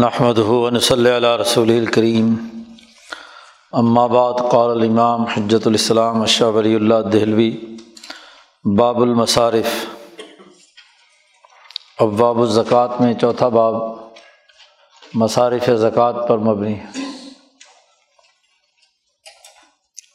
[0.00, 2.34] نحمد ہُون صلی اللہ رسول الکریم
[3.72, 7.76] بعد، قال الامام حجت الاسلام اشہ ولی اللہ دہلوی
[8.78, 9.86] باب المصارف.
[11.98, 13.74] ابواب الزکوٰۃ میں چوتھا باب،
[15.14, 16.74] مصارف زکوٰۃ پر مبنی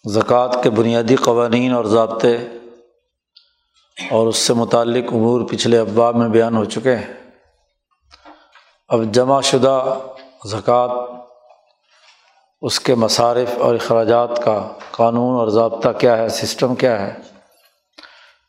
[0.05, 2.37] زکوٰۃ کے بنیادی قوانین اور ضابطے
[4.11, 7.20] اور اس سے متعلق امور پچھلے ابواب میں بیان ہو چکے ہیں۔
[8.91, 9.99] اب جمع شدہ
[10.45, 10.89] زکوٰۃ،
[12.61, 14.55] اس کے مصارف اور اخراجات کا
[14.91, 17.13] قانون اور ضابطہ کیا ہے، سسٹم کیا ہے،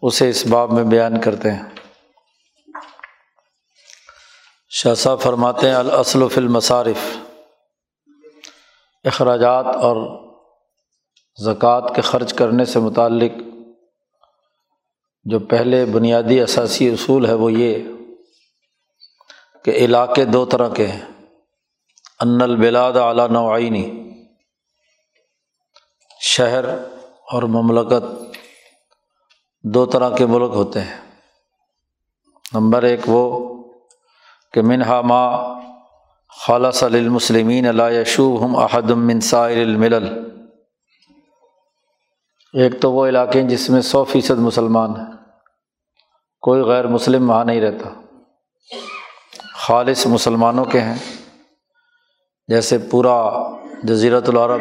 [0.02, 1.62] اسے اس باب میں بیان کرتے ہیں۔
[4.70, 7.06] شاہ صاحب فرماتے ہیں الاصل فی المصارف،
[9.04, 9.96] اخراجات اور
[11.38, 13.40] زکوٰۃ کے خرچ کرنے سے متعلق
[15.26, 17.88] جو پہلے بنیادی اثاثی اصول ہے وہ یہ
[19.64, 21.02] کہ علاقے دو طرح کے ہیں۔
[22.20, 24.12] ان البلاد اعلیٰ نوعینی
[26.20, 26.64] شہر
[27.30, 28.04] اور مملکت،
[29.64, 31.00] دو طرح کے ملک ہوتے ہیں۔
[32.54, 33.48] نمبر ایک وہ
[34.52, 35.52] کہ منہا ما
[36.46, 40.28] خالص المسلمین اللہ یشوب ہم احدم منصائر الملل۔
[42.54, 45.12] ایک تو وہ علاقے ہیں جس میں سو فیصد مسلمان ہیں۔
[46.40, 48.01] کوئی غیر مسلم وہاں نہیں رہتا۔
[49.66, 50.98] خالص مسلمانوں کے ہیں۔
[52.48, 53.30] جیسے پورا
[53.82, 54.60] جزیرت العرب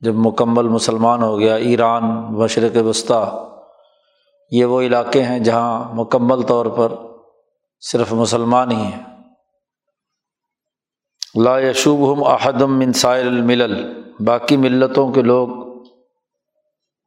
[0.00, 2.02] جب مکمل مسلمان ہو گیا، ایران،
[2.34, 3.48] مشرق وسطیٰ،
[4.50, 6.92] یہ وہ علاقے ہیں جہاں مکمل طور پر
[7.80, 9.02] صرف مسلمان ہی ہیں۔
[11.34, 15.48] لا یشوب ہم احدم منصائر الملل، باقی ملتوں کے لوگ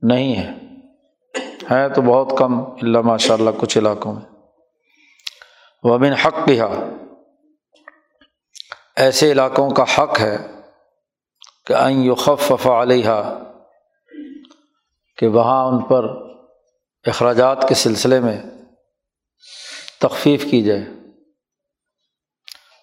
[0.02, 0.54] نہیں ہیں۔
[1.72, 4.35] ہیں تو بہت کم، اللہ ماشاء اللہ کچھ علاقوں میں۔
[5.88, 6.90] ومن حق بہا
[8.96, 10.38] ایسے علاقوں کا حق ہے
[11.66, 13.10] کہ این یخف علیہ
[15.18, 16.04] کہ وہاں ان پر
[17.06, 18.42] اخراجات کے سلسلے میں
[20.02, 20.86] تخفیف کی جائے۔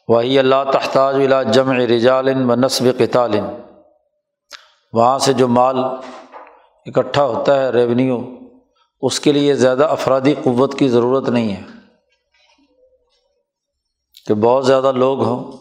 [0.09, 3.41] وہی اللہ تحتاج الا جمع رجال و نصب قطال
[4.93, 5.79] وہاں سے جو مال
[6.87, 8.19] اکٹھا ہوتا ہے ریونیو
[9.01, 11.82] اس کے لیے زیادہ افرادی قوت کی ضرورت نہیں ہے۔
[14.27, 15.53] کہ بہت زیادہ لوگ ہوں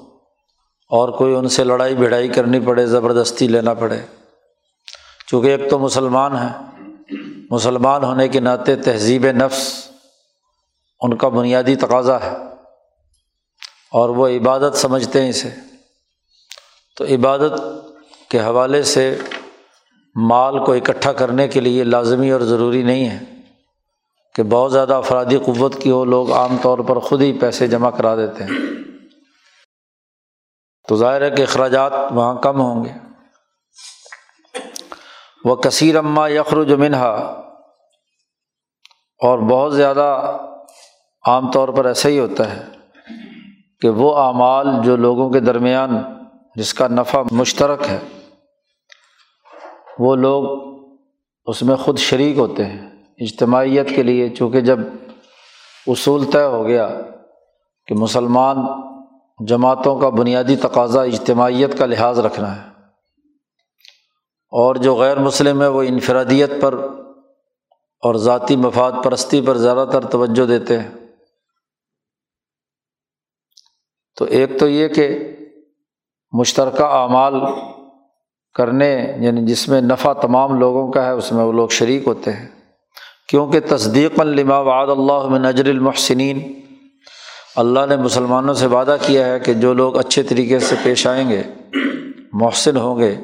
[0.90, 4.00] اور کوئی ان سے لڑائی بھڑائی کرنی پڑے، زبردستی لینا پڑے۔
[5.28, 6.72] چونکہ ایک تو مسلمان ہیں،
[7.52, 9.88] مسلمان ہونے کے ناطے تہذیب نفس
[11.02, 12.36] ان کا بنیادی تقاضا ہے
[13.92, 15.50] اور وہ عبادت سمجھتے ہیں اسے۔
[16.98, 17.52] تو عبادت
[18.30, 19.18] کے حوالے سے
[20.16, 23.41] مال کو اکٹھا کرنے کے لیے لازمی اور ضروری نہیں ہے۔
[24.36, 27.90] کہ بہت زیادہ افرادی قوت کی ہو، لوگ عام طور پر خود ہی پیسے جمع
[27.90, 28.52] کرا دیتے ہیں۔
[30.88, 32.90] تو ظاہر ہے کہ اخراجات وہاں کم ہوں گے۔
[35.46, 37.42] وہ کثیر اما یخر منہا۔
[39.20, 40.38] اور بہت زیادہ
[41.28, 42.66] عام طور پر ایسا ہی ہوتا ہے
[43.82, 45.90] کہ وہ اعمال جو لوگوں کے درمیان
[46.56, 48.00] جس کا نفع مشترک ہے،
[50.00, 50.72] وہ لوگ
[51.46, 54.80] اس میں خود شریک ہوتے ہیں۔ اجتماعیت کے لیے، چونکہ جب
[55.88, 56.88] اصول طے ہو گیا
[57.88, 58.58] کہ مسلمان
[59.40, 62.70] جماعتوں کا بنیادی تقاضا اجتماعیت کا لحاظ رکھنا ہے،
[64.54, 66.74] اور جو غیر مسلم ہے وہ انفرادیت پر
[68.04, 70.90] اور ذاتی مفاد پرستی پر زیادہ تر توجہ دیتے ہیں۔
[74.18, 75.08] تو ایک تو یہ کہ
[76.34, 77.40] مشترکہ اعمال
[78.56, 82.32] کرنے یعنی جس میں نفع تمام لوگوں کا ہے، اس میں وہ لوگ شریک ہوتے
[82.34, 82.48] ہیں۔
[83.32, 86.62] کیونکہ تصدیق لما وعد اللہ میں نجر المحسنین،
[87.56, 91.30] اللہ نے مسلمانوں سے وعدہ کیا ہے کہ جو لوگ اچھے طریقے سے پیش آئیں
[91.30, 91.44] گے،
[92.34, 93.16] محسن ہوں گے،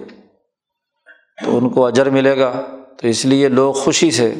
[1.46, 2.54] تو ان کو اجر ملے گا۔
[2.98, 4.36] تو اس لیے لوگ خوشی سے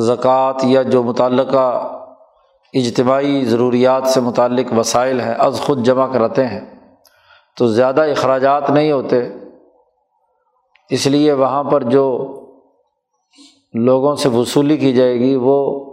[0.00, 1.98] زکوٰۃ یا جو متعلقہ
[2.72, 6.60] اجتماعی ضروریات سے متعلق وسائل ہیں، از خود جمع کراتے ہیں۔
[7.58, 9.28] تو زیادہ اخراجات نہیں ہوتے۔
[10.90, 12.30] اس لیے وہاں پر جو
[13.74, 15.84] لوگوں سے وصولی کی جائے گی، وہ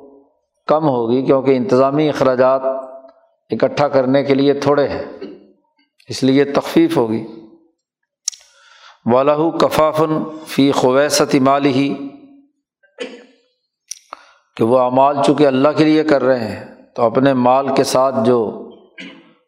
[0.68, 2.62] کم ہوگی کیونکہ انتظامی اخراجات
[3.50, 5.04] اکٹھا کرنے کے لیے تھوڑے ہیں،
[6.10, 7.24] اس لیے تخفیف ہوگی۔
[9.14, 11.94] والہ کفافن فی خویست مال ہی
[14.58, 18.16] کہ وہ اعمال چونکہ اللہ کے لیے کر رہے ہیں، تو اپنے مال کے ساتھ
[18.26, 18.70] جو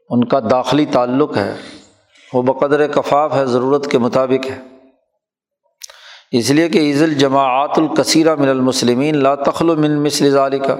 [0.09, 1.55] ان کا داخلی تعلق ہے،
[2.33, 4.72] وہ بقدر کفاف ہے، ضرورت کے مطابق ہے۔
[6.37, 10.37] اس لیے کہ عز الجماعت الکثیرہ من المسلمین لا تخل من مثل
[10.67, 10.75] کا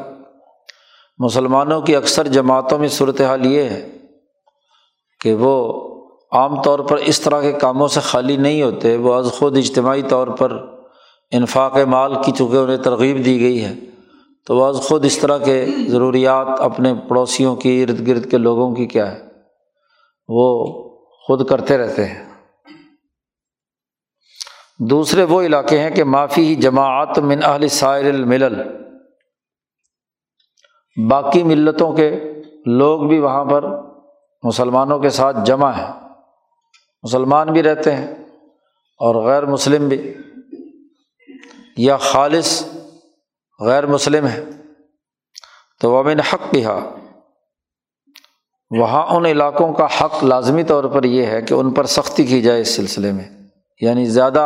[1.20, 3.90] مسلمانوں کی اکثر جماعتوں میں صورت حال یہ ہے
[5.20, 5.56] کہ وہ
[6.32, 10.02] عام طور پر اس طرح کے کاموں سے خالی نہیں ہوتے، وہ از خود اجتماعی
[10.02, 10.58] طور پر
[11.32, 13.76] انفاق مال کی چونکہ انہیں ترغیب دی گئی ہے،
[14.46, 18.76] تو وہ از خود اس طرح کے ضروریات اپنے پڑوسیوں کی، ارد گرد کے لوگوں
[18.76, 19.20] کی کیا ہے،
[20.28, 20.66] وہ
[21.28, 22.33] خود کرتے رہتے ہیں۔
[24.80, 28.62] دوسرے وہ علاقے ہیں کہ معافی ہی جماعت من اہل سائر الملل۔
[31.10, 32.20] باقی ملتوں کے
[32.66, 33.64] لوگ بھی وہاں پر
[34.44, 35.92] مسلمانوں کے ساتھ جمع ہیں۔
[37.04, 38.16] مسلمان بھی رہتے ہیں
[38.98, 40.14] اور غیر مسلم بھی۔
[41.78, 42.66] یا خالص
[43.60, 44.46] غیر مسلم ہے
[45.82, 46.96] تو ومن حق بھی ہا
[48.72, 52.42] وہاں ان علاقوں کا حق لازمی طور پر یہ ہے کہ ان پر سختی کی
[52.42, 53.43] جائے اس سلسلے میں۔
[53.84, 54.42] یعنی زیادہ،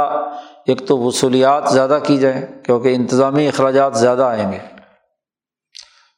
[0.65, 4.57] ایک تو وصولیات زیادہ کی جائیں، کیونکہ انتظامی اخراجات زیادہ آئیں گے۔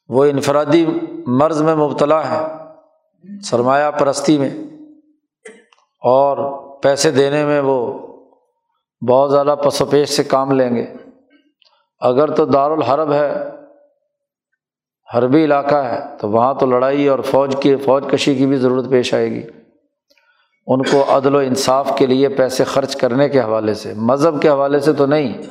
[0.08, 0.84] وہ انفرادی
[1.26, 2.40] مرض میں مبتلا ہے
[3.42, 4.50] سرمایہ پرستی میں،
[6.02, 6.38] اور
[6.82, 7.78] پیسے دینے میں وہ
[9.02, 10.86] بہت زیادہ پس و پیش سے کام لیں گے۔
[12.00, 13.30] اگر تو دارالحرب ہے،
[15.08, 18.90] حربی علاقہ ہے، تو وہاں تو لڑائی اور فوج کی، فوج کشی کی بھی ضرورت
[18.90, 19.42] پیش آئے گی۔
[20.66, 24.48] ان کو عدل و انصاف کے لیے پیسے خرچ کرنے کے حوالے سے۔ مذہب کے
[24.48, 25.42] حوالے سے تو نہیں،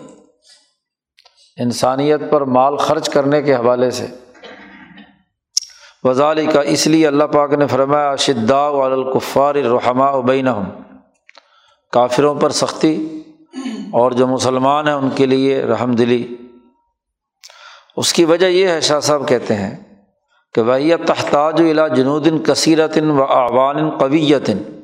[1.58, 4.08] انسانیت پر مال خرچ کرنے کے حوالے سے۔
[6.04, 10.48] وزالی کا اس لیے اللہ پاک نے فرمایا شدا والکفار رحمٰ ابین
[11.92, 13.24] کافروں پر سختی
[13.94, 16.36] اور جو مسلمان ہیں ان کے لیے رحم دلی۔
[17.98, 19.78] اس کی وجہ یہ ہے، شاہ صاحب کہتے ہیں
[20.54, 24.79] کہ وہی تحتاج الا جنودن کثیرتن و اعوان قویتن۔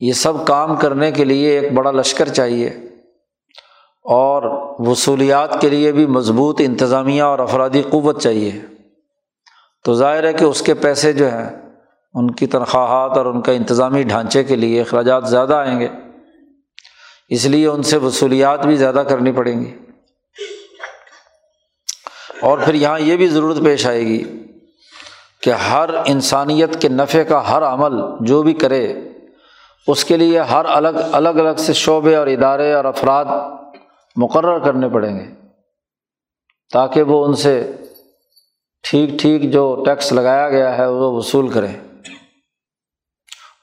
[0.00, 2.66] یہ سب کام کرنے کے لیے ایک بڑا لشکر چاہیے
[4.02, 4.42] اور
[4.78, 8.52] وصولیات کے لیے بھی مضبوط انتظامیہ اور افرادی قوت چاہیے۔
[9.84, 11.50] تو ظاہر ہے کہ اس کے پیسے جو ہیں،
[12.14, 15.88] ان کی تنخواہات اور ان کا انتظامی ڈھانچے کے لیے اخراجات زیادہ آئیں گے۔
[17.28, 19.74] اس لیے ان سے وصولیات بھی زیادہ کرنی پڑیں گی۔
[22.40, 24.42] اور پھر یہاں یہ بھی ضرورت پیش آئے گی
[25.42, 29.07] کہ ہر انسانیت کے نفع کا ہر عمل جو بھی کرے
[29.88, 33.24] اس کے لیے ہر الگ الگ الگ سے شعبے اور ادارے اور افراد
[34.16, 35.24] مقرر کرنے پڑیں گے
[36.72, 37.72] تاکہ وہ ان سے
[38.90, 41.72] ٹھیک ٹھیک جو ٹیکس لگایا گیا ہے وہ وصول کریں۔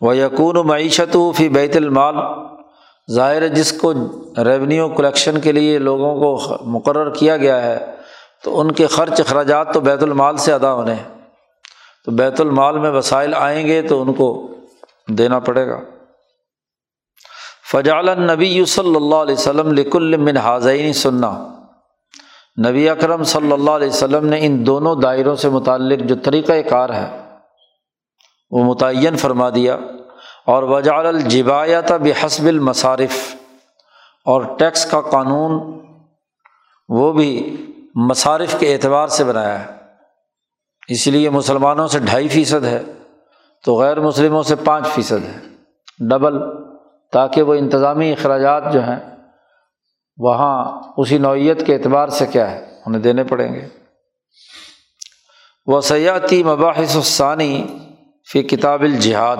[0.01, 2.15] وہ یقون و معیشت فی بیت المال۔
[3.11, 3.93] ظاہر ہے جس کو
[4.37, 7.85] ریونیو کلیکشن کے لیے لوگوں کو مقرر کیا گیا ہے،
[8.43, 11.21] تو ان کے خرچ اخراجات تو بیت المال سے ادا ہونے ہیں۔
[12.05, 14.47] تو بیت المال میں وسائل آئیں گے تو ان کو
[15.07, 15.79] دینا پڑے گا۔
[17.71, 21.47] فجال نبی صلی اللہ علیہ وسلم لکل من حاضین سننا۔
[22.67, 26.89] نبی اکرم صلی اللہ علیہ وسلم نے ان دونوں دائروں سے متعلق جو طریقۂ کار
[26.89, 27.29] ہے،
[28.51, 29.77] وہ متعین فرما دیا۔
[30.45, 33.35] اور وجال الجبایت بحسب المصارف۔
[34.25, 35.79] اور ٹیکس کا قانون
[36.89, 37.57] وہ بھی
[37.95, 39.65] مصارف کے اعتبار سے بنایا ہے۔
[40.87, 42.83] اس لیے مسلمانوں سے ڈھائی فیصد ہے
[43.65, 45.39] تو غیر مسلموں سے پانچ فیصد ہے۔
[45.99, 46.64] ڈبل۔
[47.15, 48.99] تاکہ وہ انتظامی اخراجات جو ہیں
[50.17, 53.67] وہاں اسی نوعیت کے اعتبار سے کیا ہے، انہیں دینے پڑیں گے۔
[55.65, 57.67] وہ سیاحتی مباحث الثانی
[58.31, 59.37] فی کتاب الجہاد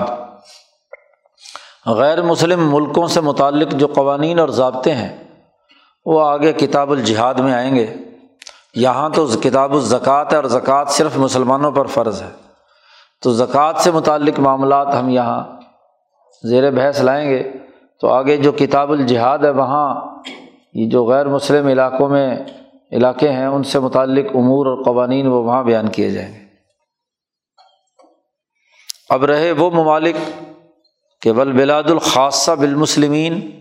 [1.86, 5.24] غیر مسلم ملکوں سے متعلق جو قوانین اور ضابطے ہیں،
[6.06, 7.94] وہ آگے کتاب الجہاد میں آئیں گے۔
[8.76, 12.30] یہاں تو کتاب الزکوٰۃ ہے اور زکوٰۃ صرف مسلمانوں پر فرض ہے۔
[13.22, 15.55] تو زکوٰۃ سے متعلق معاملات ہم یہاں
[16.44, 17.52] زیر بحث لائیں گے
[18.02, 20.02] تو آگے جو کتاب الجہاد ہے وہاں
[20.74, 22.38] یہ جو غیر مسلم علاقوں میں
[22.92, 26.40] علاقے ہیں، ان سے متعلق امور اور قوانین وہ وہاں بیان کیے جائیں گے۔
[29.10, 30.16] اب رہے وہ ممالک
[31.22, 33.52] کہ بلاد الخاصہ بالمسلمین،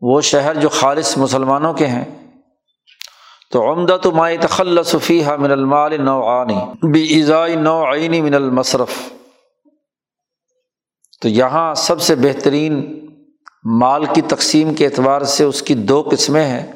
[0.00, 2.04] وہ شہر جو خالص مسلمانوں کے ہیں۔
[3.50, 7.56] تو عمدہ تو مائع تخلصفی من المال نوعانی بھی ایزائی
[8.20, 9.21] من المصرف۔
[11.22, 13.06] تو یہاں سب سے بہترین
[13.64, 16.72] مال کی تقسیم کے اعتبار سے اس کی دو قسمیں ہیں۔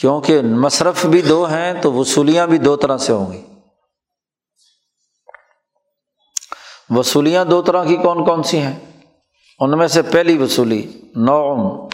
[0.00, 3.44] کیونکہ مصرف بھی دو ہیں تو وصولیاں بھی دو طرح سے ہوں گی۔
[6.90, 8.76] وصولیاں دو طرح کی کون کون سی ہیں؟
[9.60, 11.88] ان میں سے پہلی وصولی نوعم۔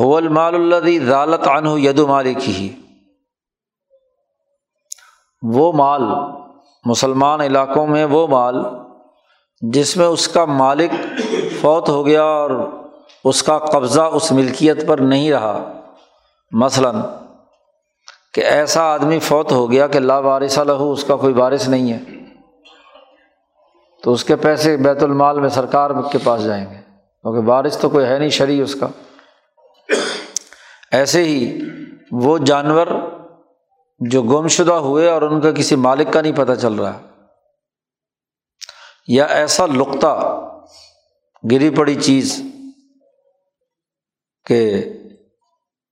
[0.00, 2.72] حول مال اللہ ضالت عنہ ید مالی کی ہی
[5.42, 6.02] وہ مال
[6.84, 8.54] مسلمان علاقوں میں وہ مال
[9.60, 10.90] جس میں اس کا مالک
[11.60, 12.50] فوت ہو گیا اور
[13.24, 15.80] اس کا قبضہ اس ملکیت پر نہیں رہا۔
[16.52, 16.96] مثلاً
[18.34, 21.92] کہ ایسا آدمی فوت ہو گیا کہ لا وارث لہو اس کا کوئی وارث نہیں
[21.92, 21.98] ہے۔
[24.02, 26.76] تو اس کے پیسے بیت المال میں سرکار کے پاس جائیں گے۔
[27.22, 28.86] کیونکہ وارث تو کوئی ہے نہیں شرع اس کا۔
[30.92, 31.58] ایسے ہی
[32.12, 32.86] وہ جانور
[33.98, 36.98] جو گم شدہ ہوئے اور ان کا کسی مالک کا نہیں پتہ چل رہا۔
[39.08, 40.40] یا ایسا لقطہ،
[41.50, 42.42] گری پڑی چیز
[44.46, 44.84] کہ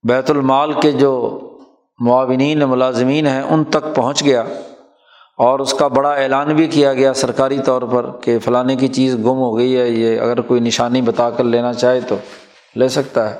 [0.09, 1.41] بیت المال کے جو
[1.99, 4.43] معاونین ملازمین ہیں، ان تک پہنچ گیا
[5.39, 9.15] اور اس کا بڑا اعلان بھی کیا گیا سرکاری طور پر کہ فلانے کی چیز
[9.15, 12.17] گم ہو گئی ہے، یہ اگر کوئی نشانی بتا کر لینا چاہے تو
[12.77, 13.39] لے سکتا ہے۔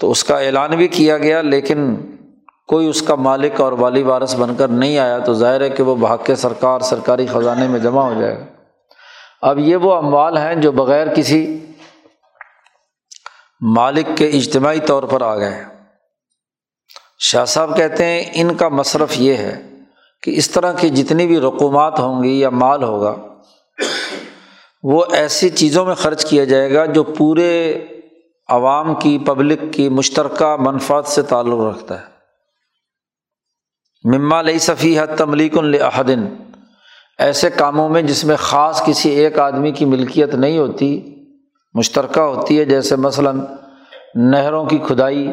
[0.00, 1.96] تو اس کا اعلان بھی کیا گیا، لیکن
[2.68, 5.82] کوئی اس کا مالک اور والی وارث بن کر نہیں آیا، تو ظاہر ہے کہ
[5.82, 8.44] وہ بھاگ کے سرکار، سرکاری خزانے میں جمع ہو جائے گا۔
[9.42, 11.58] اب یہ وہ اموال ہیں جو بغیر کسی
[13.60, 15.64] مالک کے اجتماعی طور پر آ گئے
[17.18, 19.68] شاہ صاحب کہتے ہیں ان کا مصرف یہ ہے
[20.22, 23.16] کہ اس طرح کی جتنی بھی رقومات ہوں گی یا مال ہوگا،
[24.82, 27.84] وہ ایسی چیزوں میں خرچ کیا جائے گا جو پورے
[28.48, 32.06] عوام کی، پبلک کی، مشترکہ منفاد سے تعلق رکھتا ہے۔
[34.04, 36.26] مما لئی صفی حد تملیک الحدن
[37.22, 41.14] ایسے کاموں میں جس میں خاص کسی ایک آدمی کی ملکیت نہیں ہوتی،
[41.74, 43.40] مشترکہ ہوتی ہے، جیسے مثلاً
[44.14, 45.32] نہروں کی کھدائی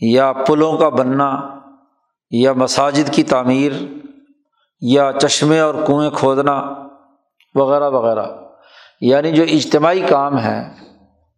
[0.00, 1.40] یا پلوں کا بننا
[2.30, 3.72] یا مساجد کی تعمیر
[4.80, 6.62] یا چشمے اور کنویں کھودنا
[7.54, 8.26] وغیرہ وغیرہ۔
[9.00, 10.74] یعنی جو اجتماعی کام ہیں،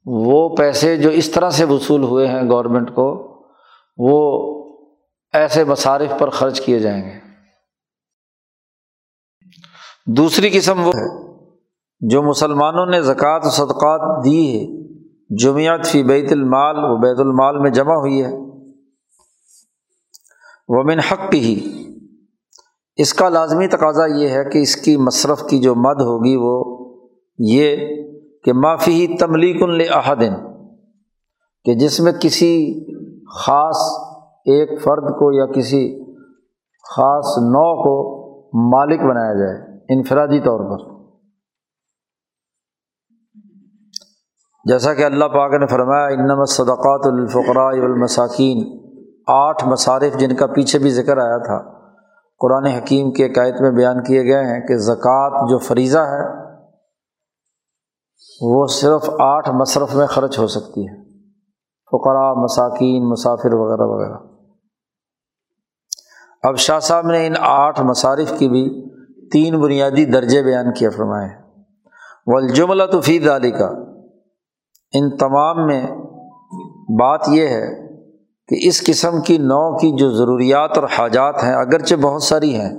[0.07, 3.39] وہ پیسے جو اس طرح سے وصول ہوئے ہیں گورنمنٹ کو،
[3.97, 4.53] وہ
[5.33, 7.22] ایسے مصارف پر خرچ کیے جائیں گے۔
[10.07, 11.33] دوسری قسم وہ ہے
[12.01, 14.83] جو مسلمانوں نے زکوٰۃ و صدقات دی ہے،
[15.37, 18.33] جمعیت فی بیت المال، وہ بیت المال میں جمع ہوئی ہے۔
[20.69, 21.85] ومن حق ہی
[22.97, 26.87] اس کا لازمی تقاضا یہ ہے کہ اس کی مصرف کی جو مد ہوگی وہ
[27.39, 27.77] یہ
[28.45, 30.33] کہ معافی ہی تملیک الحدن
[31.65, 32.85] کہ جس میں کسی
[33.39, 33.77] خاص
[34.45, 36.05] ایک فرد کو یا کسی
[36.97, 38.13] خاص نو کو
[38.71, 41.03] مالک بنایا جائے۔ انفرادی طور پر۔
[44.65, 48.79] جیسا کہ اللہ پاک نے فرمایا انم صدقات الفقراء المساکین
[49.27, 51.83] آٹھ مصارف جن کا پیچھے بھی ذکر آیا تھا۔
[52.39, 56.43] قرآن حکیم کے عقائد میں بیان کیے گئے ہیں کہ زکوٰۃ جو فریضہ ہے،
[58.41, 61.03] وہ صرف آٹھ مصرف میں خرچ ہو سکتی ہے۔
[61.93, 64.33] فقراء، مساکین، مسافر وغیرہ وغیرہ۔
[66.43, 68.92] اب شاہ صاحب نے ان آٹھ مصارف کی بھی
[69.33, 71.29] تین بنیادی درجے بیان کیے فرمائے۔
[72.27, 73.71] والجملہ تو فی دالی کا
[74.93, 75.87] ان تمام میں
[76.99, 77.89] بات یہ ہے
[78.49, 82.73] کہ اس قسم کی نو کی جو ضروریات اور حاجات ہیں، اگرچہ بہت ساری ہیں،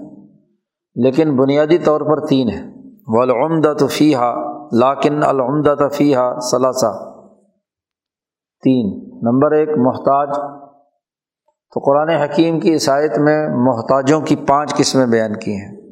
[0.96, 2.74] لیکن بنیادی طور پر تین ہیں۔
[3.08, 4.36] والعمدہ تو فی ہا
[4.72, 7.14] لاکن العمدہ فی ہا ثلاثہ
[8.64, 10.30] تین۔ نمبر ایک، محتاج۔
[11.74, 15.83] تو قرآن حکیم کی عیسائیت میں محتاجوں کی پانچ قسمیں بیان کی ہیں۔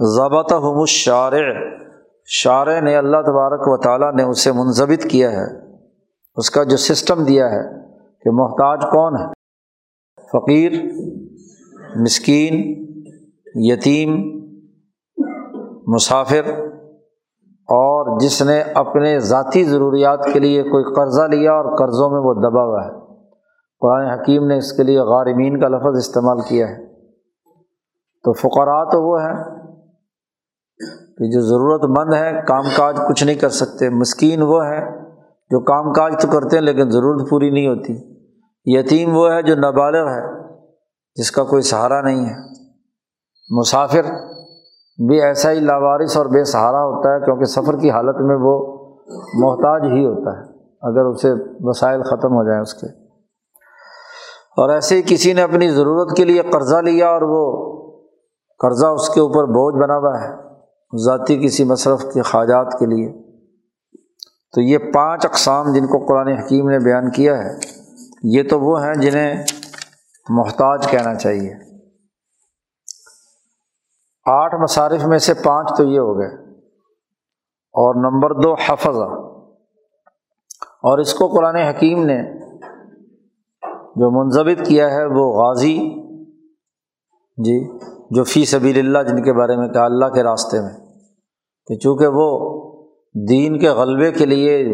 [0.00, 1.52] ضابطہ ہم شارع
[2.26, 5.76] شارع نے اللہ تبارک و تعالیٰ نے اسے منظمت کیا ہے،
[6.36, 7.62] اس کا جو سسٹم دیا ہے
[8.22, 9.26] کہ محتاج کون ہے؟
[10.32, 10.72] فقیر،
[11.96, 12.54] مسکین،
[13.54, 14.40] یتیم،
[15.86, 16.68] مسافر،
[17.64, 22.34] اور جس نے اپنے ذاتی ضروریات کے لیے کوئی قرضہ لیا اور قرضوں میں وہ
[22.34, 22.90] دبا ہوا ہے۔
[23.80, 26.86] قرآن حکیم نے اس کے لیے غارمین کا لفظ استعمال کیا ہے۔
[28.24, 29.63] تو فقراء تو وہ ہیں
[31.18, 34.90] کہ جو ضرورت مند ہیں کام کاج کچھ نہیں کر سکتے۔ مسکین وہ ہیں
[35.50, 38.14] جو کام کاج تو کرتے ہیں لیکن ضرورت پوری نہیں ہوتی۔
[38.64, 40.22] یتیم وہ ہے جو نابالغ ہے،
[41.14, 42.34] جس کا کوئی سہارا نہیں ہے۔
[43.50, 44.02] مسافر
[45.08, 48.74] بھی ایسا ہی لاوارث اور بے سہارا ہوتا ہے کیونکہ سفر کی حالت میں وہ
[49.34, 50.42] محتاج ہی ہوتا ہے،
[50.82, 51.28] اگر اسے
[51.60, 52.86] وسائل ختم ہو جائیں اس کے۔
[54.56, 57.72] اور ایسے ہی کسی نے اپنی ضرورت کے لیے قرضہ لیا اور وہ
[58.58, 60.43] قرضہ اس کے اوپر بوجھ بنا ہوا ہے۔
[60.96, 63.12] ذاتی کسی مصرف کے خواجات کے لیے۔
[64.54, 67.50] تو یہ پانچ اقسام جن کو قرآن حکیم نے بیان کیا ہے،
[68.22, 69.44] یہ تو وہ ہیں جنہیں
[70.28, 71.54] محتاج کہنا چاہیے۔
[74.26, 76.28] آٹھ مصارف میں سے پانچ تو یہ ہو گئے۔
[77.72, 79.24] اور نمبر دو، حفظہ۔
[80.82, 82.22] اور اس کو قرآن حکیم نے
[83.72, 85.78] جو منظمت کیا ہے، وہ غازی۔
[87.36, 87.78] جی
[88.10, 90.83] جو فی سبیل اللہ، جن کے بارے میں کہا، اللہ کے راستے میں۔
[91.66, 92.50] کہ چونکہ وہ
[93.28, 94.64] دین کے غلبے کے لیے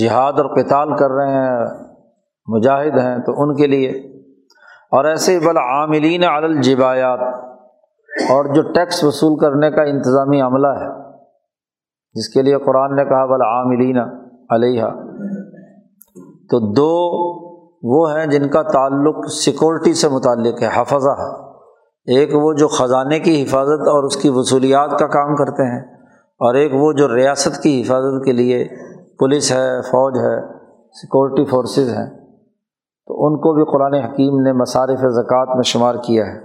[0.00, 1.66] جہاد اور قتال کر رہے ہیں،
[2.46, 3.90] مجاہد ہیں، تو ان کے لیے۔
[4.92, 7.20] اور ایسے بل عاملین الجبایات،
[8.30, 11.12] اور جو ٹیکس وصول کرنے کا انتظامی عملہ ہے،
[12.14, 13.98] جس کے لیے قرآن نے کہا بلا عاملین
[14.50, 14.84] علیہ
[16.50, 16.90] تو دو
[17.82, 21.44] وہ ہیں جن کا تعلق سیکورٹی سے متعلق ہے، حفظہ۔
[22.06, 25.93] ایک وہ جو خزانے کی حفاظت اور اس کی وصولیات کا کام کرتے ہیں۔
[26.40, 28.68] اور ایک وہ جو ریاست کی حفاظت کے لیے
[29.18, 30.54] پولیس ہے، فوج ہے
[30.92, 32.10] سیکورٹی فورسز ہیں،
[33.06, 36.38] تو ان کو بھی قرآن حکیم نے مصارف زکوٰۃ میں شمار کیا ہے۔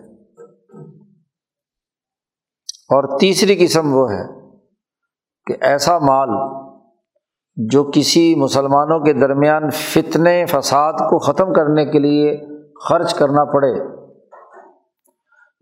[2.89, 4.39] اور تیسری قسم وہ ہے
[5.45, 6.29] کہ ایسا مال
[7.55, 12.37] جو کسی مسلمانوں کے درمیان فتنے، فساد کو ختم کرنے کے لیے
[12.89, 13.71] خرچ کرنا پڑے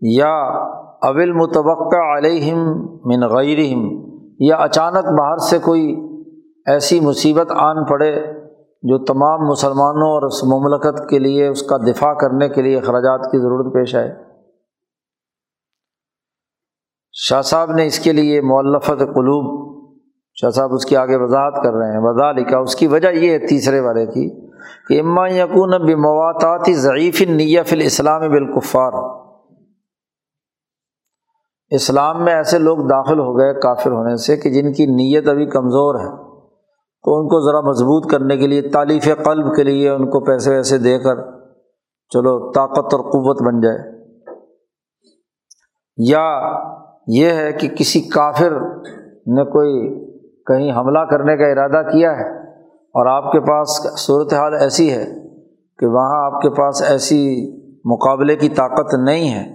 [0.00, 0.34] یا
[1.02, 2.58] اول متوقع علیہم
[3.04, 4.07] من غیرہم
[4.38, 5.96] یا اچانک باہر سے کوئی
[6.66, 8.32] ایسی مصیبت آن پڑے
[8.82, 13.20] جو تمام مسلمانوں اور اس مملکت کے لیے، اس کا دفاع کرنے کے لیے اخراجات
[13.24, 14.14] کی ضرورت پیش آئے۔
[17.12, 19.68] شاہ صاحب نے اس کے لیے مولفت قلوب،
[20.34, 23.30] شاہ صاحب اس کی آگے وضاحت کر رہے ہیں۔ وضاح لکھا اس کی وجہ یہ
[23.30, 24.48] ہے تیسرے والے کی
[24.88, 29.17] کہ اما یقون بمواتاتی ضعیف نیف الاسلام بالکفار۔
[31.70, 35.46] اسلام میں ایسے لوگ داخل ہو گئے کافر ہونے سے کہ جن کی نیت ابھی
[35.46, 36.08] کمزور ہے،
[37.04, 40.50] تو ان کو ذرا مضبوط کرنے کے لیے تعلیف قلب کے لیے ان کو پیسے
[40.50, 41.16] ویسے دے کر
[42.12, 43.78] چلو طاقت اور قوت بن جائے۔
[45.96, 46.52] یا
[47.06, 48.60] یہ ہے کہ کسی کافر
[49.26, 50.04] نے کوئی
[50.46, 52.38] کہیں حملہ کرنے کا ارادہ کیا ہے
[52.94, 55.06] اور آپ کے پاس صورت حال ایسی ہے
[55.78, 57.20] کہ وہاں آپ کے پاس ایسی
[57.84, 59.46] مقابلے کی طاقت نہیں ہے،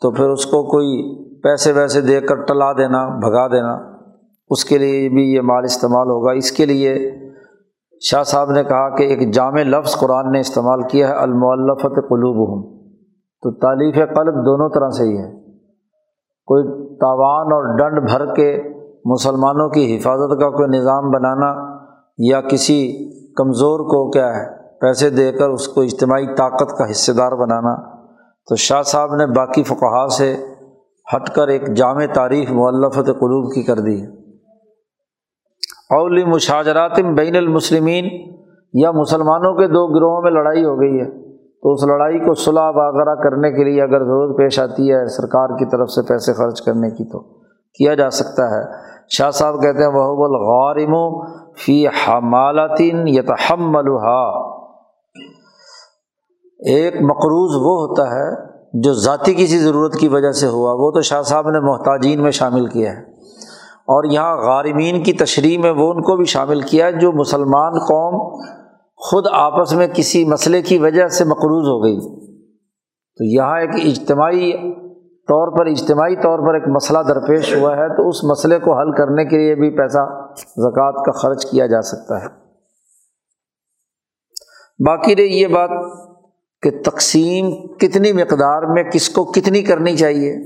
[0.00, 3.92] تو پھر اس کو کوئی پیسے ویسے دے کر ٹلا دینا، بھگا دینا۔
[4.50, 7.10] اس کے لیے بھی یہ مال استعمال ہوگا۔ اس کے لیے
[8.00, 12.36] شاہ صاحب نے کہا کہ ایک جامع لفظ قرآن نے استعمال کیا ہے المعلفت قلوب
[12.36, 12.82] ہوں
[13.42, 15.30] تو تعلیف قلب دونوں طرح سے ہی ہے
[16.46, 16.64] کوئی
[16.96, 18.62] تاوان اور ڈنڈ بھر کے
[19.04, 21.76] مسلمانوں کی حفاظت کا کوئی نظام بنانا
[22.18, 27.12] یا کسی کمزور کو کیا ہے، پیسے دے کر اس کو اجتماعی طاقت کا حصے
[27.12, 27.96] دار بنانا۔
[28.48, 30.36] تو شاہ صاحب نے باقی فقہا سے
[31.16, 34.06] ہٹ کر ایک جامع تعریف معلفت قلوب کی کر دی ہے۔
[35.98, 38.04] اولی مشاجرات بین المسلمین،
[38.74, 41.22] یا مسلمانوں کے دو گروہوں میں لڑائی ہو گئی ہے۔
[41.62, 45.58] تو اس لڑائی کو صلاح وغیرہ کرنے کے لیے اگر ضرورت پیش آتی ہے سرکار
[45.58, 47.20] کی طرف سے پیسے خرچ کرنے کی تو
[47.78, 48.62] کیا جا سکتا ہے؟
[49.08, 50.94] شاہ صاحب کہتے ہیں وہ الغارم
[51.52, 54.52] فی حمالتین یتحملها
[56.66, 61.00] ایک مقروض وہ ہوتا ہے جو ذاتی کسی ضرورت کی وجہ سے ہوا، وہ تو
[61.00, 63.12] شاہ صاحب نے محتاجین میں شامل کیا ہے۔
[63.64, 67.72] اور یہاں غارمین کی تشریح میں وہ ان کو بھی شامل کیا ہے جو مسلمان
[67.72, 68.42] قوم
[68.96, 72.00] خود آپس میں کسی مسئلے کی وجہ سے مقروض ہو گئی۔
[73.18, 74.52] تو یہاں ایک اجتماعی
[75.04, 78.92] طور پر، اجتماعی طور پر ایک مسئلہ درپیش ہوا ہے، تو اس مسئلے کو حل
[78.92, 82.26] کرنے کے لیے بھی پیسہ، زکوٰۃ کا خرچ کیا جا سکتا ہے۔
[84.86, 85.70] باقی رہی یہ بات
[86.62, 90.36] کہ تقسیم کتنی مقدار میں کس کو کتنی کرنی چاہیے؟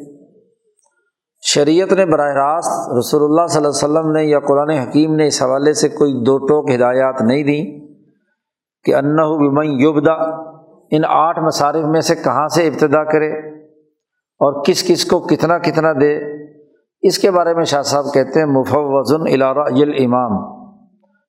[1.41, 5.27] شریعت نے براہ راست رسول اللہ صلی اللہ علیہ وسلم نے یا قرآن حکیم نے
[5.27, 7.87] اس حوالے سے کوئی دو ٹوک ہدایات نہیں دیں
[8.85, 10.47] کہ انّا بمن یوبدا
[10.91, 13.33] ان آٹھ مصارف میں سے کہاں سے ابتدا کرے
[14.41, 16.19] اور کس کس کو کتنا کتنا دے۔
[17.03, 19.63] اس کے بارے میں شاہ صاحب کہتے ہیں، مفوضن الارا
[20.05, 20.63] امام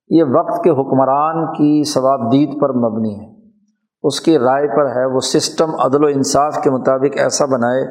[0.09, 3.36] یہ وقت کے حکمران کی ثوابدید پر مبنی ہے۔
[4.07, 7.87] اس کی رائے پر ہے، وہ سسٹم عدل و انصاف کے مطابق ایسا بنائے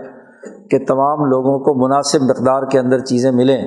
[0.71, 3.63] کہ تمام لوگوں کو مناسب مقدار کے اندر چیزیں ملیں۔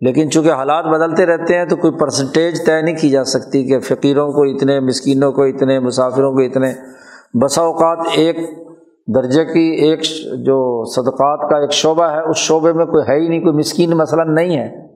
[0.00, 3.78] لیکن چونکہ حالات بدلتے رہتے ہیں تو کوئی پرسنٹیج طے نہیں کی جا سکتی کہ
[3.80, 6.72] فقیروں کو اتنے، مسکینوں کو اتنے، مسافروں کو اتنے۔
[7.42, 8.36] بسا اوقات ایک
[9.14, 10.00] درجے کی ایک
[10.46, 13.90] جو صدقات کا ایک شعبہ ہے، اس شعبے میں کوئی ہے ہی نہیں، کوئی مسکین
[13.90, 14.88] مثلاً نہیں ہے۔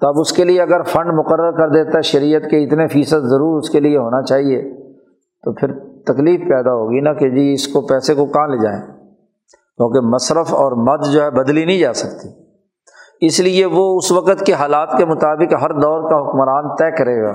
[0.00, 3.24] تو اب اس کے لیے اگر فنڈ مقرر کر دیتا ہے، شریعت کے اتنے فیصد
[3.24, 4.62] ضرور اس کے لیے ہونا چاہیے،
[5.44, 8.80] تو پھر تکلیف پیدا ہوگی نا کہ جی اس کو پیسے کو کہاں لے جائیں؟
[9.76, 12.28] کیونکہ مصرف اور مد جو ہے بدلی نہیں جا سکتی۔
[13.20, 17.22] اس لیے وہ اس وقت کے حالات کے مطابق ہر دور کا حکمران طے کرے
[17.22, 17.32] گا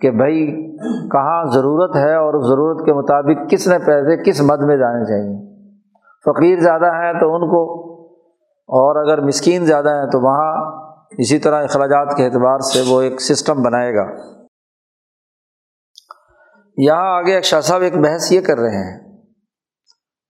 [0.00, 0.70] کہ بھائی
[1.08, 5.50] کہاں ضرورت ہے اور ضرورت کے مطابق کس نے پیسے کس مد میں جانے چاہیے۔
[6.24, 7.90] فقیر زیادہ ہیں تو ان کو
[8.52, 10.80] اور اگر مسکین زیادہ ہیں تو وہاں
[11.18, 14.04] اسی طرح اخراجات کے اعتبار سے وہ ایک سسٹم بنائے گا۔
[16.84, 18.98] یہاں آگے ایک شاہ صاحب ایک بحث یہ کر رہے ہیں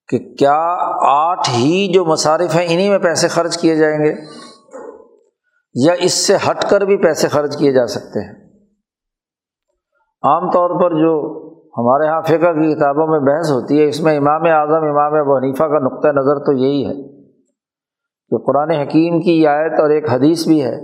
[0.09, 0.77] کہ کیا
[1.09, 4.15] آٹھ ہی جو مصارف ہیں انہیں میں پیسے خرچ کیے جائیں گے
[5.75, 8.33] یا اس سے ہٹ کر بھی پیسے خرچ کیے جا سکتے ہیں؟
[10.23, 11.41] عام طور پر جو
[11.79, 15.37] ہمارے یہاں فقہ کی کتابوں میں بحث ہوتی ہے، اس میں امام اعظم، امام ابو
[15.37, 17.09] حنیفہ کا نقطۂ نظر تو یہی ہے
[18.31, 20.81] کہ قرآن حکیم کی آیت اور ایک حدیث بھی ہے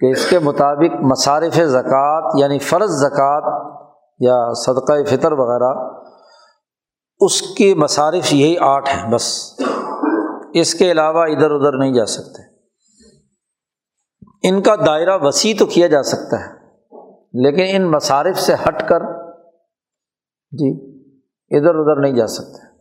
[0.00, 3.73] کہ اس کے مطابق مصارف زکوٰۃ یعنی فرض زکوٰۃ
[4.18, 5.90] یا صدقہ فطر وغیرہ،
[7.20, 9.54] اس کے مصارف یہی آٹھ ہیں بس۔
[10.54, 12.42] اس کے علاوہ ادھر ادھر نہیں جا سکتے۔
[14.48, 16.50] ان کا دائرہ وسیع تو کیا جا سکتا ہے،
[17.42, 19.00] لیکن ان مصارف سے ہٹ کر
[20.52, 20.98] جی
[21.56, 22.74] ادھر ادھر نہیں جا سکتے۔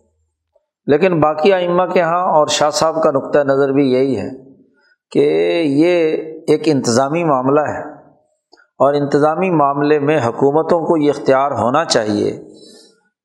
[0.88, 4.30] لیکن باقی ائمہ کے یہاں اور شاہ صاحب کا نقطۂ نظر بھی یہی ہے
[5.12, 5.19] کہ
[5.65, 6.17] یہ
[6.48, 8.03] ایک انتظامی معاملہ ہے۔
[8.84, 12.41] اور انتظامی معاملے میں حکومتوں کو یہ اختیار ہونا چاہیے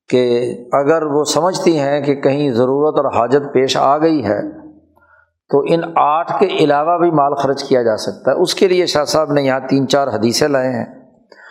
[0.09, 4.59] کہ اگر وہ سمجھتی ہیں کہ کہیں ضرورت اور حاجت پیش آ گئی ہے،
[5.49, 8.85] تو ان آٹھ کے علاوہ بھی مال خرچ کیا جا سکتا ہے۔ اس کے لیے
[8.85, 10.85] شاہ صاحب نے یہاں تین چار حدیثیں لائے ہیں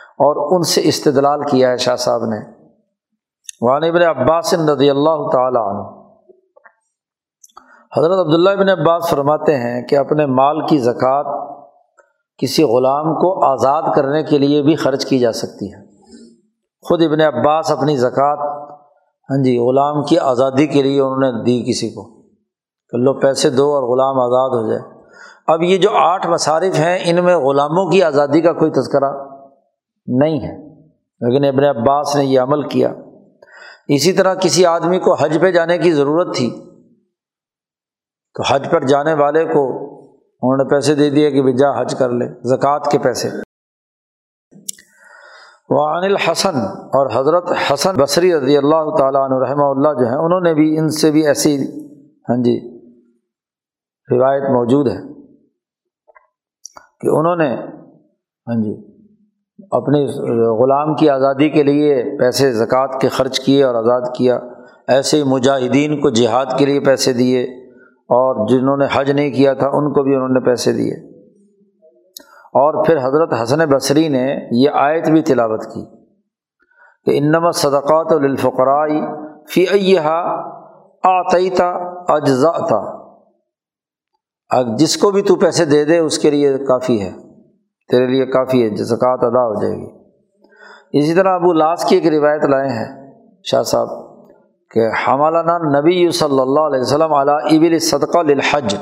[0.00, 2.58] اور ان سے استدلال کیا ہے شاہ صاحب نے۔
[3.88, 5.98] ابن عباس رضی اللہ تعالیٰ عنہ۔
[7.98, 11.57] حضرت عبداللہ ابن عباس فرماتے ہیں کہ اپنے مال کی زکوٰۃ
[12.38, 15.88] کسی غلام کو آزاد کرنے کے لیے بھی خرچ کی جا سکتی ہے۔
[16.88, 18.68] خود ابن عباس اپنی زکوٰۃ
[19.30, 22.22] ہاں جی غلام کی آزادی کے لیے انہوں نے دی کسی کو۔
[22.90, 25.02] کہ لو پیسے دو اور غلام آزاد ہو جائے۔
[25.46, 29.10] اب یہ جو آٹھ مصارف ہیں، ان میں غلاموں کی آزادی کا کوئی تذکرہ
[30.06, 30.68] نہیں ہے۔
[31.20, 32.94] لیکن ابن عباس نے یہ عمل کیا۔
[33.88, 36.50] اسی طرح کسی آدمی کو حج پہ جانے کی ضرورت تھی،
[38.34, 39.87] تو حج پر جانے والے کو
[40.42, 43.28] انہوں نے پیسے دے دیے کہ جا حج کر لے، زکوٰۃ کے پیسے۔
[45.68, 46.56] وعن الحسن
[46.98, 50.78] اور حضرت حسن بصری رضی اللہ تعالیٰ عنہ رحمہ اللہ جو ہیں، انہوں نے بھی
[50.78, 51.56] ان سے بھی ایسی
[52.28, 52.54] ہاں جی
[54.08, 54.96] روایت موجود ہے
[57.00, 57.54] کہ انہوں نے
[58.46, 58.74] ہاں جی
[59.70, 60.06] اپنی
[60.62, 64.38] غلام کی آزادی کے لیے پیسے، زکوٰۃ کے خرچ کیے اور آزاد کیا۔
[64.88, 67.57] ایسے ہی مجاہدین کو جہاد کے لیے پیسے دیے۔
[68.08, 71.18] اور جنہوں نے حج نہیں کیا تھا، ان کو بھی انہوں نے پیسے دیے۔
[72.48, 75.84] اور پھر حضرت حسن بصری نے یہ آیت بھی تلاوت کی
[77.04, 79.02] کہ انما صدقات الفقرائی
[79.52, 80.20] فی ایہا
[81.04, 81.68] آتیتا
[82.14, 82.98] اجزا تھا
[84.76, 87.10] جس کو بھی تو پیسے دے دے، اس کے لیے کافی ہے،
[87.90, 90.08] تیرے لیے کافی ہے، زکوٰۃ ادا ہو جائے گی۔
[90.98, 93.12] اسی طرح ابو لاس کی ایک روایت لائے ہیں،
[93.44, 94.07] شاہ صاحب۔
[94.70, 98.76] کہ حمالانہ نبی صلی اللہ علیہ وسلم علیٰ ابل صدقہ للحج۔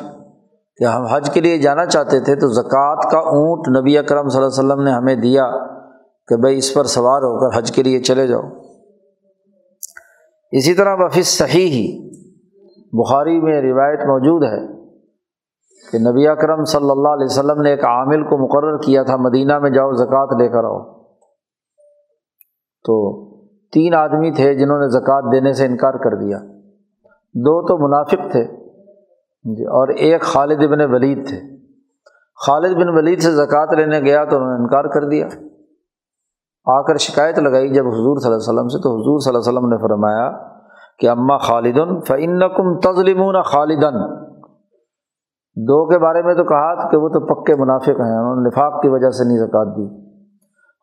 [0.76, 4.42] کہ ہم حج کے لیے جانا چاہتے تھے تو زکوٰۃ کا اونٹ نبی اکرم صلی
[4.42, 5.50] اللہ علیہ وسلم نے ہمیں دیا
[6.28, 8.42] کہ بھائی اس پر سوار ہو کر حج کے لیے چلے جاؤ۔
[10.52, 12.10] اسی طرح بفظ صحیح ہی
[12.92, 14.86] بخاری میں روایت موجود ہے
[15.92, 19.58] کہ نبی اکرم صلی اللہ علیہ وسلم نے ایک عامل کو مقرر کیا تھا، مدینہ
[19.58, 20.92] میں جاؤ زکوٰۃ لے کر آؤ۔
[22.84, 23.25] تو
[23.76, 26.38] تین آدمی تھے جنہوں نے زکوٰۃ دینے سے انکار کر دیا۔
[27.34, 28.44] دو تو منافق تھے
[29.56, 31.40] جی اور ایک خالد بن ولید تھے۔
[32.46, 35.26] خالد بن ولید سے زکوٰۃ لینے گیا تو انہوں نے انکار کر دیا۔
[36.66, 39.38] آ کر شکایت لگائی جب حضور صلی اللہ علیہ وسلم سے، تو حضور صلی اللہ
[39.38, 40.30] علیہ وسلم نے فرمایا
[40.98, 44.00] کہ اماں خالدن فعن کم تزلمون خالدن۔
[45.56, 48.82] دو کے بارے میں تو کہا کہ وہ تو پکے منافق ہیں، انہوں نے نفاق
[48.82, 50.05] کی وجہ سے نہیں زکوٰۃ دی۔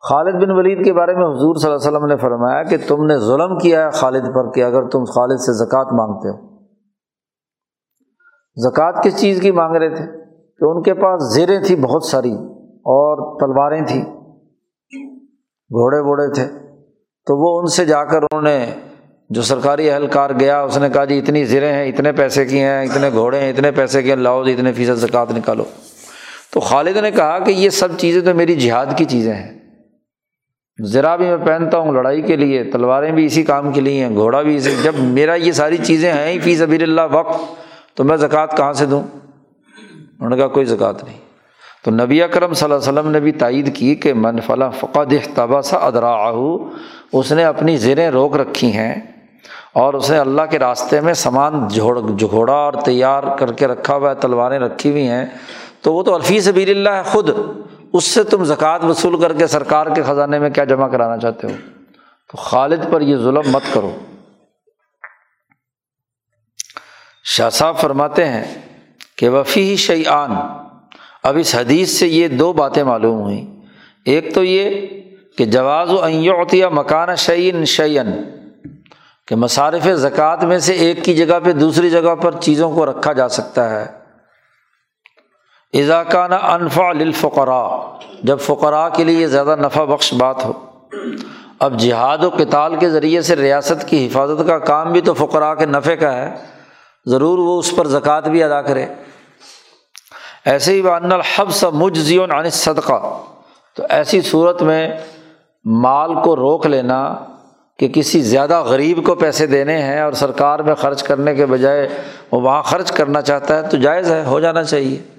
[0.08, 3.04] خالد بن ولید کے بارے میں حضور صلی اللہ علیہ وسلم نے فرمایا کہ تم
[3.04, 6.58] نے ظلم کیا ہے خالد پر کہ اگر تم خالد سے زکوٰۃ مانگتے ہو۔
[8.56, 10.06] زکوٰۃ کس چیز کی مانگ رہے تھے؟
[10.58, 12.32] کہ ان کے پاس زیریں تھیں بہت ساری
[12.66, 14.02] اور تلواریں تھیں۔
[15.70, 16.46] گھوڑے ووڑے تھے۔
[17.26, 18.66] تو وہ ان سے جا کر انہوں نے
[19.30, 22.82] جو سرکاری اہلکار گیا، اس نے کہا جی اتنی زریں ہیں، اتنے پیسے کی ہیں،
[22.82, 25.64] اتنے گھوڑے ہیں، اتنے پیسے کے لاؤ جی اتنے فیصد زکوٰۃ نکالو۔
[26.52, 29.63] تو خالد نے کہا کہ یہ سب چیزیں تو میری جہاد کی چیزیں ہیں۔
[30.82, 34.14] ذرا بھی میں پہنتا ہوں، لڑائی کے لیے، تلواریں بھی اسی کام کے لیے ہیں،
[34.14, 37.40] گھوڑا بھی اسی، جب میرا یہ ساری چیزیں ہیں ہی فی سبیل اللہ وقت،
[37.96, 39.02] تو میں زکوٰۃ کہاں سے دوں؟
[39.76, 41.18] انہوں نے کہا کوئی زکوٰۃ نہیں۔
[41.84, 45.14] تو نبی اکرم صلی اللہ علیہ وسلم نے بھی تائید کی کہ من فلاں فقد
[45.34, 46.32] تبا سا ادرا
[47.12, 48.94] اس نے اپنی زیریں روک رکھی ہیں
[49.72, 53.96] اور اس نے اللہ کے راستے میں سامان جھوڑ، جھوڑا اور تیار کر کے رکھا
[53.96, 55.26] ہوا ہے، تلواریں رکھی ہوئی ہیں۔
[55.82, 57.30] تو وہ تو الفی سبیر اللہ ہے خود۔
[57.94, 61.46] اس سے تم زکوٰۃ وصول کر کے سرکار کے خزانے میں کیا جمع کرانا چاہتے
[61.46, 61.56] ہو؟
[62.30, 63.98] تو خالد پر یہ ظلم مت کرو۔
[67.24, 68.44] شاہ صاحب فرماتے ہیں
[69.16, 70.30] کہ وفی شعیان
[71.22, 73.62] اب اس حدیث سے یہ دو باتیں معلوم ہوئیں۔
[74.04, 74.86] ایک تو یہ
[75.38, 76.04] کہ جواز و
[76.42, 78.22] عطیہ مکان شعین شعین
[79.26, 83.12] کہ مصارف زکوٰۃ میں سے ایک کی جگہ پہ دوسری جگہ پر چیزوں کو رکھا
[83.12, 84.03] جا سکتا ہے۔
[85.74, 90.52] اضاکہ نہ انفا للفقراء، جب فقراء کے لیے زیادہ نفع بخش بات ہو۔
[91.58, 95.54] اب جہاد و کتال کے ذریعے سے ریاست کی حفاظت کا کام بھی تو فقراء
[95.54, 96.34] کے نفع کا ہے۔
[97.06, 98.86] ضرور وہ اس پر زکوٰۃ بھی ادا کرے۔
[100.44, 103.18] ایسے ہی وان الحبس مجزیون عن صدقہ
[103.76, 104.88] تو ایسی صورت میں
[105.64, 107.14] مال کو روک لینا
[107.78, 111.88] کہ کسی زیادہ غریب کو پیسے دینے ہیں اور سرکار میں خرچ کرنے کے بجائے
[112.32, 115.13] وہ وہاں خرچ کرنا چاہتا ہے تو جائز ہے، ہو جانا چاہیے۔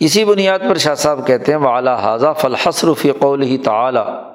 [0.00, 4.34] اسی بنیاد پر شاہ صاحب کہتے ہیں وہ اعلیٰ حاضہ فلحسر فی قول ہی تعلیٰ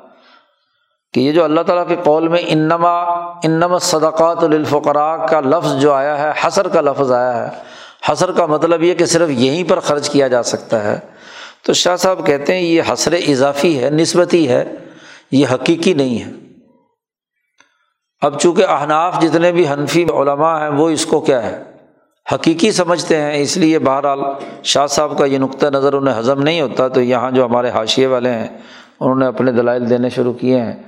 [1.14, 3.02] کہ یہ جو اللہ تعالیٰ کے قول میں انما
[3.44, 7.64] انما صدقات الفقراء کا لفظ جو آیا ہے حسر کا لفظ آیا ہے۔
[8.12, 11.00] حسر کا مطلب یہ کہ صرف یہیں پر خرچ کیا جا سکتا ہے۔
[11.66, 14.74] تو شاہ صاحب کہتے ہیں، یہ حسر اضافی ہے، نسبتی ہے،
[15.32, 16.32] یہ حقیقی نہیں ہے۔
[18.22, 21.64] اب چونکہ احناف جتنے بھی حنفی علماء ہیں، وہ اس کو کیا ہے؟
[22.34, 24.20] حقیقی سمجھتے ہیں، اس لیے بہرحال
[24.64, 28.08] شاہ صاحب کا یہ نقطۂ نظر انہیں ہضم نہیں ہوتا۔ تو یہاں جو ہمارے حاشیے
[28.08, 28.48] والے ہیں،
[29.00, 30.84] انہوں نے اپنے دلائل دینے شروع کیے ہیں۔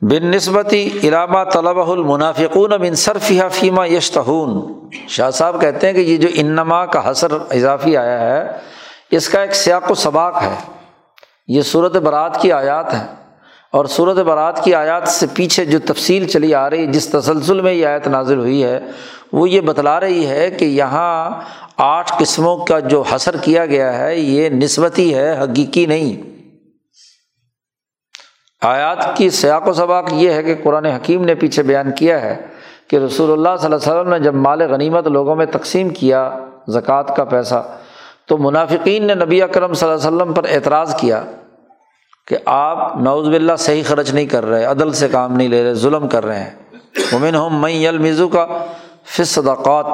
[0.00, 4.72] بن نسبتی علامہ طلبہ المنافقون بن صرفیہ فیمہ یشتہون۔
[5.08, 8.52] شاہ صاحب کہتے ہیں کہ یہ جو انما کا حسر اضافی آیا ہے،
[9.10, 10.54] اس کا ایک سیاق و سباق ہے۔
[11.48, 13.06] یہ صورت برات کی آیات ہے
[13.72, 17.72] اور صورت برات کی آیات سے پیچھے جو تفصیل چلی آ رہی، جس تسلسل میں
[17.72, 18.80] یہ آیت نازل ہوئی ہے
[19.34, 21.40] وہ یہ بتلا رہی ہے کہ یہاں
[21.76, 26.32] آٹھ قسموں کا جو حسر کیا گیا ہے، یہ نسبتی ہے، حقیقی نہیں۔
[28.62, 32.36] آیات کی سیاق و سباق یہ ہے کہ قرآن حکیم نے پیچھے بیان کیا ہے
[32.88, 36.28] کہ رسول اللہ صلی اللہ علیہ وسلم نے جب مال غنیمت لوگوں میں تقسیم کیا
[36.68, 37.62] زکوٰۃ کا پیسہ،
[38.26, 41.22] تو منافقین نے نبی اکرم صلی اللہ علیہ وسلم پر اعتراض کیا
[42.26, 45.74] کہ آپ نوز باللہ صحیح خرچ نہیں کر رہے، عدل سے کام نہیں لے رہے،
[45.74, 46.50] ظلم کر رہے ہیں۔
[47.12, 48.46] مومن ہم میں المزو کا
[49.06, 49.86] فص صدقات۔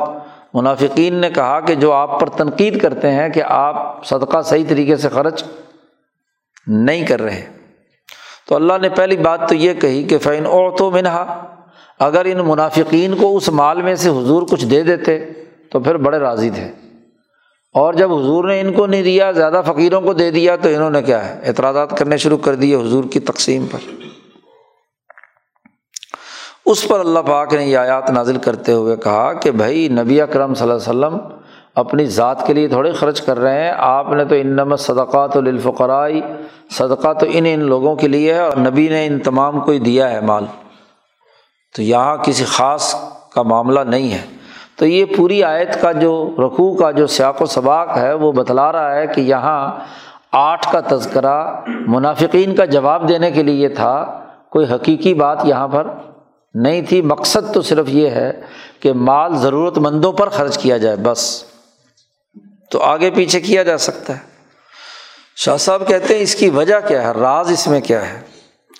[0.54, 4.96] منافقین نے کہا کہ جو آپ پر تنقید کرتے ہیں کہ آپ صدقہ صحیح طریقے
[4.96, 5.44] سے خرچ
[6.66, 7.46] نہیں کر رہے۔
[8.48, 11.44] تو اللہ نے پہلی بات تو یہ کہی کہ فعین اور تو منہا
[11.98, 15.18] اگر ان منافقین کو اس مال میں سے حضور کچھ دے دیتے
[15.70, 16.72] تو پھر بڑے راضی تھے۔
[17.74, 20.90] اور جب حضور نے ان کو نہیں دیا، زیادہ فقیروں کو دے دیا تو انہوں
[20.90, 23.78] نے کیا ہے؟ اعتراضات کرنے شروع کر دیے حضور کی تقسیم پر۔
[26.66, 30.54] اس پر اللہ پاک نے یہ آیات نازل کرتے ہوئے کہا کہ بھائی نبی اکرم
[30.54, 31.36] صلی اللہ علیہ وسلم
[31.74, 35.36] اپنی ذات کے لیے تھوڑے خرچ کر رہے ہیں۔ آپ نے تو ان نمت صدقات
[35.36, 36.20] الفقرائی
[36.70, 39.78] صدقہ تو ان ان لوگوں کے لیے ہے اور نبی نے ان تمام کو ہی
[39.78, 40.44] دیا ہے مال۔
[41.76, 42.94] تو یہاں کسی خاص
[43.34, 44.20] کا معاملہ نہیں ہے۔
[44.76, 48.72] تو یہ پوری آیت کا جو رقوع کا جو سیاق و سباق ہے، وہ بتلا
[48.72, 49.70] رہا ہے کہ یہاں
[50.32, 54.20] آٹھ کا تذکرہ منافقین کا جواب دینے کے لیے تھا۔
[54.50, 55.86] کوئی حقیقی بات یہاں پر
[56.54, 58.32] نہیں تھی، مقصد تو صرف یہ ہے
[58.80, 61.44] کہ مال ضرورت مندوں پر خرچ کیا جائے، بس۔
[62.70, 64.18] تو آگے پیچھے کیا جا سکتا ہے؟
[65.36, 68.20] شاہ صاحب کہتے ہیں، اس کی وجہ کیا ہے؟ راز اس میں کیا ہے؟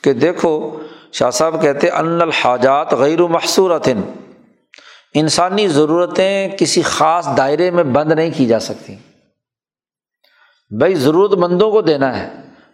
[0.02, 0.78] کہ دیکھو،
[1.12, 4.00] شاہ صاحب کہتے ان الحاجات غیر و محصورتن۔
[5.14, 8.96] انسانی ضرورتیں کسی خاص دائرے میں بند نہیں کی جا سکتی۔
[10.78, 12.28] بھائی ضرورت مندوں کو دینا ہے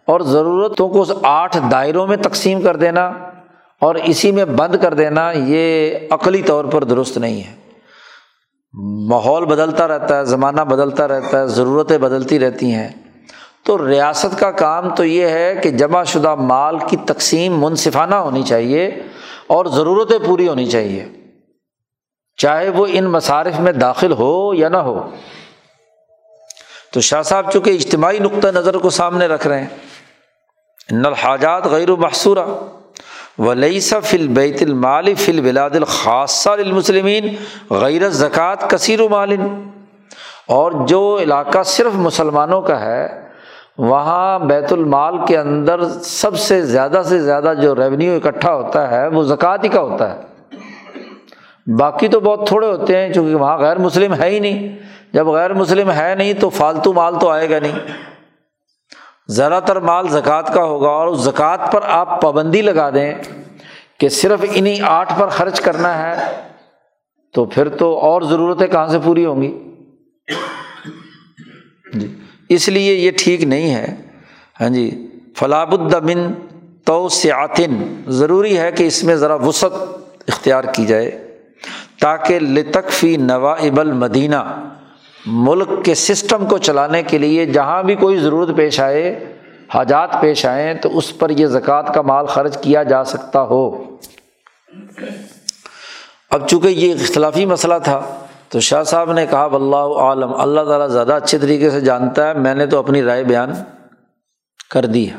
[0.05, 3.26] اور ضرورتوں کو اس آٹھ دائروں میں تقسیم کر دینا۔
[3.81, 7.55] اور اسی میں بند کر دینا یہ عقلی طور پر درست نہیں ہے۔
[9.09, 12.89] ماحول بدلتا رہتا ہے، زمانہ بدلتا رہتا ہے، ضرورتیں بدلتی رہتی ہیں۔
[13.63, 18.43] تو ریاست کا کام تو یہ ہے کہ جمع شدہ مال کی تقسیم منصفانہ ہونی
[18.43, 19.03] چاہیے
[19.47, 21.05] اور ضرورتیں پوری ہونی چاہیے۔
[22.37, 25.09] چاہے وہ ان مصارف میں داخل ہو یا نہ ہو۔
[26.93, 29.67] تو شاہ صاحب چونکہ اجتماعی نقطۂ نظر کو سامنے رکھ رہے ہیں،
[30.91, 32.76] ان الحاجات غیر و محصورہ۔
[33.39, 37.35] ولیسہ فل بیت المال فل بلاد الخاصہ المسلمین
[37.69, 39.69] غیر زکوٰۃ کثیر و مالن
[40.47, 43.07] اور جو علاقہ صرف مسلمانوں کا ہے،
[43.77, 49.07] وہاں بیت المال کے اندر سب سے زیادہ سے زیادہ جو ریونیو اکٹھا ہوتا ہے،
[49.07, 50.21] وہ زکوٰۃ ہی کا ہوتا ہے۔
[51.77, 54.75] باقی تو بہت تھوڑے ہوتے ہیں، چونکہ وہاں غیر مسلم ہے ہی نہیں۔
[55.13, 57.79] جب غیر مسلم ہے نہیں تو فالتو مال تو آئے گا نہیں۔
[59.29, 63.13] زیادہ تر مال زکوٰۃ کا ہوگا اور اس زکوٰۃ پر آپ پابندی لگا دیں
[63.99, 66.15] کہ صرف انہیں آٹھ پر خرچ کرنا ہے،
[67.33, 69.51] تو پھر تو اور ضرورتیں کہاں سے پوری ہوں گی؟
[71.93, 72.07] جی
[72.49, 73.95] اس لیے یہ ٹھیک نہیں ہے۔
[74.61, 74.89] ہاں جی
[75.37, 76.33] فلاب الدمن
[76.85, 79.73] تو سیاتن ضروری ہے کہ اس میں ذرا وسعت
[80.27, 81.11] اختیار کی جائے
[82.01, 84.43] تاکہ لطقفی نوائب المدینہ۔
[85.27, 89.33] ملک کے سسٹم کو چلانے کے لیے جہاں بھی کوئی ضرورت پیش آئے،
[89.73, 93.83] حاجات پیش آئیں، تو اس پر یہ زکوٰۃ کا مال خرچ کیا جا سکتا ہو۔
[96.29, 100.87] اب چونکہ یہ اختلافی مسئلہ تھا، تو شاہ صاحب نے کہا بلّہ عالم، اللہ تعالیٰ
[100.87, 103.51] زیادہ اچھے طریقے سے جانتا ہے، میں نے تو اپنی رائے بیان
[104.69, 105.15] کر دی ہے۔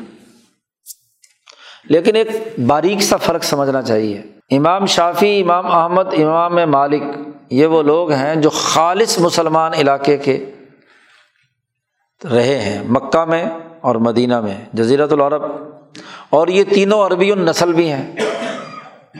[1.89, 2.27] لیکن ایک
[2.67, 7.03] باریک سا فرق سمجھنا چاہیے۔ امام شافی امام احمد، امام مالک،
[7.49, 10.51] یہ وہ لوگ ہیں جو خالص مسلمان علاقے کے
[12.31, 13.45] رہے ہیں، مکہ میں
[13.81, 15.43] اور مدینہ میں جزیرت العرب۔
[16.29, 18.15] اور یہ تینوں عربی النسل بھی ہیں۔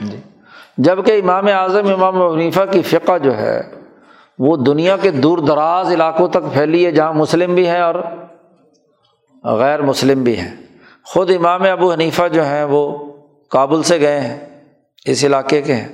[0.02, 0.18] جی۔
[0.78, 3.62] جبکہ امام اعظم، امام عنیفہ کی فقہ جو ہے،
[4.40, 7.96] وہ دنیا کے دور دراز علاقوں تک پھیلی ہے، جہاں مسلم بھی ہیں اور
[9.44, 10.56] غیر مسلم بھی ہیں۔
[11.04, 13.12] خود امام ابو حنیفہ جو ہیں، وہ
[13.50, 14.49] کابل سے گئے ہیں۔
[15.06, 15.88] اس علاقے کے ہیں۔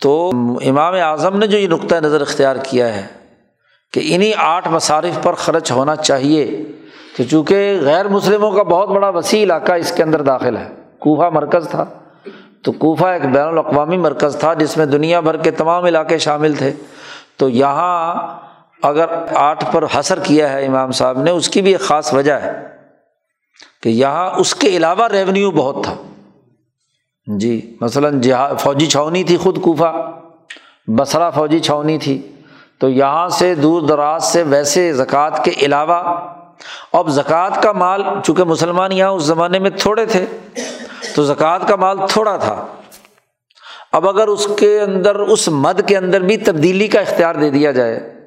[0.00, 0.30] تو
[0.66, 3.06] امام اعظم نے جو یہ نقطۂ نظر اختیار کیا ہے
[3.92, 6.64] کہ انہیں آٹھ مصارف پر خرچ ہونا چاہیے،
[7.16, 11.34] تو چونکہ غیر مسلموں کا بہت بڑا وسیع علاقہ اس کے اندر داخل ہے۔ کوفہ
[11.34, 11.84] مرکز تھا۔
[12.62, 16.54] تو کوفہ ایک بین الاقوامی مرکز تھا جس میں دنیا بھر کے تمام علاقے شامل
[16.54, 16.72] تھے۔
[17.36, 18.14] تو یہاں
[18.82, 22.32] اگر آٹھ پر حسر کیا ہے امام صاحب نے، اس کی بھی ایک خاص وجہ
[22.32, 22.52] ہے
[23.82, 25.94] کہ یہاں اس کے علاوہ ریونیو بہت تھا۔
[27.36, 30.12] جی مثلاً جہاں فوجی چھاونی تھی خود کوفہ
[30.86, 32.32] بسرا فوجی چھاونی تھی۔
[32.78, 36.26] تو یہاں سے دور دراز سے ویسے زکوٰۃ کے علاوہ،
[36.92, 40.26] اب زکوٰۃ کا مال، چونکہ مسلمان یہاں اس زمانے میں تھوڑے تھے،
[41.14, 42.66] تو زکوٰۃ کا مال تھوڑا تھا۔
[43.92, 47.72] اب اگر اس کے اندر، اس مد کے اندر بھی تبدیلی کا اختیار دے دیا
[47.72, 48.26] جائے،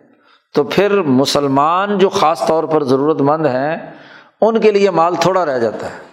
[0.54, 3.78] تو پھر مسلمان جو خاص طور پر ضرورت مند ہیں،
[4.42, 6.11] ان کے لیے مال تھوڑا رہ جاتا ہے۔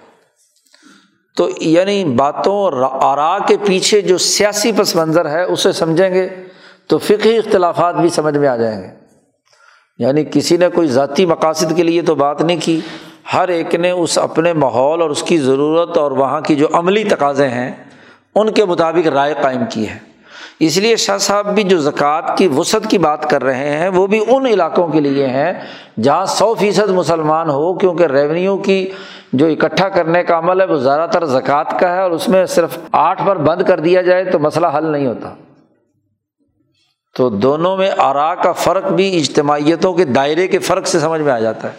[1.38, 6.28] تو یعنی باتوں آرا کے پیچھے جو سیاسی پس منظر ہے، اسے سمجھیں گے
[6.86, 8.88] تو فقی اختلافات بھی سمجھ میں آ جائیں گے۔
[9.98, 12.80] یعنی کسی نے کوئی ذاتی مقاصد کے لیے تو بات نہیں کی،
[13.32, 17.04] ہر ایک نے اس اپنے ماحول اور اس کی ضرورت اور وہاں کی جو عملی
[17.04, 17.72] تقاضے ہیں،
[18.34, 20.07] ان کے مطابق رائے قائم کی ہے۔
[20.60, 24.06] اس لیے شاہ صاحب بھی جو زکوٰۃ کی وسعت کی بات کر رہے ہیں، وہ
[24.06, 25.52] بھی ان علاقوں کے لیے ہیں
[26.02, 28.90] جہاں سو فیصد مسلمان ہو، کیونکہ ریونیو کی
[29.32, 32.46] جو اکٹھا کرنے کا عمل ہے، وہ زیادہ تر زکوٰۃ کا ہے اور اس میں
[32.46, 35.34] صرف آٹھ پر بند کر دیا جائے تو مسئلہ حل نہیں ہوتا۔
[37.16, 41.32] تو دونوں میں آرا کا فرق بھی اجتماعیتوں کے دائرے کے فرق سے سمجھ میں
[41.32, 41.76] آ جاتا ہے۔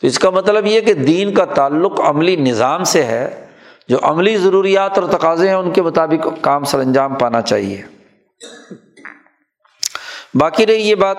[0.00, 3.47] تو اس کا مطلب یہ کہ دین کا تعلق عملی نظام سے ہے۔
[3.88, 7.82] جو عملی ضروریات اور تقاضے ہیں، ان کے مطابق کام سر انجام پانا چاہیے۔
[10.34, 11.16] باقی رہی یہ بات،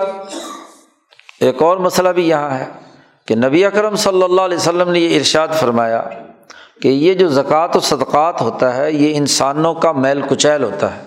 [1.39, 2.65] ایک اور مسئلہ بھی یہاں ہے
[3.25, 6.03] کہ نبی اکرم صلی اللہ علیہ وسلم نے یہ ارشاد فرمایا
[6.81, 11.01] کہ یہ جو زکوٰۃ و صدقات ہوتا ہے، یہ انسانوں کا میل کچیل ہوتا ہے۔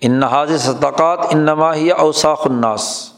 [0.00, 3.11] ان نہاز صدقات ان نماہیہ اوساخ الناس۔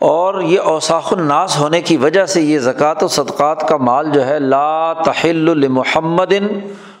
[0.00, 4.26] اور یہ اوساخ الناس ہونے کی وجہ سے یہ زکوٰۃ و صدقات کا مال جو
[4.26, 6.32] ہے لا تحل المحمد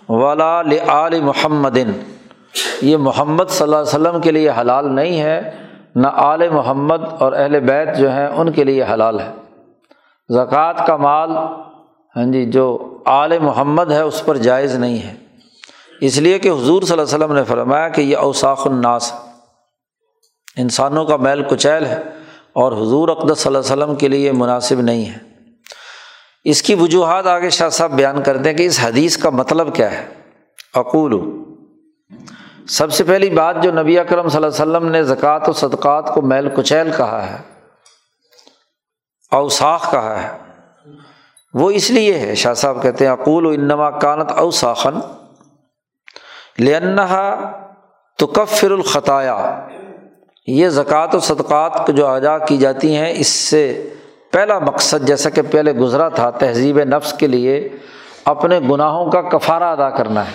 [0.08, 1.76] ولا لآل محمد
[2.82, 5.50] یہ محمد صلی اللہ علیہ وسلم کے لیے حلال نہیں ہے،
[5.94, 9.30] نہ آل محمد اور اہل بیت جو ہیں ان کے لیے حلال ہے۔
[10.28, 11.30] زکوٰۃ کا مال
[12.16, 12.66] ہاں جی جو
[13.04, 15.14] آل محمد ہے اس پر جائز نہیں ہے۔
[16.00, 19.12] اس لیے کہ حضور صلی اللہ علیہ وسلم نے فرمایا کہ یہ اوساخ الناس
[20.56, 22.02] انسانوں کا میل کچیل ہے۔
[22.56, 25.18] اور حضور اقدس صلی اللہ علیہ وسلم کے لیے مناسب نہیں ہے۔
[26.44, 29.90] اس کی وجوہات آگے شاہ صاحب بیان کرتے ہیں کہ اس حدیث کا مطلب کیا
[29.92, 30.06] ہے۔
[30.74, 31.20] اقول
[32.68, 36.14] سب سے پہلی بات جو نبی اکرم صلی اللہ علیہ وسلم نے زکوٰۃ و صدقات
[36.14, 37.36] کو میل کچیل کہا ہے،
[39.32, 40.36] اوساخ کہا ہے،
[41.54, 44.98] وہ اس لیے ہے، شاہ صاحب کہتے ہیں اقول و انما کانت اوساخن
[46.58, 47.34] لنحا
[48.18, 49.36] تو کفر الخطایا۔
[50.46, 53.90] یہ زکوٰۃ و صدقات جو ادا کی جاتی ہیں، اس سے
[54.32, 57.68] پہلا مقصد جیسا کہ پہلے گزرا تھا، تہذیب نفس کے لیے
[58.24, 60.32] اپنے گناہوں کا کفارہ ادا کرنا ہے۔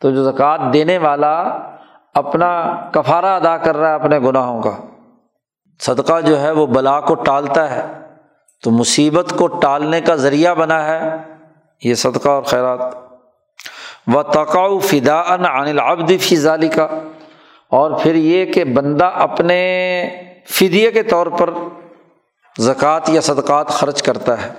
[0.00, 1.40] تو جو زکوٰۃ دینے والا
[2.14, 4.70] اپنا کفارہ ادا کر رہا ہے اپنے گناہوں کا۔
[5.80, 7.82] صدقہ جو ہے، وہ بلا کو ٹالتا ہے۔
[8.62, 11.16] تو مصیبت کو ٹالنے کا ذریعہ بنا ہے۔
[11.84, 12.80] یہ صدقہ اور خیرات۔
[14.06, 16.88] و تقاؤ فدا ان عن العبد فی ذالی کا
[17.74, 19.58] اور پھر یہ کہ بندہ اپنے
[20.50, 21.50] فدیے کے طور پر
[22.56, 24.50] زکوٰۃ یا صدقات خرچ کرتا ہے۔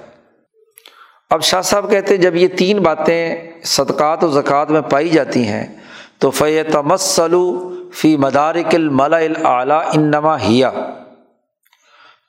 [1.31, 5.47] اب شاہ صاحب کہتے ہیں، جب یہ تین باتیں صدقات و زکوٰۃ میں پائی جاتی
[5.47, 5.65] ہیں،
[6.19, 7.45] تو فی تمسلو
[7.93, 9.17] فی مدارک الملا
[9.49, 10.71] اعلیٰ انما ہیا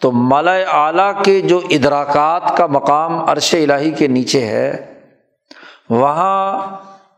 [0.02, 4.70] تو ملا اعلیٰ کے جو ادراکات کا مقام عرش الٰہی کے نیچے ہے،
[5.90, 6.42] وہاں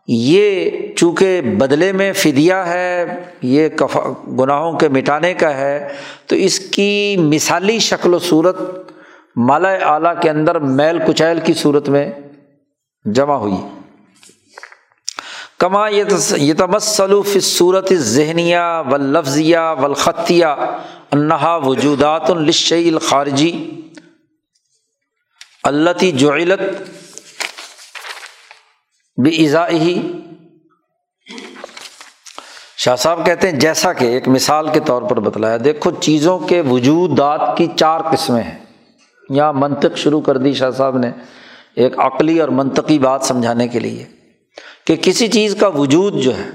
[0.08, 3.06] یہ چونکہ بدلے میں فدیہ ہے،
[3.42, 4.00] یہ کفا
[4.38, 5.88] گناہوں کے مٹانے کا ہے،
[6.26, 8.56] تو اس کی مثالی شکل و صورت
[9.48, 12.10] مالا اعلیٰ کے اندر میل کچیل کی صورت میں
[13.04, 13.56] جمع ہوئی۔
[15.58, 18.58] کما یہ تمسلوف صورت ذہنیہ
[18.90, 20.46] و لفظیہ و الخطیہ
[21.12, 23.52] انہا وجودات الشی الخارجی
[25.62, 26.60] اللہ جعلت
[29.22, 30.12] بھی ایزا ہی
[32.76, 36.60] شاہ صاحب کہتے ہیں، جیسا کہ ایک مثال کے طور پر بتلایا، دیکھو چیزوں کے
[36.60, 38.58] وجودات کی چار قسمیں ہیں۔
[39.30, 41.10] یہاں منطق شروع کر دی شاہ صاحب نے
[41.76, 44.04] ایک عقلی اور منطقی بات سمجھانے کے لیے
[44.86, 46.48] کہ کسی چیز کا وجود جو ہے،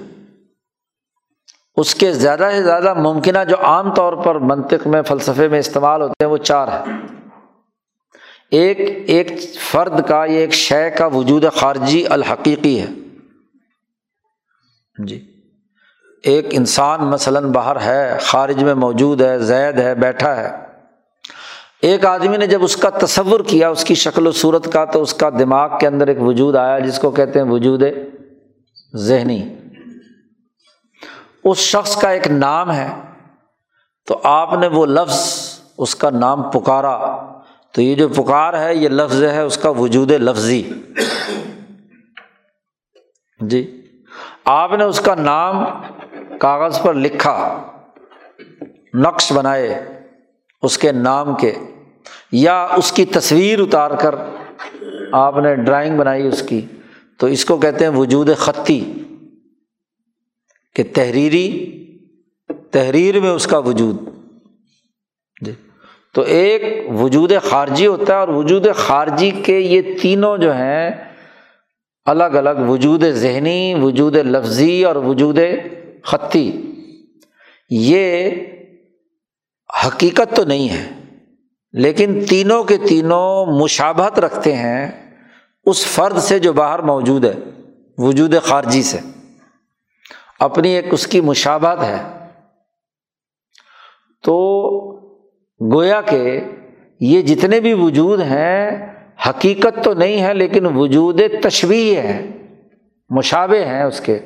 [1.76, 6.01] اس کے زیادہ سے زیادہ ممکنہ جو عام طور پر منطق میں، فلسفے میں استعمال
[6.01, 7.12] ہوتے ہیں، وہ چار ہیں۔
[8.54, 9.28] ایک ایک
[9.72, 12.88] فرد کا، یا ایک شے کا وجود خارجی الحقیقی ہے۔
[15.08, 15.41] جی۔
[16.24, 20.49] ایک انسان مثلاً باہر ہے، خارج میں موجود ہے، زید ہے، بیٹھا ہے۔
[21.82, 25.01] ایک آدمی نے جب اس کا تصور کیا، اس کی شکل و صورت کا، تو
[25.01, 27.84] اس کا دماغ کے اندر ایک وجود آیا، جس کو کہتے ہیں وجود
[28.95, 29.56] ذہنی۔
[31.43, 32.91] اس شخص کا ایک نام ہے،
[34.08, 35.38] تو آپ نے وہ لفظ
[35.78, 37.22] اس کا نام پکارا۔
[37.74, 40.71] تو یہ جو پکار ہے، یہ لفظ ہے، اس کا وجود لفظی۔
[43.39, 43.82] جی۔
[44.45, 45.55] آپ نے اس کا نام
[46.39, 47.63] کاغذ پر لکھا،
[48.93, 49.84] نقش بنائے
[50.61, 51.53] اس کے نام کے،
[52.32, 54.15] یا اس کی تصویر اتار کر
[55.11, 56.61] آپ نے ڈرائنگ بنائی اس کی۔
[57.17, 58.93] تو اس کو کہتے ہیں وجود خطی،
[60.76, 61.69] کہ تحریری،
[62.71, 64.22] تحریر میں اس کا وجود۔
[66.14, 66.64] تو ایک
[66.99, 70.89] وجود خارجی ہوتا ہے اور وجود خارجی کے یہ تینوں جو ہیں
[72.05, 75.39] الگ الگ، وجود ذہنی، وجود لفظی اور وجود
[76.03, 76.51] خطی۔
[77.70, 78.32] یہ
[79.88, 80.89] حقیقت تو نہیں ہے،
[81.72, 85.14] لیکن تینوں کے تینوں مشابہت رکھتے ہیں
[85.66, 87.34] اس فرد سے جو باہر موجود ہے،
[87.97, 88.99] وجود خارجی سے۔
[90.39, 92.28] اپنی ایک اس کی مشابت ہے۔
[94.24, 94.92] تو
[95.72, 96.39] گویا کہ
[96.99, 98.93] یہ جتنے بھی وجود ہیں،
[99.30, 102.28] حقیقت تو نہیں ہے، لیکن وجود تشویح ہے
[103.09, 104.20] مشابے ہیں اس کے۔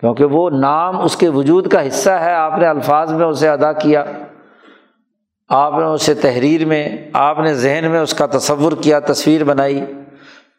[0.00, 3.72] کیونکہ وہ نام اس کے وجود کا حصہ ہے، آپ نے الفاظ میں اسے ادا
[3.72, 4.04] کیا،
[5.48, 9.80] آپ نے اسے تحریر میں، آپ نے ذہن میں اس کا تصور کیا، تصویر بنائی۔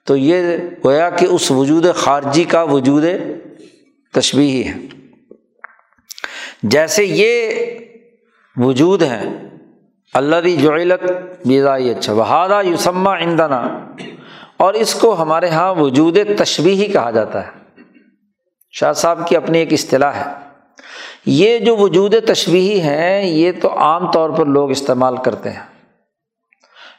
[0.06, 3.04] تو یہ گویا کہ اس وجود خارجی کا وجود
[4.14, 4.74] تشبیہی ہے۔
[6.64, 7.52] جیسے یہ
[8.56, 9.53] وجود ہیں
[10.14, 11.12] اللہ جعلت
[11.46, 13.68] بیزائی اچھا بہادہ یوسما ایندنا
[14.58, 17.52] اور اس کو ہمارے یہاں وجود تشبیہی کہا جاتا ہے۔
[18.72, 20.32] شاہ صاحب کی اپنی ایک اصطلاح ہے۔
[21.26, 25.64] یہ جو وجود تشبیہی ہیں، یہ تو عام طور پر لوگ استعمال کرتے ہیں۔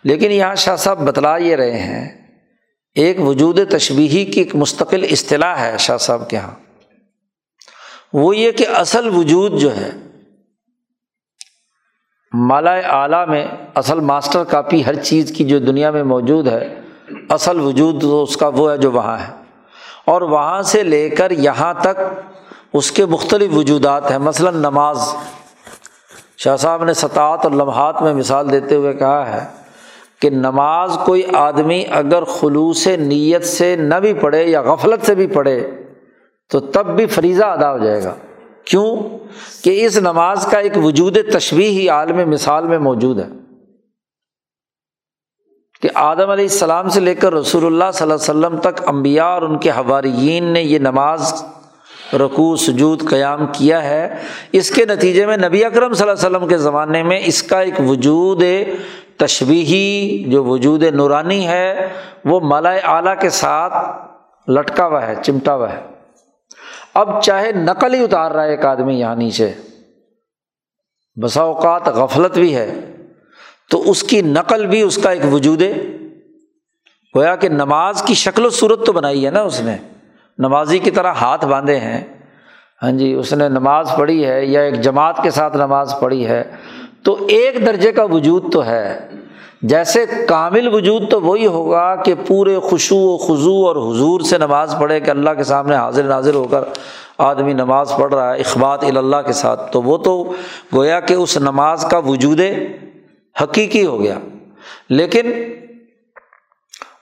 [0.05, 2.25] لیکن یہاں شاہ صاحب بتلا یہ رہے ہیں،
[2.95, 6.55] ایک وجود تشبیہی کی ایک مستقل اصطلاح ہے شاہ صاحب کے یہاں
[8.13, 9.91] وہ یہ کہ اصل وجود جو ہے
[12.37, 16.81] مالا اعلیٰ میں اصل ماسٹر کاپی ہر چیز کی جو دنیا میں موجود ہے،
[17.29, 19.33] اصل وجود اس کا وہ ہے جو وہاں ہے۔
[20.05, 22.01] اور وہاں سے لے کر یہاں تک
[22.73, 25.15] اس کے مختلف وجودات ہیں۔ مثلاً نماز۔
[26.37, 29.47] شاہ صاحب نے سطاعت اور لمحات میں مثال دیتے ہوئے کہا ہے
[30.21, 35.27] کہ نماز کوئی آدمی اگر خلوص نیت سے نہ بھی پڑھے یا غفلت سے بھی
[35.27, 35.71] پڑھے
[36.51, 38.15] تو تب بھی فریضہ ادا ہو جائے گا۔
[38.65, 39.19] کیوں
[39.65, 43.29] کہ اس نماز کا ایک وجود تشویح ہی عالم مثال میں موجود ہے
[45.83, 49.25] کہ آدم علیہ السلام سے لے کر رسول اللہ صلی اللہ علیہ وسلم تک امبیا
[49.25, 51.45] اور ان کے حواریین نے یہ نماز
[52.15, 54.15] رقو سجود، قیام کیا ہے،
[54.53, 57.61] اس کے نتیجے میں نبی اکرم صلی اللہ علیہ وسلم کے زمانے میں اس کا
[57.61, 58.43] ایک وجود
[59.17, 61.89] تشبیہی جو وجود نورانی ہے،
[62.25, 63.75] وہ ملائے اعلیٰ کے ساتھ
[64.51, 65.94] لٹکا ہوا ہے، چمٹا ہوا ہے۔
[66.95, 69.53] اب چاہے نقل ہی اتار رہا ہے ایک آدمی یہاں نیچے،
[71.23, 72.81] بسا اوقات غفلت بھی ہے،
[73.71, 75.73] تو اس کی نقل بھی اس کا ایک وجود ہے۔
[77.17, 79.77] گویا کہ نماز کی شکل و صورت تو بنائی ہے نا اس نے۔
[80.39, 82.05] نمازی کی طرح ہاتھ باندھے ہیں۔
[82.83, 86.45] ہاں جی اس نے نماز پڑھی ہے یا ایک جماعت کے ساتھ نماز پڑھی ہے۔
[87.03, 89.09] تو ایک درجے کا وجود تو ہے۔
[89.69, 94.77] جیسے کامل وجود تو وہی ہوگا کہ پورے خوشو و خضو اور حضور سے نماز
[94.81, 96.61] پڑھے کہ اللہ کے سامنے حاضر ناظر ہو کر
[97.19, 100.33] آدمی نماز پڑھ رہا ہے، اخبات اللہ کے ساتھ۔ تو وہ تو
[100.75, 102.41] گویا کہ اس نماز کا وجود
[103.43, 104.19] حقیقی ہو گیا۔
[104.89, 105.33] لیکن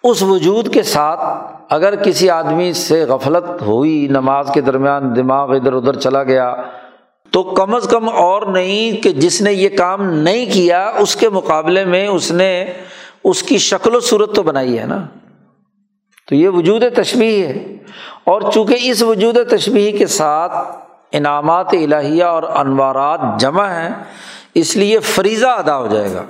[0.04, 1.20] اس وجود کے ساتھ
[1.68, 6.54] اگر کسی آدمی سے غفلت ہوئی نماز کے درمیان دماغ ادھر ادھر چلا گیا
[7.32, 11.28] تو کم از کم اور نہیں کہ جس نے یہ کام نہیں کیا، اس کے
[11.28, 12.64] مقابلے میں اس نے
[13.24, 15.06] اس کی شکل و صورت تو بنائی ہے نا۔
[16.28, 17.76] تو یہ وجود تشبیح ہے۔
[18.24, 20.52] اور چونکہ اس وجود تشبیح کے ساتھ
[21.12, 23.90] انعامات الہیہ اور انوارات جمع ہیں،
[24.54, 26.24] اس لیے فریضہ ادا ہو جائے گا۔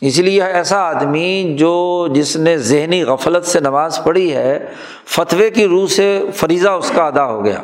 [0.00, 4.66] اس لیے ایسا آدمی جو جس نے ذہنی غفلت سے نماز پڑھی ہے،
[5.04, 7.62] فتوے کی روح سے فریضہ اس کا ادا ہو گیا۔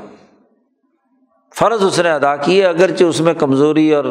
[1.61, 4.05] فرض اس نے ادا کی ہے، اگرچہ اس میں کمزوری اور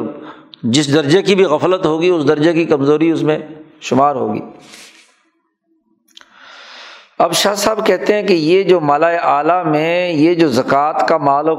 [0.64, 3.40] جس درجے کی بھی غفلت ہوگی، اس درجے کی کمزوری اس میں
[3.82, 4.40] شمار ہوگی۔
[7.20, 11.18] اب شاہ صاحب کہتے ہیں کہ یہ جو مالا اعلیٰ میں یہ جو زکوٰۃ کا
[11.18, 11.50] مال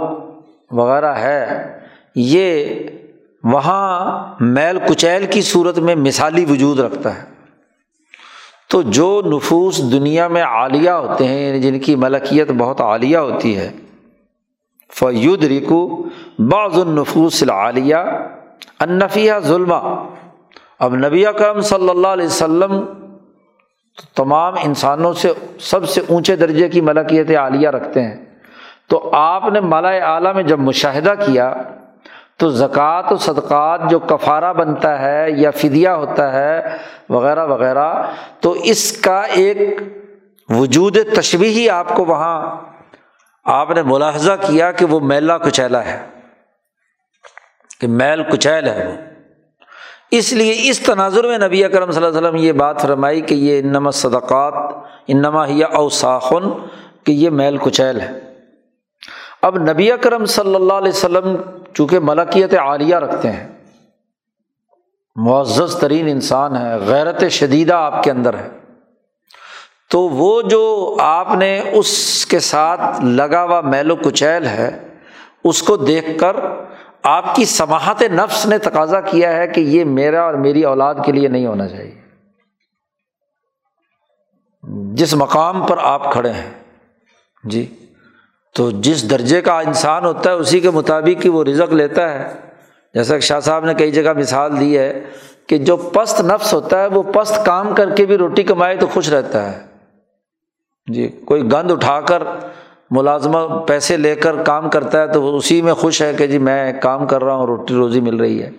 [0.71, 1.77] وغیرہ ہے،
[2.15, 2.75] یہ
[3.45, 7.25] وہاں میل کچیل کی صورت میں مثالی وجود رکھتا ہے۔
[8.69, 13.57] تو جو نفوس دنیا میں عالیہ ہوتے ہیں یعنی جن کی ملکیت بہت عالیہ ہوتی
[13.57, 13.71] ہے
[14.93, 16.03] فید رکو
[16.39, 17.97] بعض النفوس العالیہ
[18.81, 19.73] انفیہ ظلم
[20.79, 22.85] اب نبی کرم صلی اللہ علیہ وسلم
[24.17, 28.25] تمام انسانوں سے سب سے اونچے درجے کی ملکیت عالیہ رکھتے ہیں۔
[28.89, 31.55] تو آپ نے مالا اعلیٰ میں جب مشاہدہ کیا
[32.37, 36.63] تو زکوٰۃ و صدقات جو کفارہ بنتا ہے یا فدیہ ہوتا ہے
[37.09, 38.03] وغیرہ وغیرہ
[38.41, 39.59] تو اس کا ایک
[40.49, 42.57] وجود تشبیہی آپ کو وہاں
[43.45, 46.07] آپ نے ملاحظہ کیا کہ وہ میلا کچیلا ہے
[47.81, 49.11] کہ میل کچیل ہے وہ۔
[50.11, 53.35] اس لیے اس تناظر میں نبی اکرم صلی اللہ علیہ وسلم یہ بات فرمائی کہ
[53.35, 54.55] یہ انما صدقات،
[55.09, 56.67] انما ہی اوساخن،
[57.05, 58.21] کہ یہ میل کچیل ہے۔
[59.43, 61.37] اب نبی اکرم صلی اللہ علیہ وسلم
[61.75, 63.49] چونکہ ملکیت عالیہ رکھتے ہیں،
[65.17, 68.60] معزز ترین انسان ہے، غیرت شدیدہ آپ کے اندر ہے۔
[69.91, 74.89] تو وہ جو آپ نے اس کے ساتھ لگا ہوا میل و کچیل ہے،
[75.45, 76.37] اس کو دیکھ کر
[77.03, 81.13] آپ کی سماہت نفس نے تقاضا کیا ہے کہ یہ میرا اور میری اولاد کے
[81.13, 82.01] لیے نہیں ہونا چاہیے۔
[84.93, 86.51] جس مقام پر آپ کھڑے ہیں
[87.45, 87.75] جی
[88.55, 92.35] تو جس درجے کا انسان ہوتا ہے، اسی کے مطابق ہی وہ رزق لیتا ہے۔
[92.95, 95.05] جیسا کہ شاہ صاحب نے کئی جگہ مثال دی ہے
[95.47, 98.87] کہ جو پست نفس ہوتا ہے، وہ پست کام کر کے بھی روٹی کمائے تو
[98.87, 99.70] خوش رہتا ہے۔
[100.93, 102.23] جی کوئی گند اٹھا کر
[102.91, 106.39] ملازمہ پیسے لے کر کام کرتا ہے تو وہ اسی میں خوش ہے کہ جی
[106.39, 108.51] میں کام کر رہا ہوں، روٹی روزی مل رہی ہے۔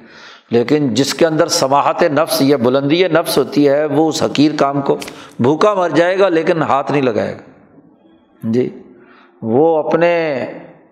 [0.51, 4.81] لیکن جس کے اندر سماہت نفس یا بلندی نفس ہوتی ہے، وہ اس حقیر کام
[4.81, 4.97] کو
[5.39, 7.51] بھوکا مر جائے گا لیکن ہاتھ نہیں لگائے گا۔
[8.43, 8.69] جی
[9.41, 10.45] وہ اپنے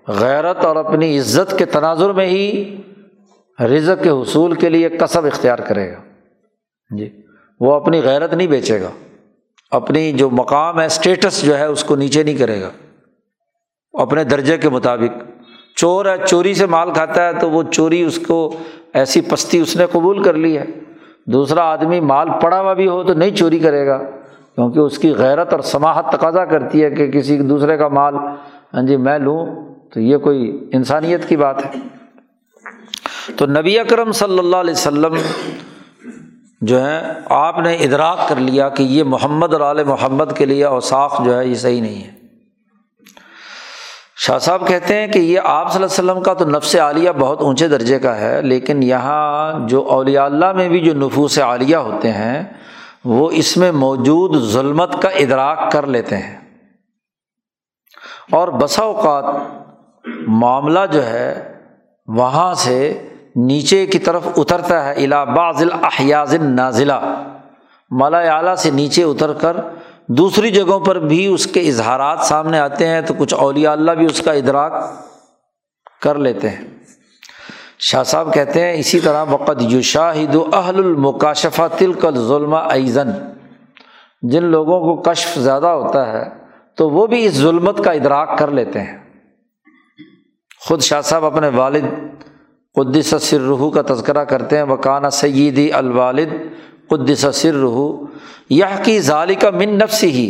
[0.07, 2.75] غیرت اور اپنی عزت کے تناظر میں ہی
[3.59, 5.97] رزق کے حصول کے لیے کسب اختیار کرے گا۔
[6.97, 7.21] جی
[7.59, 8.89] وہ اپنی غیرت نہیں بیچے گا۔
[9.69, 12.69] اپنی جو مقام ہے اسٹیٹس جو ہے، اس کو نیچے نہیں کرے گا۔
[13.93, 15.23] اپنے درجے کے مطابق۔
[15.75, 18.53] چور ہے، چوری سے مال کھاتا ہے، تو وہ چوری اس کو
[18.93, 20.65] ایسی پستی اس نے قبول کر لی ہے۔
[21.25, 23.97] دوسرا آدمی مال پڑا ہوا بھی ہو تو نہیں چوری کرے گا،
[24.55, 28.15] کیونکہ اس کی غیرت اور سماہت تقاضا کرتی ہے کہ کسی دوسرے کا مال
[28.73, 31.79] ہاں جی میں لوں۔ تو یہ کوئی انسانیت کی بات ہے۔
[33.37, 35.15] تو نبی اکرم صلی اللہ علیہ وسلم
[36.61, 40.65] جو ہے، آپ نے ادراک کر لیا کہ یہ محمد اور علیہ محمد کے لیے
[40.65, 42.11] اوساخ جو ہے، یہ صحیح نہیں ہے۔
[44.17, 47.11] شاہ صاحب کہتے ہیں کہ یہ آپ صلی اللہ علیہ وسلم کا تو نفس عالیہ
[47.19, 51.75] بہت اونچے درجے کا ہے، لیکن یہاں جو اولیاء اللہ میں بھی جو نفوس عالیہ
[51.75, 52.43] ہوتے ہیں،
[53.05, 56.37] وہ اس میں موجود ظلمت کا ادراک کر لیتے ہیں۔
[58.31, 59.23] اور بسا اوقات
[60.27, 61.53] معاملہ جو ہے،
[62.07, 63.07] وہاں سے
[63.47, 66.99] نیچے کی طرف اترتا ہے الا بازل احیاز نازلہ
[67.91, 69.57] مالا اعلیٰ سے نیچے اتر کر
[70.07, 74.05] دوسری جگہوں پر بھی اس کے اظہارات سامنے آتے ہیں، تو کچھ اولیاء اللہ بھی
[74.05, 74.73] اس کا ادراک
[76.01, 76.65] کر لیتے ہیں۔
[77.79, 83.09] شاہ صاحب کہتے ہیں، اسی طرح وقت یو شاہد اہل المکاشفہ تلک ظلم ایزن
[84.21, 86.23] جن لوگوں کو کشف زیادہ ہوتا ہے،
[86.77, 88.97] تو وہ بھی اس ظلمت کا ادراک کر لیتے ہیں۔
[90.59, 91.85] خود شاہ صاحب اپنے والد
[92.79, 96.33] قدس سر رحو کا تذکرہ کرتے ہیں وکانہ سیدی الوالد
[96.89, 98.05] قدس سر رحو
[98.49, 100.29] یہ کی ظالی کا من نفس ہی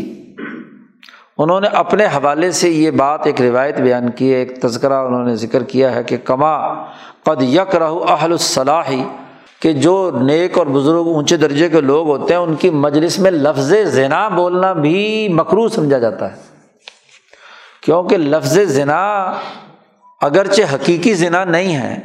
[1.38, 5.24] انہوں نے اپنے حوالے سے یہ بات ایک روایت بیان کی ہے، ایک تذکرہ انہوں
[5.26, 6.58] نے ذکر کیا ہے کہ کما
[7.24, 9.04] قد یک رہو اہل الصلاحی
[9.62, 13.32] کہ جو نیک اور بزرگ اونچے درجے کے لوگ ہوتے ہیں، ان کی مجلس میں
[13.32, 16.38] لفظ زنا بولنا بھی مکرو سمجھا جاتا ہے۔
[17.82, 19.02] کیونکہ لفظ زنا
[20.22, 21.98] اگرچہ حقیقی زنا نہیں ہے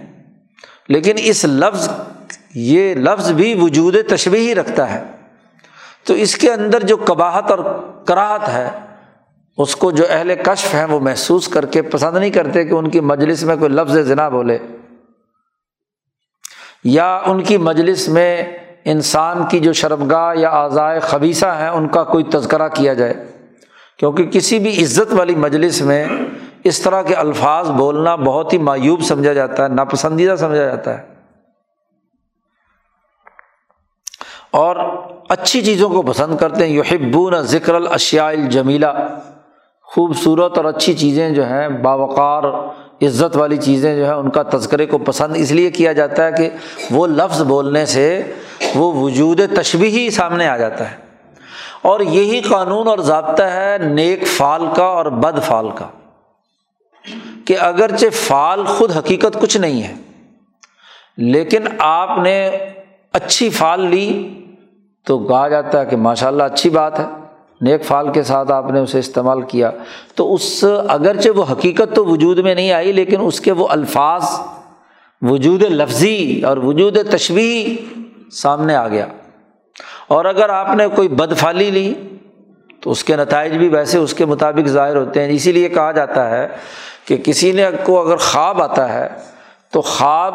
[0.88, 1.88] لیکن اس لفظ،
[2.54, 5.02] یہ لفظ بھی وجود تشبیہی رکھتا ہے۔
[6.04, 7.58] تو اس کے اندر جو کباہت اور
[8.06, 8.70] کراہت ہے،
[9.58, 12.90] اس کو جو اہل کشف ہیں وہ محسوس کر کے پسند نہیں کرتے کہ ان
[12.90, 14.58] کی مجلس میں کوئی لفظ ذنا بولے۔
[16.84, 18.44] یا ان کی مجلس میں
[18.84, 23.14] انسان کی جو شرمگاہ یا اعضائے خبیصہ ہیں، ان کا کوئی تذکرہ کیا جائے۔
[23.98, 26.04] کیونکہ کسی بھی عزت والی مجلس میں
[26.64, 31.14] اس طرح کے الفاظ بولنا بہت ہی معیوب سمجھا جاتا ہے، ناپسندیدہ سمجھا جاتا ہے۔
[34.50, 34.76] اور
[35.28, 38.92] اچھی چیزوں کو پسند کرتے ہیں۔ یحبون ذکر الاشیاء الجمیلا
[39.82, 42.42] خوبصورت اور اچھی چیزیں جو ہیں، باوقار،
[43.02, 46.32] عزت والی چیزیں جو ہے ان کا تذکرے کو پسند اس لیے کیا جاتا ہے
[46.32, 46.50] کہ
[46.90, 48.32] وہ لفظ بولنے سے
[48.74, 50.96] وہ وجود تشبی ہی سامنے آ جاتا ہے۔
[51.82, 55.86] اور یہی قانون اور ضابطہ ہے نیک فال کا اور بد فال کا۔
[57.44, 59.94] کہ اگرچہ فال خود حقیقت کچھ نہیں ہے،
[61.16, 62.50] لیکن آپ نے
[63.12, 64.28] اچھی فال لی
[65.06, 67.04] تو کہا جاتا ہے کہ ماشاء اللہ اچھی بات ہے،
[67.60, 69.70] نیک فال کے ساتھ آپ نے اسے استعمال کیا۔
[70.14, 74.24] تو اس اگرچہ وہ حقیقت تو وجود میں نہیں آئی، لیکن اس کے وہ الفاظ،
[75.22, 77.76] وجود لفظی اور وجود تشویح
[78.32, 79.06] سامنے آ گیا۔
[80.06, 81.94] اور اگر آپ نے کوئی بد فالی لی
[82.84, 85.92] تو اس کے نتائج بھی ویسے اس کے مطابق ظاہر ہوتے ہیں۔ اسی لیے کہا
[85.92, 86.48] جاتا ہے
[87.04, 89.08] کہ کسی نے کو اگر خواب آتا ہے
[89.70, 90.34] تو خواب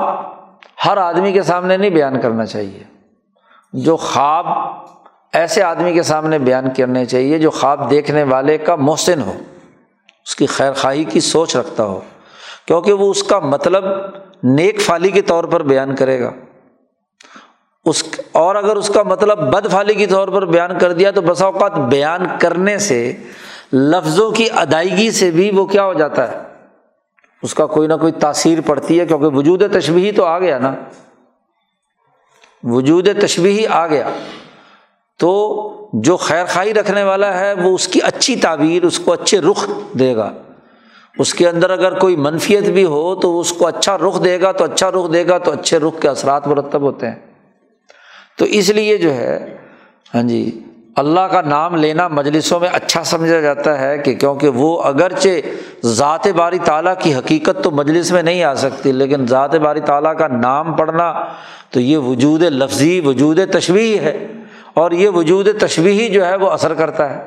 [0.86, 2.84] ہر آدمی کے سامنے نہیں بیان کرنا چاہیے۔
[3.74, 4.46] جو خواب
[5.34, 9.34] ایسے آدمی کے سامنے بیان کرنے چاہیے جو خواب دیکھنے والے کا محسن ہو،
[10.26, 12.00] اس کی خیر خواہی کی سوچ رکھتا ہو۔
[12.66, 13.86] کیونکہ وہ اس کا مطلب
[14.44, 16.32] نیک فالی کے طور پر بیان کرے گا۔
[17.86, 21.22] اس اور اگر اس کا مطلب بد فالی کے طور پر بیان کر دیا تو
[21.22, 23.14] بسا اوقات بیان کرنے سے،
[23.74, 26.38] لفظوں کی ادائیگی سے بھی وہ کیا ہو جاتا ہے؟
[27.44, 30.76] اس کا کوئی نہ کوئی تاثیر پڑتی ہے کیونکہ وجود تشبیہی تو آ گیا نا۔
[32.64, 34.10] وجود تشبیہی آ گیا۔
[35.20, 35.62] تو
[35.94, 39.70] جو خیر خائی رکھنے والا ہے، وہ اس کی اچھی تعبیر، اس کو اچھے رخ
[40.00, 40.32] دے گا۔
[41.18, 44.52] اس کے اندر اگر کوئی منفیت بھی ہو تو اس کو اچھا رخ دے گا،
[44.52, 47.29] تو اچھا رخ دے گا، تو اچھے رخ کے اثرات مرتب ہوتے ہیں۔
[48.40, 49.58] تو اس لیے جو ہے
[50.16, 50.60] ہاں جی
[50.96, 55.30] اللہ کا نام لینا مجلسوں میں اچھا سمجھا جاتا ہے کہ کیونکہ وہ اگرچہ
[55.86, 60.18] ذات باری تعالیٰ کی حقیقت تو مجلس میں نہیں آ سکتی، لیکن ذات باری تعالیٰ
[60.18, 61.26] کا نام پڑھنا
[61.70, 64.28] تو یہ وجود لفظی، وجود تشویح ہے۔
[64.74, 67.26] اور یہ وجود تشویحی جو ہے وہ اثر کرتا ہے۔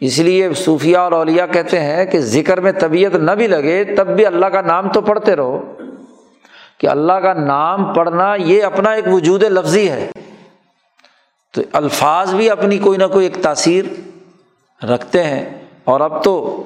[0.00, 4.06] اس لیے صوفیہ اور اولیا کہتے ہیں کہ ذکر میں طبیعت نہ بھی لگے تب
[4.06, 5.74] بھی اللہ کا نام تو پڑھتے رہو۔
[6.78, 10.10] کہ اللہ کا نام پڑھنا یہ اپنا ایک وجود لفظی ہے۔
[11.58, 13.84] تو الفاظ بھی اپنی کوئی نہ کوئی ایک تاثیر
[14.84, 16.62] رکھتے ہیں۔ اور اب تو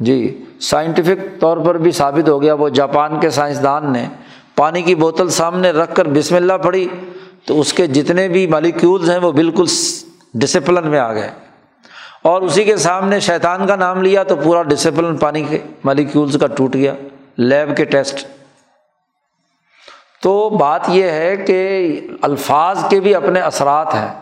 [0.00, 4.06] جی سائنٹیفک طور پر بھی ثابت ہو گیا، وہ جاپان کے سائنسدان نے
[4.56, 6.88] پانی کی بوتل سامنے رکھ کر بسم اللہ پڑھی،
[7.44, 9.64] تو اس کے جتنے بھی مالیکیولز ہیں وہ بالکل
[10.34, 11.30] ڈسپلن میں آ گئے۔
[12.22, 16.46] اور اسی کے سامنے شیطان کا نام لیا تو پورا ڈسپلن پانی کے مالیکیولز کا
[16.46, 16.94] ٹوٹ گیا
[17.36, 18.26] لیب کے ٹیسٹ
[20.22, 24.21] تو بات یہ ہے کہ الفاظ کے بھی اپنے اثرات ہیں۔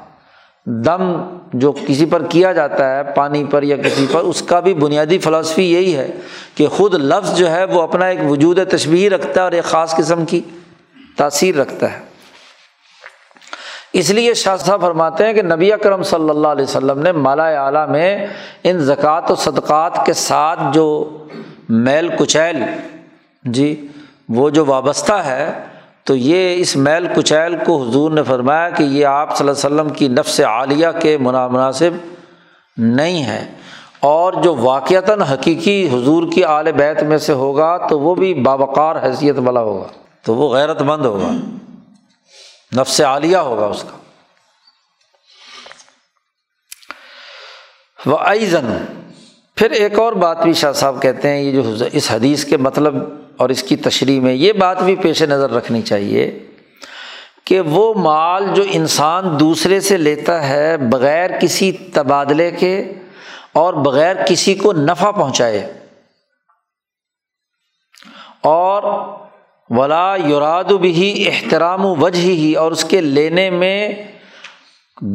[0.84, 4.74] دم جو کسی پر کیا جاتا ہے، پانی پر یا کسی پر، اس کا بھی
[4.74, 6.10] بنیادی فلاسفی یہی ہے
[6.54, 9.96] کہ خود لفظ جو ہے وہ اپنا ایک وجود تشبیہ رکھتا ہے اور ایک خاص
[9.96, 10.40] قسم کی
[11.16, 11.98] تاثیر رکھتا ہے۔
[13.92, 17.46] اس لیے شاہ صاحب فرماتے ہیں کہ نبی اکرم صلی اللہ علیہ وسلم نے مالا
[17.48, 18.26] اعلیٰ میں
[18.64, 21.18] ان زکوٰۃ و صدقات کے ساتھ جو
[21.68, 22.62] میل کچیل
[23.44, 23.86] جی
[24.28, 25.52] وہ جو وابستہ ہے
[26.10, 29.76] تو یہ اس میل کچیل کو حضور نے فرمایا کہ یہ آپ صلی اللہ علیہ
[29.76, 31.90] وسلم کی نفس عالیہ کے مناسب
[32.76, 33.52] نہیں ہے۔
[34.00, 38.96] اور جو واقعتاً حقیقی حضور کی اعلی بیت میں سے ہوگا تو وہ بھی بابقار
[38.96, 39.86] حیثیت والا ہوگا۔
[40.22, 41.32] تو وہ غیرت مند ہوگا۔
[42.80, 43.98] نفس عالیہ ہوگا اس کا۔
[48.06, 48.84] وہ ایزن
[49.56, 52.94] پھر ایک اور بات بھی شاہ صاحب کہتے ہیں، یہ جو اس حدیث کے مطلب
[53.40, 56.30] اور اس کی تشریح میں یہ بات بھی پیش نظر رکھنی چاہیے
[57.44, 62.72] کہ وہ مال جو انسان دوسرے سے لیتا ہے بغیر کسی تبادلے کے
[63.54, 65.66] اور بغیر کسی کو نفع پہنچائے
[68.44, 68.82] اور
[69.70, 73.92] ولا یوراد بھی احترام وجہ ہی اور اس کے لینے میں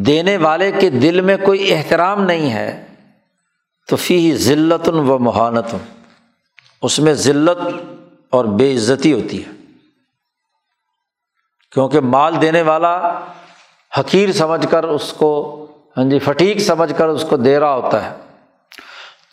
[0.06, 2.70] دینے والے کے دل میں کوئی احترام نہیں ہے
[3.90, 5.76] تو فی ذلت و مہانت
[6.84, 7.62] اس میں ذلت
[8.36, 9.52] اور بے عزتی ہوتی ہے۔
[11.72, 13.20] کیونکہ مال دینے والا
[14.00, 15.32] حقیر سمجھ کر اس کو
[15.98, 18.16] ہاں جی فٹیک سمجھ کر اس کو دے رہا ہوتا ہے۔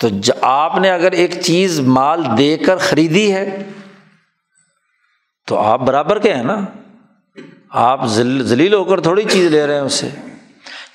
[0.00, 0.08] تو
[0.42, 3.70] آپ نے اگر ایک چیز مال دے کر خریدی ہے،
[5.46, 6.60] تو آپ برابر کے ہیں نا۔
[7.70, 10.08] آپ ذلیل ہو کر تھوڑی چیز لے رہے ہیں اس سے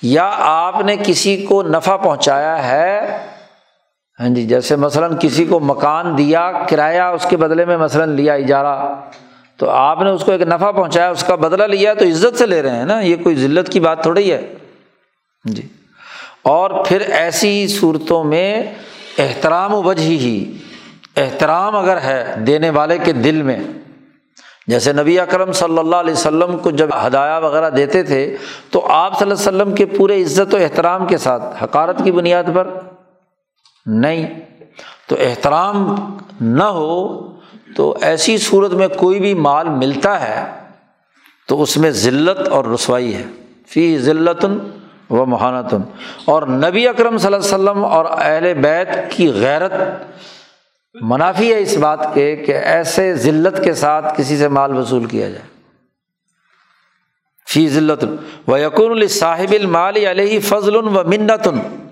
[0.02, 3.18] یا آپ نے کسی کو نفع پہنچایا ہے
[4.20, 8.34] ہاں جی جیسے مثلاً کسی کو مکان دیا، کرایہ اس کے بدلے میں مثلاً لیا
[8.34, 8.96] اجارہ،
[9.58, 12.46] تو آپ نے اس کو ایک نفع پہنچایا، اس کا بدلہ لیا تو عزت سے
[12.46, 14.54] لے رہے ہیں نا؟ یہ کوئی ذلت کی بات تھوڑی ہے۔
[15.46, 15.62] جی۔
[16.44, 18.64] اور پھر ایسی صورتوں میں
[19.18, 20.54] احترام و وجہ ہی،
[21.18, 23.60] احترام اگر ہے دینے والے کے دل میں،
[24.68, 28.38] جیسے نبی اکرم صلی اللہ علیہ وسلم کو جب ہدایہ وغیرہ دیتے تھے،
[28.72, 32.12] تو آپ صلی اللہ علیہ وسلم کے پورے عزت و احترام کے ساتھ حکارت کی
[32.12, 32.68] بنیاد پر
[33.88, 34.40] نہیں۔
[35.08, 35.96] تو احترام
[36.42, 37.22] نہ ہو
[37.76, 40.46] تو ایسی صورت میں کوئی بھی مال ملتا ہے
[41.48, 43.24] تو اس میں ذلت اور رسوائی ہے۔
[43.68, 44.46] فی ذلت
[45.10, 45.82] و مہانتن۔
[46.26, 49.74] اور نبی اکرم صلی اللہ علیہ وسلم اور اہل بیت کی غیرت
[51.02, 55.30] منافی ہے اس بات کے کہ ایسے ذلت کے ساتھ کسی سے مال وصول کیا
[55.30, 55.46] جائے۔
[57.48, 58.06] فی ذلت
[58.48, 61.87] و یقن الصاحب المال علیہ فضل و منتن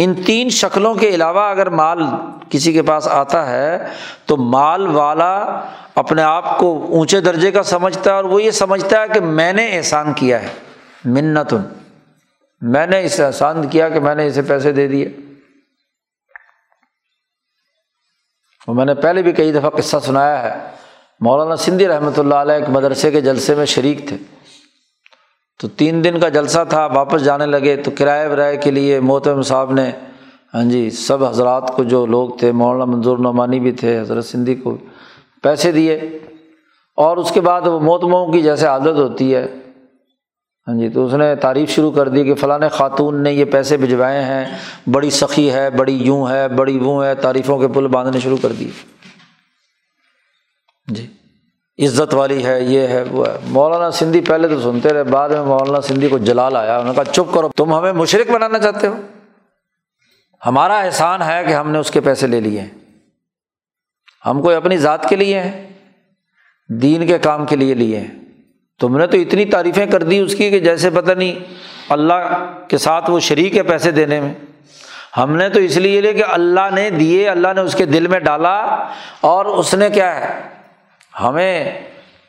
[0.00, 2.02] ان تین شکلوں کے علاوہ اگر مال
[2.50, 3.86] کسی کے پاس آتا ہے،
[4.26, 5.60] تو مال والا
[5.94, 9.52] اپنے آپ کو اونچے درجے کا سمجھتا ہے اور وہ یہ سمجھتا ہے کہ میں
[9.52, 10.48] نے احسان کیا ہے،
[11.04, 11.62] منتن۔
[12.60, 15.06] میں نے اسے احسان کیا کہ میں نے اسے پیسے دے دیے۔
[18.66, 20.70] اور میں نے پہلے بھی کئی دفعہ قصہ سنایا ہے،
[21.20, 24.16] مولانا سندھی رحمۃ اللہ علیہ ایک مدرسے کے جلسے میں شریک تھے۔
[25.58, 29.42] تو تین دن کا جلسہ تھا، واپس جانے لگے تو کرائے ورائے کے لیے محتم
[29.42, 29.90] صاحب نے
[30.54, 34.54] ہاں جی سب حضرات کو جو لوگ تھے، مولانا منظور نعمانی بھی تھے، حضرت سندھی
[34.54, 34.78] کو
[35.42, 36.18] پیسے دیے۔
[36.96, 39.46] اور اس کے بعد وہ محتموں کی جیسے عادت ہوتی ہے
[40.68, 43.76] ہاں جی تو اس نے تعریف شروع کر دی کہ فلاں خاتون نے یہ پیسے
[43.76, 44.44] بھجوائے ہیں،
[44.90, 48.52] بڑی سخی ہے، بڑی یوں ہے، بڑی وہ ہے، تعریفوں کے پل باندھنے شروع کر
[48.52, 48.70] دیے۔
[50.86, 51.06] جی۔
[51.78, 55.42] عزت والی ہے، یہ ہے، وہ ہے۔ مولانا سندھی پہلے تو سنتے رہے، بعد میں
[55.42, 58.86] مولانا سندھی کو جلال آیا، انہوں نے کہا، چپ کرو، تم ہمیں مشرق بنانا چاہتے
[58.86, 58.96] ہو؟
[60.46, 62.68] ہمارا احسان ہے کہ ہم نے اس کے پیسے لے لیے ہیں۔
[64.26, 65.68] ہم کوئی اپنی ذات کے لیے ہیں؟
[66.68, 68.08] دین کے کام کے لیے لیے ہیں۔
[68.80, 71.34] تم نے تو اتنی تعریفیں کر دی اس کی کہ جیسے پتہ نہیں
[71.88, 74.34] اللہ کے ساتھ وہ شریک ہے پیسے دینے میں۔
[75.16, 78.06] ہم نے تو اس لیے لے کہ اللہ نے دیے، اللہ نے اس کے دل
[78.06, 78.84] میں ڈالا
[79.20, 80.57] اور اس نے کیا ہے؟
[81.22, 81.78] ہمیں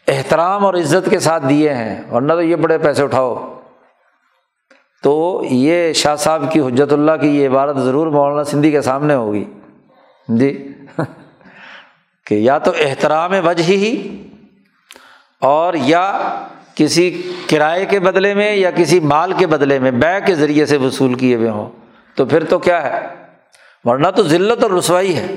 [0.07, 3.59] احترام اور عزت کے ساتھ دیے ہیں، ورنہ تو یہ بڑے پیسے اٹھاؤ۔
[5.03, 9.13] تو یہ شاہ صاحب کی حجرت اللہ کی یہ عبارت ضرور مولانا سندھی کے سامنے
[9.13, 9.45] ہوگی۔
[10.27, 10.73] جی۔
[12.25, 14.23] کہ یا تو احترام وجہ ہی
[15.41, 16.19] اور یا
[16.75, 20.77] کسی کرائے کے بدلے میں یا کسی مال کے بدلے میں بے کے ذریعے سے
[20.77, 21.69] وصول کیے ہوئے ہوں۔
[22.15, 23.07] تو پھر تو کیا ہے؟
[23.83, 25.35] ورنہ تو ذلت اور رسوائی ہے۔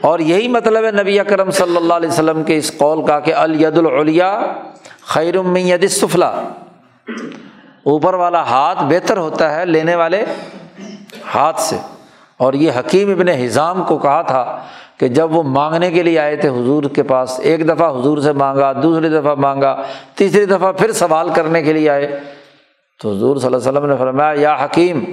[0.00, 3.34] اور یہی مطلب ہے نبی اکرم صلی اللہ علیہ وسلم کے اس قول کا کہ
[3.34, 4.52] الید العلیا
[5.02, 6.28] خیر ید سفلا
[7.84, 10.24] اوپر والا ہاتھ بہتر ہوتا ہے لینے والے
[11.34, 11.76] ہاتھ سے۔
[12.36, 14.62] اور یہ حکیم ابن حضام کو کہا تھا
[14.98, 18.32] کہ جب وہ مانگنے کے لیے آئے تھے حضور کے پاس، ایک دفعہ حضور سے
[18.32, 19.82] مانگا، دوسری دفعہ مانگا،
[20.14, 22.20] تیسری دفعہ پھر سوال کرنے کے لیے آئے۔
[23.02, 25.04] تو حضور صلی اللہ علیہ وسلم نے فرمایا، یا حکیم،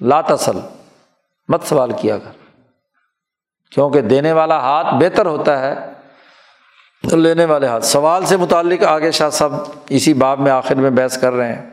[0.00, 0.58] لا تسل،
[1.48, 2.39] مت سوال کیا کر۔
[3.70, 5.74] کیونکہ دینے والا ہاتھ بہتر ہوتا ہے
[7.10, 9.52] تو لینے والے ہاتھ۔ سوال سے متعلق آگے شاہ صاحب
[9.88, 11.70] اسی باب میں آخر میں بحث کر رہے ہیں۔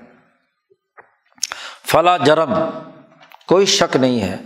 [1.91, 2.53] فلاں جرم،
[3.47, 4.37] کوئی شک نہیں ہے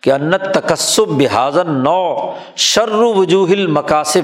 [0.00, 4.22] کہ انت تکسب بحاظن نو شر وجوہ مقاصب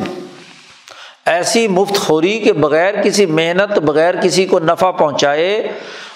[1.26, 5.72] ایسی مفت خوری کے بغیر کسی محنت، بغیر کسی کو نفع پہنچائے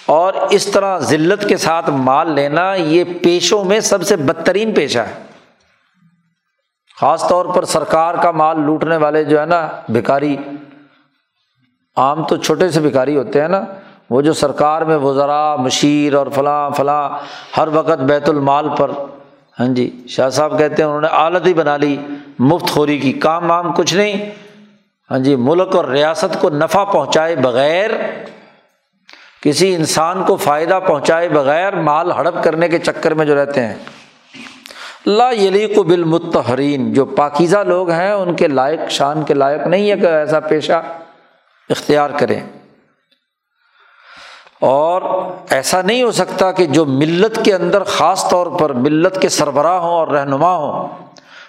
[0.06, 4.98] اور اس طرح ذلت کے ساتھ مال لینا، یہ پیشوں میں سب سے بدترین پیشہ
[4.98, 5.12] ہے۔
[7.00, 10.36] خاص طور پر سرکار کا مال لوٹنے والے جو ہے نا، بھکاری۔
[11.96, 13.60] عام تو چھوٹے سے بھکاری ہوتے ہیں نا،
[14.10, 17.10] وہ جو سرکار میں وزرا، مشیر اور فلاں فلاں،
[17.56, 18.90] ہر وقت بیت المال پر۔
[19.60, 21.96] ہاں جی شاہ صاحب کہتے ہیں انہوں نے عالت ہی بنا لی،
[22.38, 24.30] مفت خوری کی۔ کام وام کچھ نہیں۔
[25.10, 27.90] ہاں جی ملک اور ریاست کو نفع پہنچائے بغیر،
[29.42, 33.74] کسی انسان کو فائدہ پہنچائے بغیر مال ہڑپ کرنے کے چکر میں جو رہتے ہیں۔
[35.06, 39.90] لا یلی کو بالمتحرین جو پاکیزہ لوگ ہیں، ان کے لائق، شان کے لائق نہیں
[39.90, 40.82] ہے کہ ایسا پیشہ
[41.70, 42.40] اختیار کریں۔
[44.60, 45.02] اور
[45.50, 49.80] ایسا نہیں ہو سکتا کہ جو ملت کے اندر خاص طور پر ملت کے سربراہ
[49.80, 50.88] ہوں اور رہنما ہوں،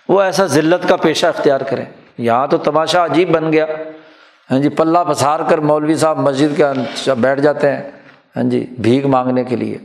[0.09, 1.85] وہ ایسا ذلت کا پیشہ اختیار کریں۔
[2.17, 3.65] یہاں تو تماشا عجیب بن گیا۔
[4.51, 7.83] ہاں جی پلہ پسار کر مولوی صاحب مسجد کے بیٹھ جاتے ہیں۔
[8.35, 9.77] ہاں جی بھیک مانگنے کے لیے۔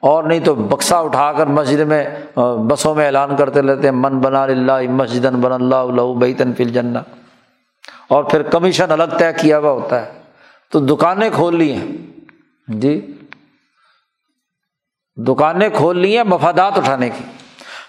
[0.00, 2.04] اور نہیں تو بکسا اٹھا کر مسجد میں
[2.66, 7.02] بسوں میں اعلان کرتے رہتے ہیں، من بنا اللہ مسجد بن اللہ بیتن فل جنا
[8.08, 10.12] اور پھر کمیشن الگ طے کیا ہوا ہوتا ہے۔
[10.72, 11.86] تو دکانیں کھول لی ہیں۔
[12.68, 13.12] جی؟
[15.16, 17.24] دکانیں کھول لی ہیں مفادات اٹھانے کی۔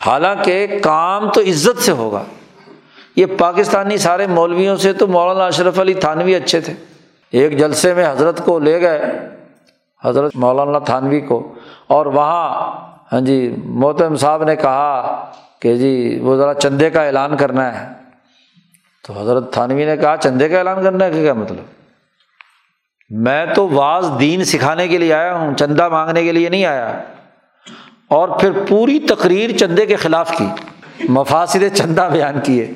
[0.06, 2.24] حالانکہ کام تو عزت سے ہوگا۔
[3.16, 6.74] یہ پاکستانی سارے مولویوں سے تو مولانا اشرف علی تھانوی اچھے تھے۔
[7.32, 9.02] ایک جلسے میں حضرت کو لے گئے۔
[10.04, 11.54] حضرت مولانا تھانوی کو۔
[11.92, 12.72] اور وہاں
[13.14, 15.26] ہاں جی محتم صاحب نے کہا
[15.60, 17.94] کہ جی وہ ذرا چندے کا اعلان کرنا ہے۔
[19.08, 21.64] تو حضرت تھانوی نے کہا، چندے کا اعلان کرنا ہے کہ کیا مطلب؟
[23.10, 27.02] میں تو واز دین سکھانے کے لیے آیا ہوں، چندہ مانگنے کے لیے نہیں آیا۔
[28.08, 30.48] اور پھر پوری تقریر چندے کے خلاف کی
[31.10, 32.72] مفاصد چندہ بیان کیے۔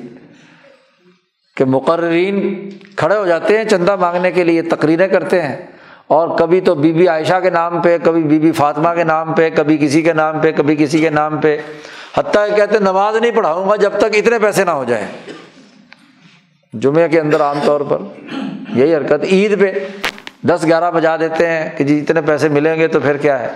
[1.56, 5.75] کہ مقررین کھڑے ہو جاتے ہیں چندہ مانگنے کے لیے، تقریریں کرتے ہیں۔
[6.08, 9.32] اور کبھی تو بی بی عائشہ کے نام پہ، کبھی بی بی فاطمہ کے نام
[9.32, 11.56] پہ، کبھی کسی کے نام پہ، کبھی کسی کے نام پہ۔
[12.18, 15.06] حتیٰ کہتے نماز نہیں پڑھاؤں گا جب تک اتنے پیسے نہ ہو جائیں۔
[16.72, 17.98] جمعے کے اندر عام طور پر
[18.74, 19.72] یہی حرکت۔ عید پہ
[20.42, 23.48] دس گیارہ بجا دیتے ہیں کہ جی اتنے پیسے ملیں گے تو پھر کیا ہے؟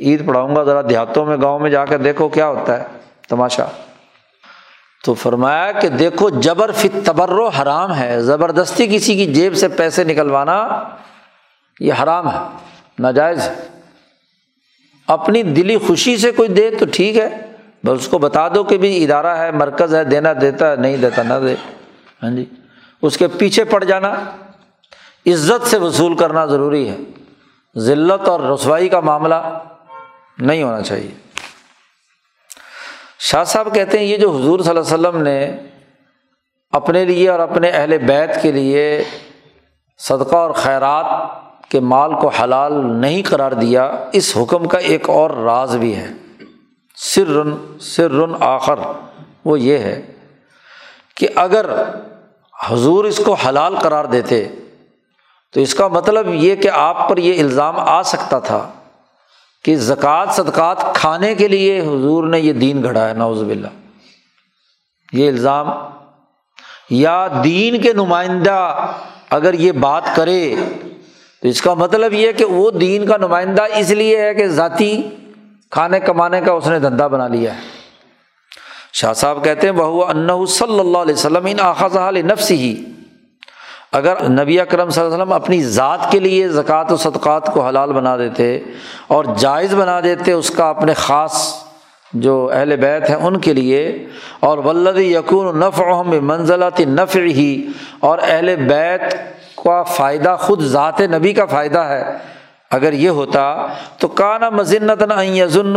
[0.00, 2.84] عید پڑھاؤں گا ذرا دیہاتوں میں، گاؤں میں جا کر دیکھو کیا ہوتا ہے۔
[3.28, 3.64] تماشا۔
[5.04, 10.04] تو فرمایا کہ دیکھو جبر فت تبر حرام ہے۔ زبردستی کسی کی جیب سے پیسے
[10.04, 10.84] نکلوانا
[11.80, 12.38] یہ حرام ہے،
[12.98, 13.54] ناجائز ہے۔
[15.06, 17.52] اپنی دلی خوشی سے کوئی دے تو ٹھیک ہے،
[17.84, 20.96] بس اس کو بتا دو کہ بھی ادارہ ہے، مرکز ہے، دینا دیتا ہے، نہیں
[20.96, 21.54] دیتا نہ دے۔
[22.22, 22.44] ہاں جی
[23.02, 24.14] اس کے پیچھے پڑ جانا۔
[25.26, 26.96] عزت سے وصول کرنا ضروری ہے۔
[27.78, 29.34] ذلت اور رسوائی کا معاملہ
[30.38, 31.10] نہیں ہونا چاہیے۔
[33.18, 35.56] شاہ صاحب کہتے ہیں، یہ جو حضور صلی اللہ علیہ وسلم نے
[36.72, 39.04] اپنے لیے اور اپنے اہل بیت کے لیے
[39.98, 41.06] صدقہ اور خیرات
[41.70, 46.10] کے مال کو حلال نہیں قرار دیا، اس حکم کا ایک اور راز بھی ہے۔
[46.98, 48.78] سر رن سر رن آخر،
[49.44, 50.00] وہ یہ ہے
[51.16, 51.66] کہ اگر
[52.54, 54.44] حضور اس کو حلال قرار دیتے،
[55.54, 58.66] تو اس کا مطلب یہ کہ آپ پر یہ الزام آ سکتا تھا
[59.64, 63.68] کہ زکوٰۃ، صدقات کھانے کے لیے حضور نے یہ دین گھڑا ہے نوز باللہ۔
[65.12, 65.70] یہ الزام،
[66.90, 68.58] یا دین کے نمائندہ
[69.30, 70.54] اگر یہ بات کرے
[71.44, 75.02] تو اس کا مطلب یہ کہ وہ دین کا نمائندہ اس لیے ہے کہ ذاتی
[75.70, 77.60] کھانے کمانے کا اس نے دھندا بنا لیا ہے۔
[78.92, 80.30] شاہ صاحب کہتے ہیں بہو ان
[99.64, 102.04] کا فائدہ خود ذات نبی کا فائدہ ہے۔
[102.70, 103.66] اگر یہ ہوتا
[103.98, 105.02] تو کانا مزنت
[105.46, 105.74] ظن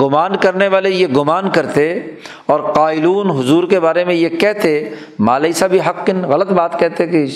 [0.00, 2.00] گمان کرنے والے یہ گمان کرتے
[2.46, 7.06] اور قائلون حضور کے بارے میں یہ کہتے مالئی سا بھی حق، غلط بات کہتے
[7.06, 7.26] کہ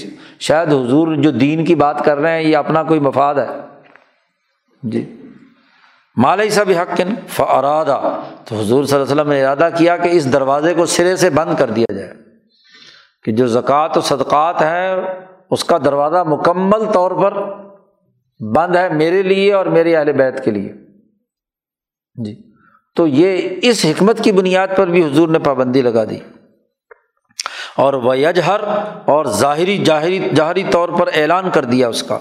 [0.40, 3.46] شاید حضور جو دین کی بات کر رہے ہیں یہ اپنا کوئی مفاد ہے۔
[4.82, 5.16] جی۔
[6.16, 7.00] مالئی سا بھی حق
[7.38, 8.00] ارادہ
[8.44, 11.30] تو حضور صلی اللہ علیہ وسلم نے ارادہ کیا کہ اس دروازے کو سرے سے
[11.30, 12.23] بند کر دیا جائے۔
[13.24, 14.96] کہ جو زکوٰۃ و صدقات ہیں
[15.50, 17.32] اس کا دروازہ مکمل طور پر
[18.56, 20.72] بند ہے میرے لیے اور میرے اہل بیت کے لیے۔
[22.24, 22.52] جی۔
[22.96, 26.18] تو یہ اس حکمت کی بنیاد پر بھی حضور نے پابندی لگا دی۔
[27.76, 28.14] اور وہ
[29.04, 32.18] اور ظاہری ظاہری ظاہری طور پر اعلان کر دیا اس کا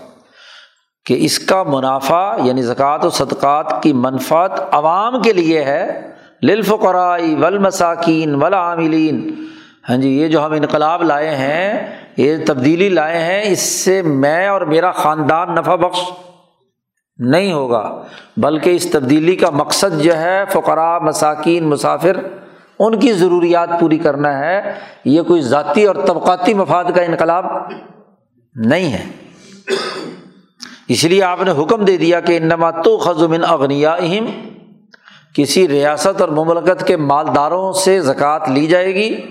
[1.06, 6.12] کہ اس کا منافع یعنی زکوٰۃ و صدقات کی منفعت عوام کے لیے ہے۔
[6.44, 7.66] للف قرائی ول
[8.36, 9.46] ولا عاملین
[9.90, 14.48] ہاں جی یہ جو ہم انقلاب لائے ہیں، یہ تبدیلی لائے ہیں، اس سے میں
[14.48, 16.00] اور میرا خاندان نفع بخش
[17.18, 18.04] نہیں ہوگا،
[18.38, 22.18] بلکہ اس تبدیلی کا مقصد جو ہے، فقراء، مساکین، مسافر،
[22.80, 24.74] ان کی ضروریات پوری کرنا ہے۔
[25.06, 27.46] یہ کوئی ذاتی اور طبقاتی مفاد کا انقلاب
[28.56, 29.06] نہیں ہے۔
[30.88, 34.26] اس لیے آپ نے حکم دے دیا کہ انما تو خزمن اغنیا اہم
[35.34, 39.22] کسی ریاست اور مملکت کے مالداروں سے زکوٰۃ لی جائے گی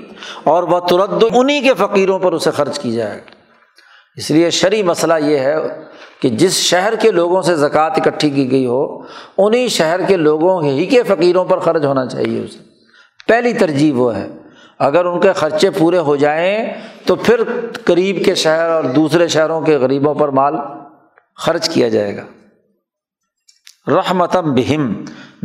[0.45, 3.31] اور وہ ترد انہیں کے فقیروں پر اسے خرچ کی جائے گا
[4.17, 5.57] اس لیے شرعی مسئلہ یہ ہے
[6.21, 8.99] کہ جس شہر کے لوگوں سے زکوٰۃ اکٹھی کی گئی ہو
[9.39, 12.59] انہیں شہر کے لوگوں ہی کے فقیروں پر خرچ ہونا چاہیے اسے۔
[13.29, 14.29] پہلی ترجیح وہ ہے،
[14.79, 16.75] اگر ان کے خرچے پورے ہو جائیں
[17.07, 17.41] تو پھر
[17.85, 20.55] قریب کے شہر اور دوسرے شہروں کے غریبوں پر مال
[21.37, 22.23] خرچ کیا جائے گا۔
[23.87, 24.83] رحمتم بہم۔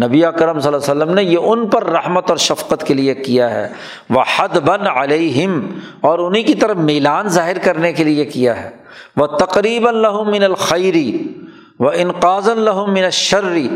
[0.03, 3.13] نبی کرم صلی اللہ علیہ وسلم نے یہ ان پر رحمت اور شفقت کے لیے
[3.15, 3.67] کیا ہے۔
[4.09, 5.59] وہ حد بن علیہم،
[6.01, 8.69] اور انہیں کی طرف میلان ظاہر کرنے کے لیے کیا ہے۔
[9.15, 9.87] وہ تقریب
[10.27, 11.11] من الخیری
[11.79, 13.67] و انقاض من الشرری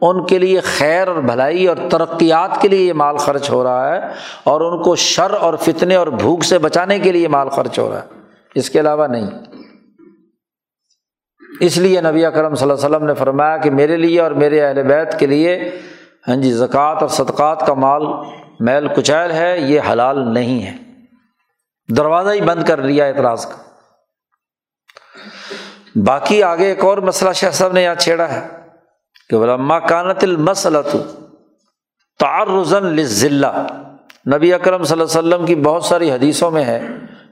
[0.00, 3.94] ان کے لیے خیر اور بھلائی اور ترقیات کے لیے یہ مال خرچ ہو رہا
[3.94, 4.00] ہے،
[4.44, 7.90] اور ان کو شر اور فتنے اور بھوک سے بچانے کے لیے مال خرچ ہو
[7.90, 8.18] رہا ہے۔
[8.54, 9.26] اس کے علاوہ نہیں۔
[11.60, 14.64] اس لیے نبی اکرم صلی اللہ علیہ وسلم نے فرمایا کہ میرے لیے اور میرے
[14.64, 15.70] اہل بیت کے لیے
[16.28, 18.02] ہاں جی زکوٰۃ اور صدقات کا مال،
[18.60, 20.76] میل کچیل ہے، یہ حلال نہیں ہے۔
[21.96, 23.56] دروازہ ہی بند کر لیا اعتراض کا۔
[26.04, 28.48] باقی آگے ایک اور مسئلہ شاہ صاحب نے یہاں چھیڑا ہے
[29.30, 30.96] کہ علما کانت المسلط
[32.18, 33.66] تعرزن لذلہ
[34.34, 36.80] نبی اکرم صلی اللہ علیہ وسلم کی بہت ساری حدیثوں میں ہے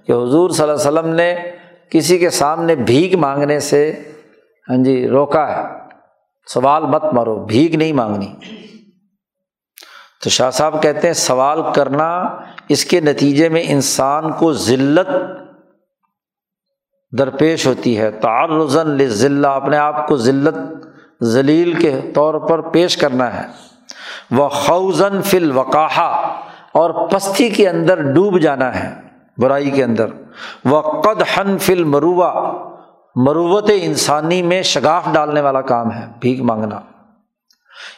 [0.07, 1.35] کہ حضور صلی اللہ علیہ وسلم نے
[1.91, 4.03] کسی کے سامنے بھیک مانگنے سے
[4.69, 5.63] ہاں جی روکا ہے۔
[6.47, 8.35] سوال مت مارو بھیک نہیں مانگنی۔
[10.25, 12.37] تو شاہ صاحب کہتے ہیں، سوال کرنا
[12.69, 15.09] اس کے نتیجے میں انسان کو ذلت
[17.19, 20.59] درپیش ہوتی ہے۔ تعرضن ذلہ اپنے آپ کو ذلت
[21.23, 23.47] ذلیل کے طور پر پیش کرنا ہے۔
[24.31, 26.41] وہ خوزن فل وقاحہ
[26.73, 28.95] اور پستی کے اندر ڈوب جانا ہے،
[29.39, 30.07] برائی کے اندر۔
[30.65, 32.68] وہ قد حن فل مروبہ
[33.25, 36.81] مروت انسانی میں شگاف ڈالنے والا کام ہے، بھیک مانگنا۔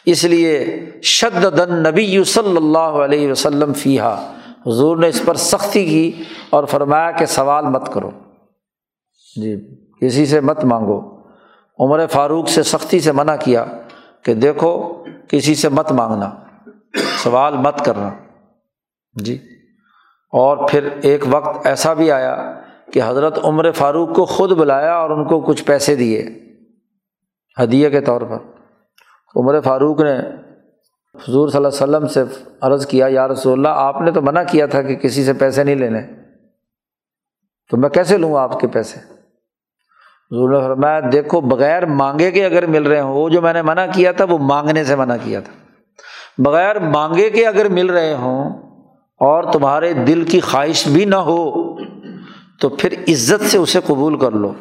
[0.05, 4.31] اس لیے شد دن نبی صلی اللہ علیہ وسلم فیحا
[4.67, 8.11] حضور نے اس پر سختی کی اور فرمایا کہ سوال مت کرو۔
[9.41, 11.21] جی کسی سے مت مانگو۔
[11.79, 13.65] عمر فاروق سے سختی سے منع کیا
[14.23, 16.29] کہ دیکھو کسی سے مت مانگنا،
[17.23, 18.09] سوال مت کرنا۔
[19.13, 19.35] جی
[20.33, 22.60] اور پھر ایک وقت ایسا بھی آیا
[22.91, 26.29] کہ حضرت عمر فاروق کو خود بلایا اور ان کو کچھ پیسے دیے
[27.63, 28.37] ہدیے کے طور پر۔
[29.35, 30.19] عمر فاروق نے
[31.15, 32.23] حضور صلی اللہ علیہ وسلم سے
[32.61, 35.63] عرض کیا، یا رسول اللہ، آپ نے تو منع کیا تھا کہ کسی سے پیسے
[35.63, 36.01] نہیں لینے۔
[37.69, 38.99] تو میں کیسے لوں آپ کے پیسے؟
[40.31, 43.61] حضور نے فرمایا، دیکھو، بغیر مانگے کے اگر مل رہے ہوں، وہ جو میں نے
[43.61, 45.53] منع کیا تھا، وہ مانگنے سے منع کیا تھا۔
[46.37, 48.49] بغیر مانگے کے اگر مل رہے ہوں
[49.19, 51.70] اور تمہارے دل کی خواہش بھی نہ ہو
[52.61, 54.53] تو پھر عزت سے اسے قبول کر لو۔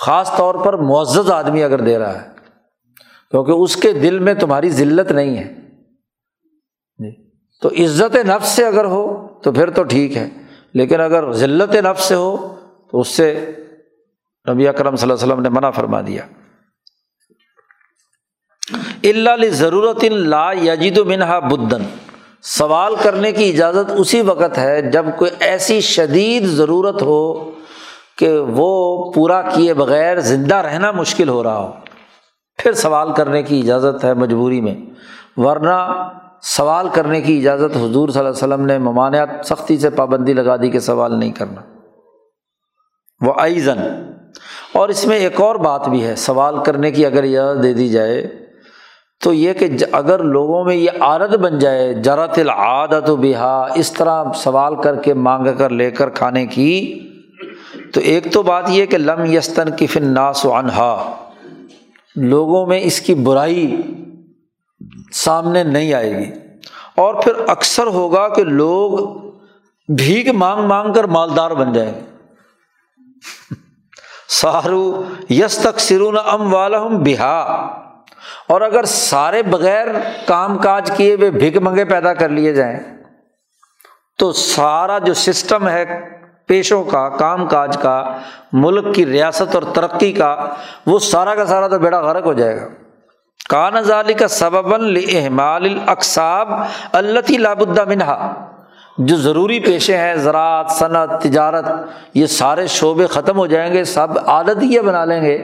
[0.00, 2.28] خاص طور پر معزز آدمی اگر دے رہا ہے،
[3.30, 5.54] کیونکہ اس کے دل میں تمہاری ذلت نہیں ہے۔
[6.98, 7.30] جی۔
[7.60, 10.28] تو عزت نفس سے اگر ہو تو پھر تو ٹھیک ہے،
[10.74, 12.56] لیکن اگر ذلت نفس سے ہو
[12.90, 13.52] تو اس سے
[14.50, 16.26] نبی اکرم صلی اللہ علیہ وسلم نے منع فرما دیا۔
[19.04, 21.82] اللہ ضرورت لا یجید منہا بدن۔
[22.46, 27.50] سوال کرنے کی اجازت اسی وقت ہے جب کوئی ایسی شدید ضرورت ہو
[28.18, 31.72] کہ وہ پورا کیے بغیر زندہ رہنا مشکل ہو رہا ہو۔
[32.58, 34.74] پھر سوال کرنے کی اجازت ہے مجبوری میں۔
[35.36, 36.08] ورنہ
[36.42, 40.56] سوال کرنے کی اجازت حضور صلی اللہ علیہ وسلم نے ممانعت سختی سے پابندی لگا
[40.56, 41.60] دی کہ سوال نہیں کرنا۔
[43.20, 43.78] وہ ایزن
[44.72, 47.88] اور اس میں ایک اور بات بھی ہے۔ سوال کرنے کی اگر اجازت دے دی
[47.88, 48.43] جائے
[49.24, 53.92] تو یہ کہ اگر لوگوں میں یہ عادت بن جائے، جرت العادت و بہا، اس
[53.92, 57.00] طرح سوال کر کے، مانگ کر، لے کر کھانے کی،
[57.94, 61.14] تو ایک تو بات یہ کہ لم یستن کفن ناس و انہا
[62.16, 63.80] لوگوں میں اس کی برائی
[65.12, 66.30] سامنے نہیں آئے گی۔
[66.96, 68.98] اور پھر اکثر ہوگا کہ لوگ
[69.96, 72.00] بھیک مانگ مانگ کر مالدار بن جائیں گے۔
[74.28, 77.68] سارو یس تک سرون ام والم بہا۔
[78.48, 79.86] اور اگر سارے بغیر
[80.26, 82.78] کام کاج کیے ہوئے بھگ منگے پیدا کر لیے جائیں،
[84.18, 85.84] تو سارا جو سسٹم ہے
[86.46, 88.18] پیشوں کا، کام کاج کا،
[88.52, 90.54] ملک کی ریاست اور ترقی کا،
[90.86, 92.68] وہ سارا کا سارا تو بیڑا غرق ہو جائے گا۔
[93.50, 96.52] کان ظالی کا سبب احمال الاقصاب
[96.92, 98.32] اللہ لابدہ منہا
[98.98, 101.64] جو ضروری پیشے ہیں، زراعت، صنعت، تجارت،
[102.14, 105.36] یہ سارے شعبے ختم ہو جائیں گے، سب عادت یہ بنا لیں گے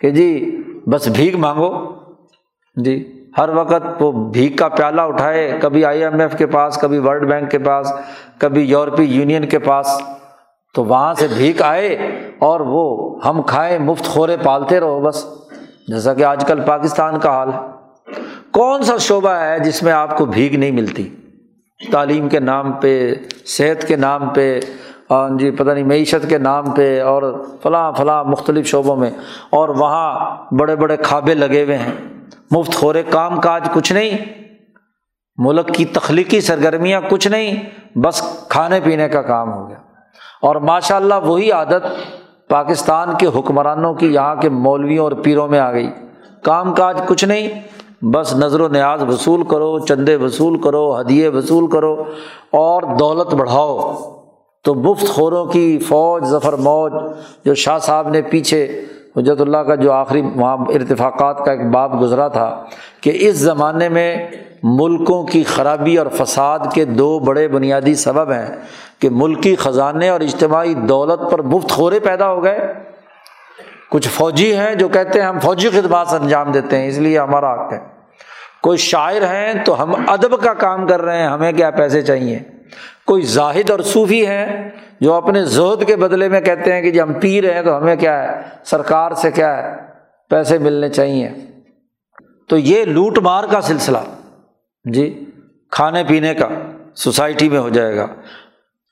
[0.00, 1.97] کہ جی بس بھیک مانگو۔
[2.84, 6.98] جی ہر وقت وہ بھیک کا پیالہ اٹھائے، کبھی آئی ایم ایف کے پاس، کبھی
[6.98, 7.92] ورلڈ بینک کے پاس،
[8.38, 10.00] کبھی یورپی یونین کے پاس،
[10.74, 11.96] تو وہاں سے بھیک آئے
[12.38, 15.26] اور وہ ہم کھائیں مفت خورے پالتے رہو بس۔
[15.88, 17.58] جیسا کہ آج کل پاکستان کا حال ہے۔
[18.50, 21.08] کون سا شعبہ ہے جس میں آپ کو بھیک نہیں ملتی؟
[21.92, 23.14] تعلیم کے نام پہ،
[23.46, 24.60] صحت کے نام پہ
[25.10, 29.10] ہاں جی پتہ نہیں، معیشت کے نام پہ اور فلاں فلاں مختلف شعبوں میں۔
[29.50, 32.17] اور وہاں بڑے بڑے کھابے لگے ہوئے ہیں۔
[32.50, 34.18] مفت خورے کام کاج کچھ نہیں،
[35.36, 39.76] ملک کی تخلیقی سرگرمیاں کچھ نہیں، بس کھانے پینے کا کام ہو گیا۔
[40.42, 41.86] اور ماشاء اللہ وہی عادت
[42.48, 45.90] پاکستان کے حکمرانوں کی یہاں کے مولویوں اور پیروں میں آ گئی۔
[46.42, 47.60] کام کاج کچھ نہیں،
[48.04, 52.04] بس نظر و نیاز وصول کرو، چندے وصول کرو، ہدیے وصول کرو،
[52.50, 53.94] اور دولت بڑھاؤ۔
[54.64, 56.92] تو مفت خوروں کی فوج ظفر موج،
[57.44, 58.84] جو شاہ صاحب نے پیچھے
[59.18, 62.64] حجرت اللہ کا جو آخری وہاں ارتفاقات کا ایک باب گزرا تھا
[63.00, 64.28] کہ اس زمانے میں
[64.62, 68.56] ملکوں کی خرابی اور فساد کے دو بڑے بنیادی سبب ہیں
[68.98, 72.72] کہ ملکی خزانے اور اجتماعی دولت پر مفت خورے پیدا ہو گئے۔
[73.90, 77.54] کچھ فوجی ہیں جو کہتے ہیں ہم فوجی خدمات انجام دیتے ہیں، اس لیے ہمارا
[77.54, 77.78] حق ہے۔
[78.62, 82.38] کوئی شاعر ہیں تو ہم ادب کا کام کر رہے ہیں، ہمیں کیا پیسے چاہیے۔
[83.06, 84.70] کوئی زاہد اور صوفی ہیں
[85.00, 87.76] جو اپنے زہد کے بدلے میں کہتے ہیں کہ جی ہم پی رہے ہیں تو
[87.76, 89.76] ہمیں کیا ہے؟ سرکار سے کیا ہے؟
[90.30, 91.30] پیسے ملنے چاہیے۔
[92.48, 93.98] تو یہ لوٹ مار کا سلسلہ
[94.84, 95.24] جی
[95.70, 96.48] کھانے پینے کا
[96.94, 98.06] سوسائٹی میں ہو جائے گا۔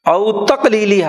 [0.06, 1.02] او تک لی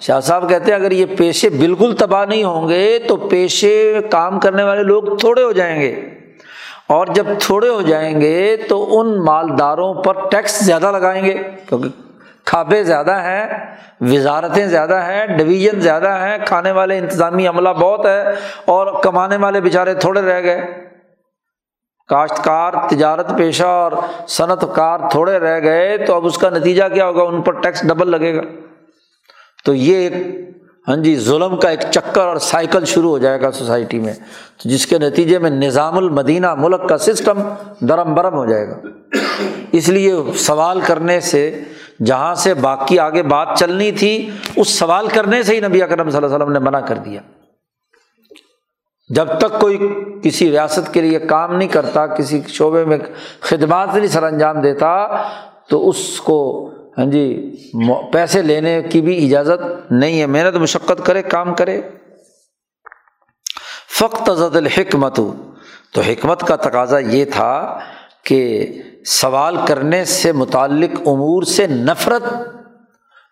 [0.00, 4.40] شاہ صاحب کہتے ہیں اگر یہ پیشے بالکل تباہ نہیں ہوں گے تو پیشے کام
[4.40, 6.10] کرنے والے لوگ تھوڑے ہو جائیں گے۔
[6.86, 11.88] اور جب تھوڑے ہو جائیں گے تو ان مالداروں پر ٹیکس زیادہ لگائیں گے، کیونکہ
[12.44, 13.46] کھابے زیادہ ہیں،
[14.00, 18.24] وزارتیں زیادہ ہیں ڈویژن زیادہ ہیں، کھانے والے انتظامی عملہ بہت ہے
[18.64, 20.60] اور کمانے والے بیچارے تھوڑے رہ گئے۔
[22.08, 23.92] کاشتکار، تجارت پیشہ اور
[24.28, 27.82] صنعت کار تھوڑے رہ گئے تو اب اس کا نتیجہ کیا ہوگا؟ ان پر ٹیکس
[27.82, 28.42] ڈبل لگے گا۔
[29.64, 30.12] تو یہ ایک
[30.88, 34.14] ہاں جی ظلم کا ایک چکر اور سائیکل شروع ہو جائے گا سوسائٹی میں۔
[34.62, 37.42] تو جس کے نتیجے میں نظام المدینہ ملک کا سسٹم
[37.80, 38.74] درم برم ہو جائے گا۔
[39.72, 41.60] اس لیے سوال کرنے سے
[42.06, 46.16] جہاں سے باقی آگے بات چلنی تھی، اس سوال کرنے سے ہی نبی اکرم صلی
[46.16, 47.20] اللہ علیہ وسلم نے منع کر دیا۔
[49.08, 49.78] جب تک کوئی
[50.22, 52.98] کسی ریاست کے لیے کام نہیں کرتا، کسی شعبے میں
[53.40, 55.06] خدمات نہیں سر انجام دیتا،
[55.68, 57.56] تو اس کو ہاں جی
[58.12, 61.80] پیسے لینے کی بھی اجازت نہیں ہے۔ محنت، مشقت کرے، کام کرے۔
[63.98, 65.20] فخت زد الحکمت
[65.92, 67.78] تو حکمت کا تقاضا یہ تھا
[68.24, 68.66] کہ
[69.06, 72.22] سوال کرنے سے متعلق امور سے نفرت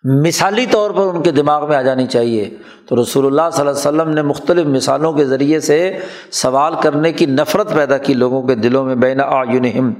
[0.03, 2.49] مثالی طور پر ان کے دماغ میں آ جانی چاہیے۔
[2.89, 5.97] تو رسول اللہ صلی اللہ علیہ وسلم نے مختلف مثالوں کے ذریعے سے
[6.31, 9.93] سوال کرنے کی نفرت پیدا کی لوگوں کے دلوں میں بین آیونہم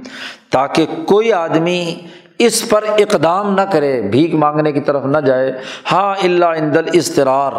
[0.50, 1.94] تاکہ کوئی آدمی
[2.38, 5.52] اس پر اقدام نہ کرے، بھیک مانگنے کی طرف نہ جائے۔
[5.92, 7.52] ہاں اللہ اندل استرار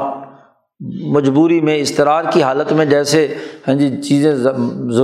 [1.03, 3.35] مجبوری میں استرار کی حالت میں جیسے
[3.67, 4.35] ہاں جی چیزیں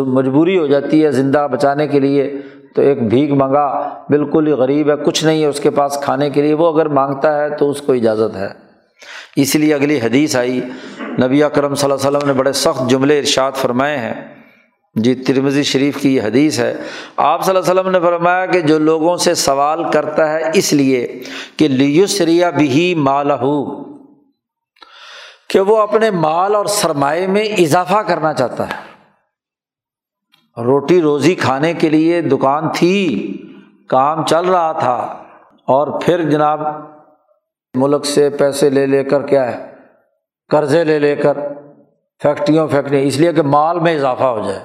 [0.05, 2.41] مجبوری ہو جاتی ہے زندہ بچانے کے لیے۔
[2.79, 3.67] تو ایک بھیک منگا
[4.09, 6.87] بالکل ہی غریب ہے، کچھ نہیں ہے اس کے پاس کھانے کے لیے، وہ اگر
[6.87, 8.47] مانگتا ہے تو اس کو اجازت ہے۔
[9.35, 10.59] اس لیے اگلی حدیث آئی،
[11.23, 14.13] نبی اکرم صلی اللہ علیہ وسلم نے بڑے سخت جملے ارشاد فرمائے ہیں۔
[14.95, 16.73] جی ترمزی شریف کی یہ حدیث ہے۔
[17.17, 20.73] آپ صلی اللہ علیہ وسلم نے فرمایا کہ جو لوگوں سے سوال کرتا ہے اس
[20.73, 21.07] لیے
[21.57, 23.43] کہ لیوسریا بھی مالہ،
[25.49, 28.88] کہ وہ اپنے مال اور سرمایہ میں اضافہ کرنا چاہتا ہے۔
[30.63, 33.33] روٹی روزی کھانے کے لیے دکان تھی،
[33.89, 35.23] کام چل رہا تھا۔
[35.67, 36.59] اور پھر جناب،
[37.73, 39.73] ملک سے پیسے لے لے کر کیا ہے؟
[40.49, 41.37] قرضے لے لے کر
[42.21, 44.59] فیکٹریوں فیکٹری اس لیے کہ مال میں اضافہ ہو جائے۔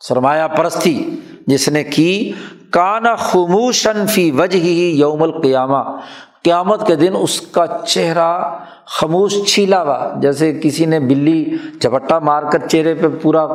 [0.00, 2.32] سرمایہ پرستی جس نے کی
[2.70, 5.96] کانا خموشن فی وجہ ہی یوم القیامہ۔
[6.42, 12.42] قیامت کے دن اس کا چہرہ خاموش چھیلا ہوا، جیسے کسی نے بلی جھپٹا مار
[12.42, 13.46] کر چہرے پہ پورا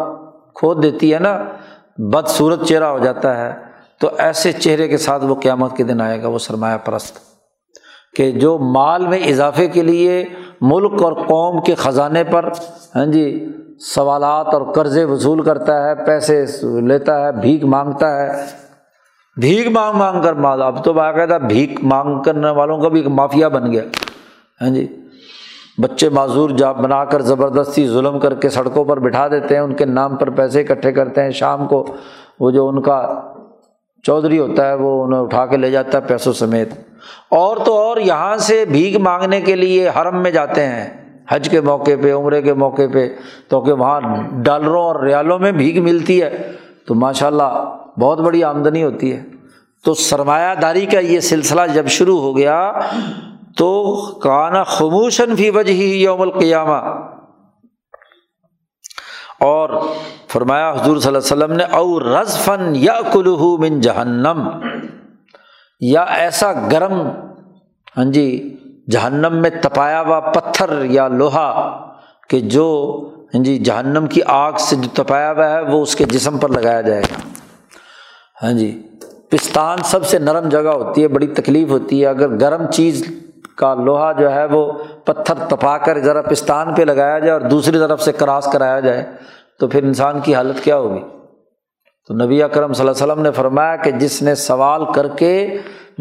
[0.53, 1.45] کھود دیتی ہے نا
[1.97, 3.53] بد صورت چہرہ ہو جاتا ہے۔
[3.99, 7.29] تو ایسے چہرے کے ساتھ وہ قیامت کے دن آئے گا، وہ سرمایہ پرست۔
[8.15, 10.25] کہ جو مال میں اضافے کے لیے
[10.61, 12.49] ملک اور قوم کے خزانے پر
[12.95, 13.45] ہاں جی
[13.79, 18.45] سوالات اور قرضے وصول کرتا ہے، پیسے لیتا ہے، بھیک مانگتا ہے۔
[19.39, 23.07] بھیک مانگ مانگ کر مال، اب تو باقاعدہ بھیک مانگ کرنے والوں کا بھی ایک
[23.07, 23.83] مافیا بن گیا۔
[24.61, 24.87] ہاں جی
[25.81, 29.73] بچے معذور جا بنا کر زبردستی ظلم کر کے سڑکوں پر بٹھا دیتے ہیں، ان
[29.73, 31.85] کے نام پر پیسے اکٹھے کرتے ہیں۔ شام کو
[32.39, 33.21] وہ جو ان کا
[34.03, 36.69] چودھری ہوتا ہے، وہ انہیں اٹھا کے لے جاتا ہے پیسوں سمیت۔
[37.29, 40.89] اور تو اور یہاں سے بھیک مانگنے کے لیے حرم میں جاتے ہیں،
[41.29, 43.09] حج کے موقع پہ، عمرے کے موقع پہ۔
[43.47, 44.01] تو کہ وہاں
[44.31, 46.51] ڈالروں اور ریالوں میں بھیک ملتی ہے،
[46.87, 49.23] تو ماشاء اللہ بہت بڑی آمدنی ہوتی ہے۔
[49.85, 52.71] تو سرمایہ داری کا یہ سلسلہ جب شروع ہو گیا
[53.59, 57.09] تو کانا خموشن فی وجہ ہی یوم القیامہ۔
[59.39, 59.69] اور
[60.27, 64.49] فرمایا حضور صلی اللہ علیہ وسلم نے، او رز فن یا کلو من جہنم۔
[65.79, 67.01] یا ایسا گرم
[67.97, 68.57] ہاں جی
[68.91, 71.77] جہنم میں تپایا ہوا پتھر یا لوہا
[72.29, 72.99] کہ جو
[73.33, 76.49] ہاں جی جہنم کی آگ سے جو تپایا ہوا ہے، وہ اس کے جسم پر
[76.49, 77.29] لگایا جائے گا۔
[78.43, 78.87] ہاں جی
[79.29, 83.19] پستان سب سے نرم جگہ ہوتی ہے، بڑی تکلیف ہوتی ہے۔ اگر گرم چیز
[83.57, 84.71] کا لوہا جو ہے وہ
[85.05, 89.03] پتھر تپا کر ذرا پستان پہ لگایا جائے اور دوسری طرف سے کراس کرایا جائے،
[89.59, 91.01] تو پھر انسان کی حالت کیا ہوگی؟
[92.09, 95.57] تو نبی اکرم صلی اللہ علیہ وسلم نے فرمایا کہ جس نے سوال کر کے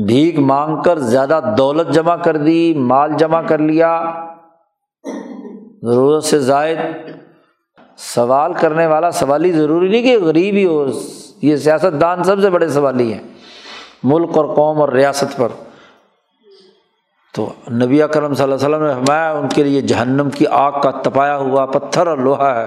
[0.07, 3.91] بھیک مانگ کر زیادہ دولت جمع کر دی، مال جمع کر لیا،
[5.83, 6.79] ضرورت سے زائد
[7.97, 10.87] سوال کرنے والا سوالی ضروری نہیں کہ غریب ہی ہو،
[11.43, 13.23] یہ سیاست دان سب سے بڑے سوالی ہیں،
[14.03, 15.49] ملک اور قوم اور ریاست پر۔
[17.35, 20.81] تو نبی کرم صلی اللہ علیہ وسلم نے فرمایا، ان کے لیے جہنم کی آگ
[20.83, 22.67] کا تپایا ہوا پتھر اور لوہا ہے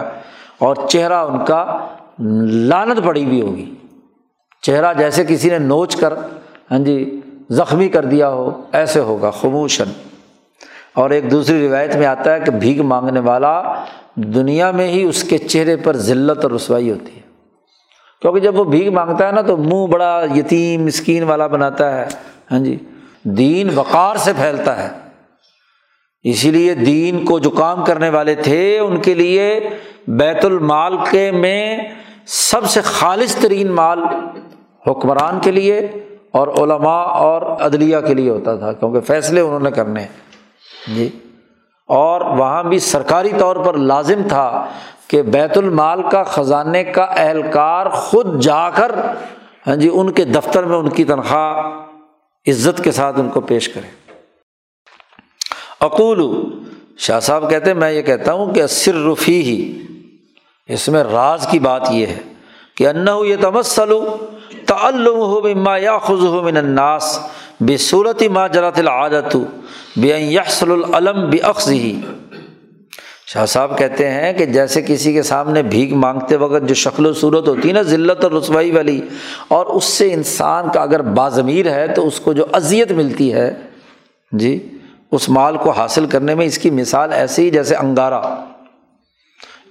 [0.57, 1.65] اور چہرہ ان کا
[2.69, 3.73] لانت پڑی ہوئی ہوگی۔
[4.63, 6.13] چہرہ جیسے کسی نے نوچ کر
[6.71, 7.19] ہاں جی
[7.49, 9.91] زخمی کر دیا ہو، ایسے ہوگا خموشن
[10.93, 13.61] اور ایک دوسری روایت میں آتا ہے کہ بھیک مانگنے والا
[14.15, 17.19] دنیا میں ہی اس کے چہرے پر ذلت اور رسوائی ہوتی ہے۔
[18.21, 22.05] کیونکہ جب وہ بھیک مانگتا ہے نا، تو منہ بڑا یتیم اسکین والا بناتا ہے
[22.51, 22.77] ہاں جی۔
[23.23, 24.89] دین وقار سے پھیلتا ہے۔
[26.23, 29.69] اسی لیے دین کو جو کام کرنے والے تھے، ان کے لیے
[30.07, 31.77] بیت المال کے میں
[32.25, 34.03] سب سے خالص ترین مال
[34.87, 35.79] حکمران کے لیے
[36.31, 40.05] اور علماء اور عدلیہ کے لیے ہوتا تھا، کیونکہ فیصلے انہوں نے کرنے۔
[40.95, 41.09] جی۔
[41.87, 44.65] اور وہاں بھی سرکاری طور پر لازم تھا
[45.07, 48.91] کہ بیت المال کا خزانے کا اہلکار خود جا کر
[49.67, 51.90] ہاں جی ان کے دفتر میں ان کی تنخواہ
[52.45, 53.89] عزت کے ساتھ ان کو پیش کرے
[55.79, 56.19] اقول
[56.97, 59.57] شاہ صاحب کہتے میں یہ کہتا ہوں کہ رفی ہی
[60.69, 62.19] اس میں راز کی بات یہ ہے
[62.75, 63.99] کہ انّا یہ تمسلو
[64.67, 67.17] تعلم ہو بما یا خز ہو من الناس
[67.61, 69.35] بے صورت ما جرات العادت
[69.97, 71.99] بے یحسل العلم بے اخذ ہی
[73.33, 77.11] شاہ صاحب کہتے ہیں کہ جیسے کسی کے سامنے بھیک مانگتے وقت جو شکل و
[77.13, 78.99] صورت ہوتی ہے نا، ذلت اور رسوائی والی،
[79.47, 83.53] اور اس سے انسان کا اگر باضمیر ہے تو اس کو جو اذیت ملتی ہے
[84.31, 84.57] جی
[85.11, 88.21] اس مال کو حاصل کرنے میں اس کی مثال ایسی ہی جیسے انگارہ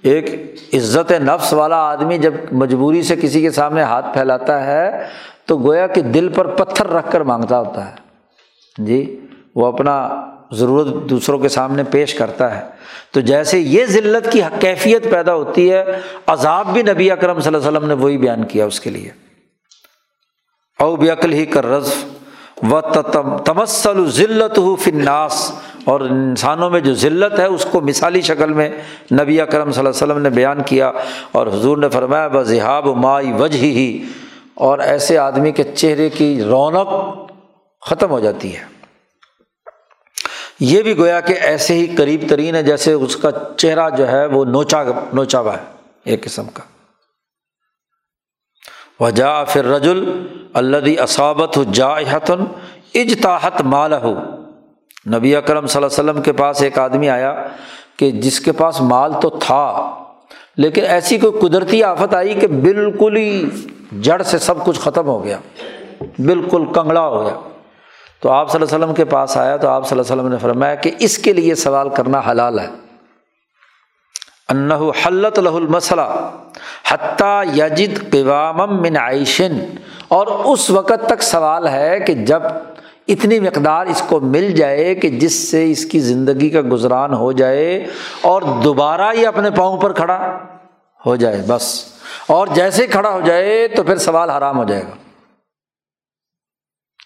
[0.03, 0.29] ایک
[0.73, 4.89] عزت نفس والا آدمی جب مجبوری سے کسی کے سامنے ہاتھ پھیلاتا ہے،
[5.45, 9.19] تو گویا کہ دل پر پتھر رکھ کر مانگتا ہوتا ہے۔ جی
[9.55, 9.95] وہ اپنا
[10.51, 12.65] ضرورت دوسروں کے سامنے پیش کرتا ہے۔
[13.11, 15.83] تو جیسے یہ ذلت کی کیفیت پیدا ہوتی ہے،
[16.27, 19.09] عذاب بھی نبی اکرم صلی اللہ علیہ وسلم نے وہی بیان کیا اس کے لیے۔
[20.79, 22.05] او بیکل ہی کر رضف
[22.71, 22.81] و
[23.45, 25.51] تمسل ذلت ہو فناس
[25.85, 28.69] اور انسانوں میں جو ذلت ہے، اس کو مثالی شکل میں
[29.13, 30.91] نبی اکرم صلی اللہ علیہ وسلم نے بیان کیا۔
[31.31, 34.03] اور حضور نے فرمایا بذہاب مائی وجہ ہی
[34.55, 36.87] اور ایسے آدمی کے چہرے کی رونق
[37.81, 38.80] ختم ہو جاتی ہے۔
[40.61, 44.25] یہ بھی گویا کہ ایسے ہی قریب ترین ہے جیسے اس کا چہرہ جو ہے
[44.25, 44.83] وہ نوچا
[45.13, 45.63] نوچا ہوا ہے
[46.03, 46.63] ایک قسم کا۔
[48.99, 50.03] وجا پھر رجل
[50.53, 52.43] اللہ اصابت جا حتن
[52.93, 54.13] اجتاحت مال ہو
[55.13, 57.33] نبی اکرم صلی اللہ علیہ وسلم کے پاس ایک آدمی آیا
[57.97, 59.65] کہ جس کے پاس مال تو تھا،
[60.57, 63.45] لیکن ایسی کوئی قدرتی آفت آئی کہ بالکل ہی
[64.01, 65.37] جڑ سے سب کچھ ختم ہو گیا،
[66.19, 67.39] بالکل کنگڑا ہو گیا۔
[68.21, 70.33] تو آپ صلی اللہ علیہ وسلم کے پاس آیا تو آپ صلی اللہ علیہ وسلم
[70.33, 72.67] نے فرمایا کہ اس کے لیے سوال کرنا حلال ہے۔
[74.49, 74.73] انہ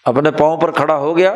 [0.06, 1.34] اپنے پاؤں پر کھڑا ہو گیا۔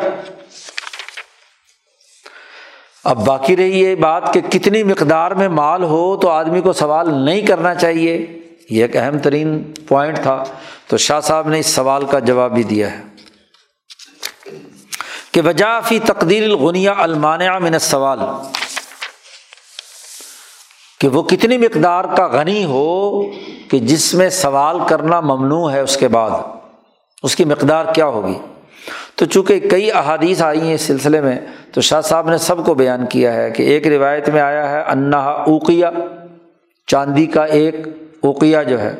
[3.04, 7.14] اب باقی رہی یہ بات کہ کتنی مقدار میں مال ہو تو آدمی کو سوال
[7.14, 8.40] نہیں کرنا چاہیے۔
[8.70, 10.44] یہ ایک اہم ترین پوائنٹ تھا۔
[10.86, 13.02] تو شاہ صاحب نے اس سوال کا جواب بھی دیا ہے۔
[15.32, 18.18] کہ وجہ فی تقدیر الغنیا المانع من سوال
[21.00, 23.22] کہ وہ کتنی مقدار کا غنی ہو
[23.70, 26.30] کہ جس میں سوال کرنا ممنوع ہے اس کے بعد۔
[27.22, 28.59] اس کی مقدار کیا ہوگی؟
[29.20, 31.38] تو چونکہ کئی احادیث آئی ہیں اس سلسلے میں،
[31.72, 34.82] تو شاہ صاحب نے سب کو بیان کیا ہے کہ ایک روایت میں آیا ہے
[34.82, 35.86] انا اوقیہ،
[36.86, 37.74] چاندی کا ایک
[38.20, 38.96] اوقیہ جو ہے۔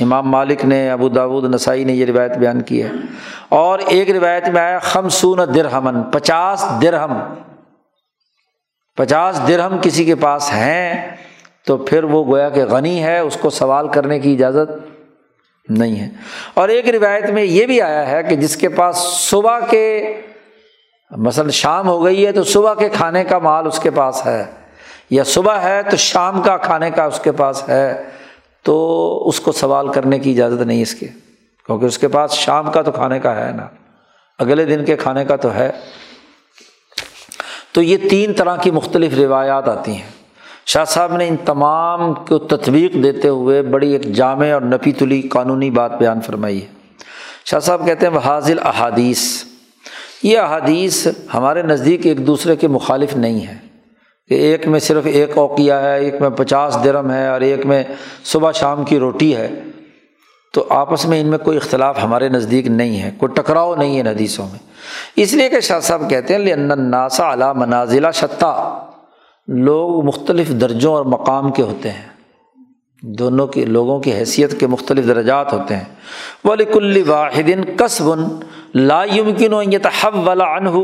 [0.00, 2.88] امام مالک نے، ابو داود، نسائی نے یہ روایت بیان کی ہے۔
[3.48, 7.34] اور ایک روایت میں آیا، خمسون درہمن، پچاس درہم۔
[8.96, 11.16] پچاس درہم کسی کے پاس ہیں،
[11.66, 14.81] تو پھر وہ گویا کہ غنی ہے، اس کو سوال کرنے کی اجازت
[15.68, 16.08] نہیں ہے۔
[16.54, 20.14] اور ایک روایت میں یہ بھی آیا ہے کہ جس کے پاس صبح کے
[21.10, 24.44] مثلاً شام ہو گئی ہے تو صبح کے کھانے کا مال اس کے پاس ہے۔
[25.10, 28.02] یا صبح ہے تو شام کا کھانے کا اس کے پاس ہے۔
[28.62, 31.06] تو اس کو سوال کرنے کی اجازت نہیں اس کے۔
[31.66, 33.66] کیونکہ اس کے پاس شام کا تو کھانے کا ہے نا۔
[34.38, 35.70] اگلے دن کے کھانے کا تو ہے۔
[37.72, 40.21] تو یہ تین طرح کی مختلف روایات آتی ہیں۔
[40.66, 45.22] شاہ صاحب نے ان تمام کو تطبیق دیتے ہوئے بڑی ایک جامع اور نپی تلی
[45.22, 46.66] قانونی بات بیان فرمائی ہے۔
[47.44, 49.44] شاہ صاحب کہتے ہیں وہ حاضل احادیث۔
[50.22, 53.54] یہ احادیث ہمارے نزدیک ایک دوسرے کے مخالف نہیں ہے
[54.28, 57.82] کہ ایک میں صرف ایک اوقیہ ہے، ایک میں پچاس درم ہے اور ایک میں
[58.24, 59.50] صبح شام کی روٹی ہے۔
[60.54, 64.08] تو آپس میں ان میں کوئی اختلاف ہمارے نزدیک نہیں ہے، کوئی ٹکراؤ نہیں ہے
[64.08, 64.58] حدیثوں میں۔
[65.16, 68.84] اس لیے کہ شاہ صاحب کہتے ہیں ناسا علا منازلہ شتہ
[69.46, 72.08] لوگ مختلف درجوں اور مقام کے ہوتے ہیں۔
[73.02, 75.84] دونوں کی، لوگوں کی حیثیت کے مختلف درجات ہوتے ہیں۔
[76.44, 78.04] ولی کل واحد قصب
[78.74, 80.78] لا يمكن ان يتحول عنه۔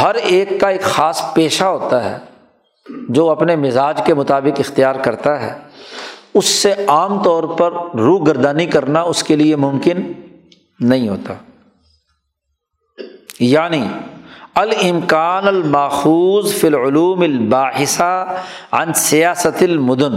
[0.00, 2.18] ہر ایک کا ایک خاص پیشہ ہوتا ہے
[3.08, 5.58] جو اپنے مزاج کے مطابق اختیار کرتا ہے۔
[6.34, 10.12] اس سے عام طور پر روح گردانی کرنا اس کے لیے ممکن
[10.80, 11.34] نہیں ہوتا۔
[13.40, 13.86] یعنی
[14.56, 18.38] الامکان الماخوذ فی العلوم الباحثہ
[18.72, 20.12] عن سیاست المدن۔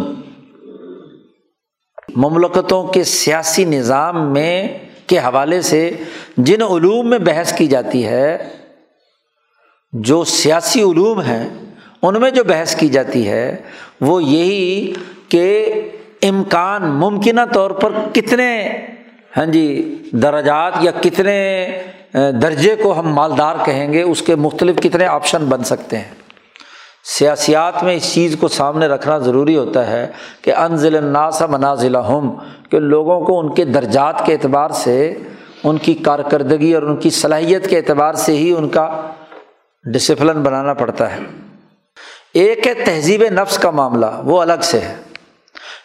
[2.15, 4.67] مملکتوں کے سیاسی نظام میں
[5.07, 5.91] کے حوالے سے
[6.37, 8.37] جن علوم میں بحث کی جاتی ہے،
[9.93, 11.49] جو سیاسی علوم ہیں،
[12.01, 13.55] ان میں جو بحث کی جاتی ہے،
[14.01, 14.93] وہ یہی
[15.29, 15.65] کہ
[16.23, 18.69] امکان ممکنہ طور پر کتنے
[19.37, 21.37] ہاں جی درجات یا کتنے
[22.13, 26.15] درجے کو ہم مالدار کہیں گے، اس کے مختلف کتنے آپشن بن سکتے ہیں۔
[27.03, 30.11] سیاسیات میں اس چیز کو سامنے رکھنا ضروری ہوتا ہے
[30.41, 32.35] کہ انزل الناس منازل ہم
[32.71, 35.15] کہ لوگوں کو ان کے درجات کے اعتبار سے،
[35.63, 39.01] ان کی کارکردگی اور ان کی صلاحیت کے اعتبار سے ہی ان کا
[39.93, 41.19] ڈسپلن بنانا پڑتا ہے۔
[42.33, 44.95] ایک ہے تہذیب نفس کا معاملہ، وہ الگ سے ہے۔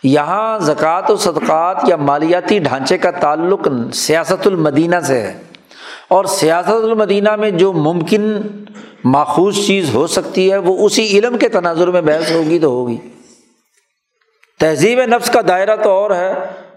[0.02, 5.34] یہاں زکوٰۃ و صدقات یا مالیاتی ڈھانچے کا تعلق سیاست المدینہ سے ہے۔
[6.12, 8.40] اور سیاست المدینہ میں جو ممکن
[9.04, 12.96] ماخوذ چیز ہو سکتی ہے، وہ اسی علم کے تناظر میں بحث ہوگی تو ہوگی۔
[14.60, 16.34] تہذیب نفس کا دائرہ تو اور ہے،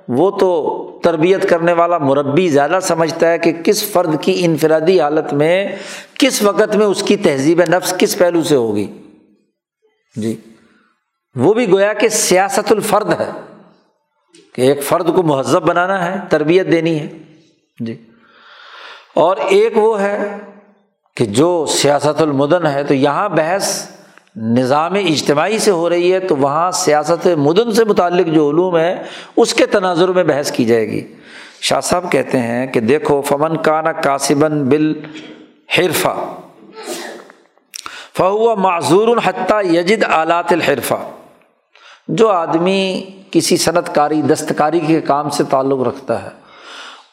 [0.07, 5.33] وہ تو تربیت کرنے والا مربی زیادہ سمجھتا ہے کہ کس فرد کی انفرادی حالت
[5.33, 5.75] میں،
[6.19, 8.87] کس وقت میں اس کی تہذیب نفس کس پہلو سے ہوگی۔
[10.15, 10.35] جی۔
[11.35, 13.31] وہ بھی گویا کہ سیاست الفرد ہے،
[14.53, 17.07] کہ ایک فرد کو مہذب بنانا ہے، تربیت دینی ہے۔
[17.79, 17.95] جی۔
[19.15, 20.37] اور ایک وہ ہے
[21.15, 23.89] کہ جو سیاست المدن ہے، تو یہاں بحث
[24.35, 29.03] نظام اجتماعی سے ہو رہی ہے، تو وہاں سیاست مدن سے متعلق جو علوم ہے
[29.37, 31.13] اس کے تناظر میں بحث کی جائے گی۔
[31.61, 34.93] شاہ صاحب کہتے ہیں کہ دیکھو، فمن کانا کاسبن بل
[35.77, 36.15] حرفہ
[38.17, 41.09] فہو معذور الحتیٰ یجد آلات الحرفہ۔
[42.07, 46.44] جو آدمی کسی صنعت کاری، دستکاری کے کام سے تعلق رکھتا ہے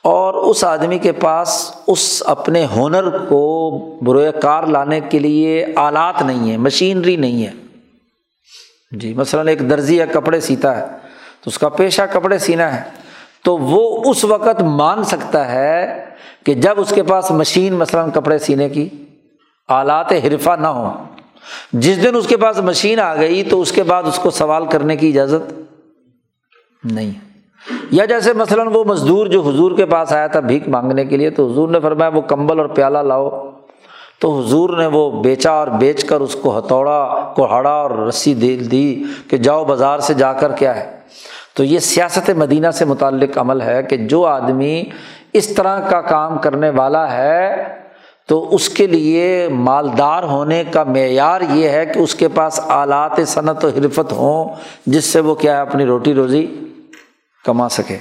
[0.04, 3.70] اور اس آدمی کے پاس اس اپنے ہنر کو
[4.02, 7.52] بروئے کار لانے کے لیے آلات نہیں ہے مشینری نہیں ہے
[8.92, 10.86] جی مثلاً ایک درزی یا کپڑے سیتا ہے،
[11.42, 12.82] تو اس کا پیشہ کپڑے سینا ہے،
[13.44, 16.04] تو وہ اس وقت مان سکتا ہے
[16.44, 18.88] کہ جب اس کے پاس مشین مثلاً کپڑے سینے کی
[19.68, 20.92] آلات حرفہ نہ ہو
[21.72, 24.66] جس دن اس کے پاس مشین آ گئی تو اس کے بعد اس کو سوال
[24.66, 25.52] کرنے کی اجازت
[26.84, 27.31] نہیں۔
[27.90, 31.30] یا جیسے مثلاً وہ مزدور جو حضور کے پاس آیا تھا بھیک مانگنے کے لیے،
[31.30, 33.50] تو حضور نے فرمایا وہ کمبل اور پیالہ لاؤ۔
[34.18, 38.56] تو حضور نے وہ بیچا اور بیچ کر اس کو ہتھوڑا، کوہاڑا اور رسی دے
[38.56, 40.90] دی کہ جاؤ بازار سے جا کر کیا ہے۔
[41.54, 44.84] تو یہ سیاست مدینہ سے متعلق عمل ہے کہ جو آدمی
[45.32, 47.64] اس طرح کا کام کرنے والا ہے،
[48.26, 53.20] تو اس کے لیے مالدار ہونے کا معیار یہ ہے کہ اس کے پاس آلات
[53.26, 54.48] صنعت و حرفت ہوں،
[54.86, 56.46] جس سے وہ کیا ہے، اپنی روٹی روزی
[57.44, 57.98] کما سکے۔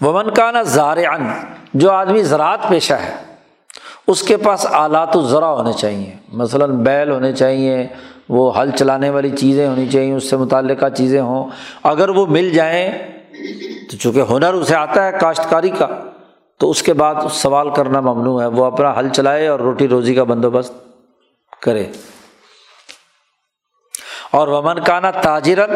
[0.00, 1.30] ومن کا نا زار ان
[1.74, 3.14] جو آدمی زراعت پیشہ ہے،
[4.06, 7.88] اس کے پاس آلات و ذرا ہونے چاہیے مثلاً بیل ہونے چاہیے
[8.28, 11.50] وہ ہل چلانے والی چیزیں ہونی چاہیے اس سے متعلقہ چیزیں ہوں۔
[11.82, 12.90] اگر وہ مل جائیں،
[13.90, 15.86] تو چونکہ ہنر اسے آتا ہے کاشتکاری کا،
[16.58, 20.14] تو اس کے بعد سوال کرنا ممنوع ہے۔ وہ اپنا حل چلائے اور روٹی روزی
[20.14, 20.72] کا بندوبست
[21.62, 21.86] کرے۔
[24.30, 25.70] اور ومن کانا تاجرن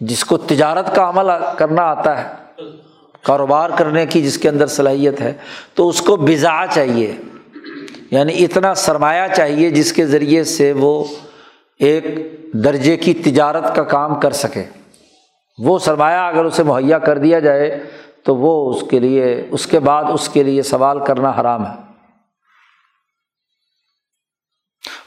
[0.00, 1.26] جس کو تجارت کا عمل
[1.58, 2.62] کرنا آتا ہے،
[3.22, 5.32] کاروبار کرنے کی جس کے اندر صلاحیت ہے،
[5.74, 7.16] تو اس کو بزا چاہیے۔
[8.10, 11.04] یعنی اتنا سرمایہ چاہیے جس کے ذریعے سے وہ
[11.78, 12.04] ایک
[12.52, 14.64] درجے کی تجارت کا کام کر سکے۔
[15.58, 17.84] وہ سرمایہ اگر اسے مہیا کر دیا جائے،
[18.24, 21.72] تو وہ اس کے لیے، اس کے بعد اس کے لیے سوال کرنا حرام ہے۔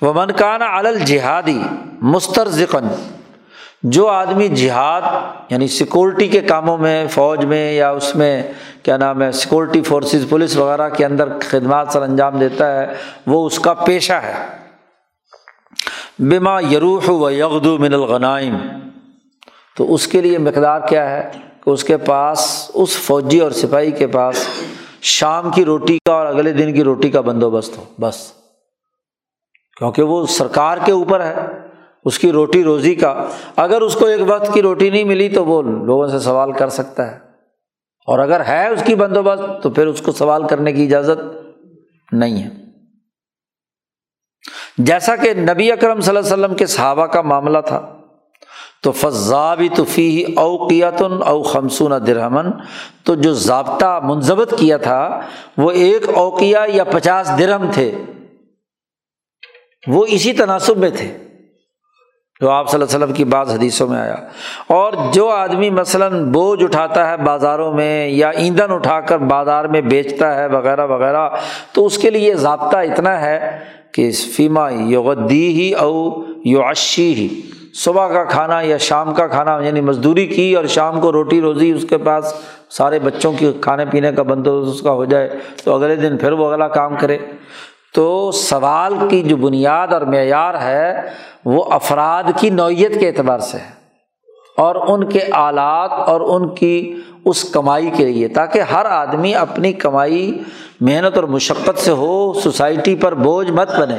[0.02, 1.62] وہ منکانہ علل جہادی
[2.02, 2.88] مسترزقن
[3.84, 5.02] جو آدمی جہاد
[5.50, 8.44] یعنی سیکورٹی کے کاموں میں، فوج میں یا اس میں،
[8.84, 12.94] کیا نام ہے سیکورٹی فورسز پولیس وغیرہ کے اندر خدمات سر انجام دیتا ہے،
[13.28, 14.34] وہ اس کا پیشہ ہے۔
[16.20, 18.58] بما یروح و یغدو من الغنائم۔
[19.78, 21.30] تو اس کے لیے مقدار کیا ہے؟
[21.66, 24.48] کہ اس کے پاس، اس فوجی اور سپاہی کے پاس
[25.02, 28.32] شام کی روٹی کا اور اگلے دن کی روٹی کا بندوبست ہو، بس۔
[29.78, 31.67] کیونکہ وہ سرکار کے اوپر ہے۔
[32.08, 35.46] اس کی روٹی روزی کا۔ اگر اس کو ایک وقت کی روٹی نہیں ملی تو
[35.46, 37.20] وہ لوگوں سے سوال کر سکتا ہے۔
[38.08, 41.38] اور اگر ہے اس کی بندوبست تو پھر اس کو سوال کرنے کی اجازت
[42.12, 42.50] نہیں ہے۔
[44.78, 47.98] جیسا کہ نبی اکرم صلی اللہ علیہ وسلم کے صحابہ کا معاملہ تھا،
[48.84, 52.46] تو فضابی تو فی اوقیتن او خمسون درہمن،
[53.04, 55.20] تو جو ضابطہ منظمت کیا تھا،
[55.58, 57.92] وہ ایک اوقیہ یا پچاس درہم تھے۔
[59.88, 61.27] وہ اسی تناسب میں تھے۔
[62.42, 64.16] جو آپ صلی اللہ علیہ وسلم کی بعض حدیثوں میں آیا۔
[64.68, 69.82] اور جو آدمی مثلاً بوجھ اٹھاتا ہے بازاروں میں یا ایندھن اٹھا کر بازار میں
[69.82, 71.30] بیچتا ہے وغیرہ وغیرہ،
[71.72, 73.60] تو اس کے لیے ضابطہ اتنا ہے
[73.92, 77.42] کہ فیما یغدی ہی او یو عشی ہی
[77.74, 81.72] صبح کا کھانا یا شام کا کھانا یعنی مزدوری کی اور شام کو روٹی روزی
[81.72, 82.34] اس کے پاس
[82.70, 85.30] سارے بچوں کی کھانے پینے کا بندوبست اس کا ہو جائے
[85.64, 87.18] تو اگلے دن پھر وہ اگلا کام کرے۔
[87.98, 91.02] تو سوال کی جو بنیاد اور معیار ہے،
[91.46, 93.70] وہ افراد کی نوعیت کے اعتبار سے ہے
[94.58, 99.74] اور ان کے آلات اور ان کی اس کمائی کے لیے، تاکہ ہر آدمی اپنی
[99.74, 100.44] کمائی
[100.82, 103.98] محنت اور مشقت سے ہو، سوسائٹی پر بوجھ مت بنے۔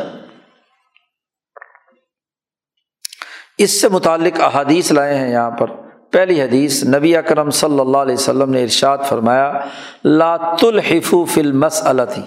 [3.59, 5.67] اس سے متعلق احادیث لائے ہیں یہاں پر۔
[6.11, 9.53] پہلی حدیث، نبی اکرم صلی اللہ علیہ وسلم نے ارشاد فرمایا
[10.05, 12.23] لات الحف فلمس التی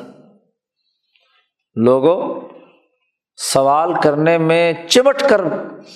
[1.76, 2.40] لوگو
[3.54, 5.42] سوال کرنے میں چمٹ کر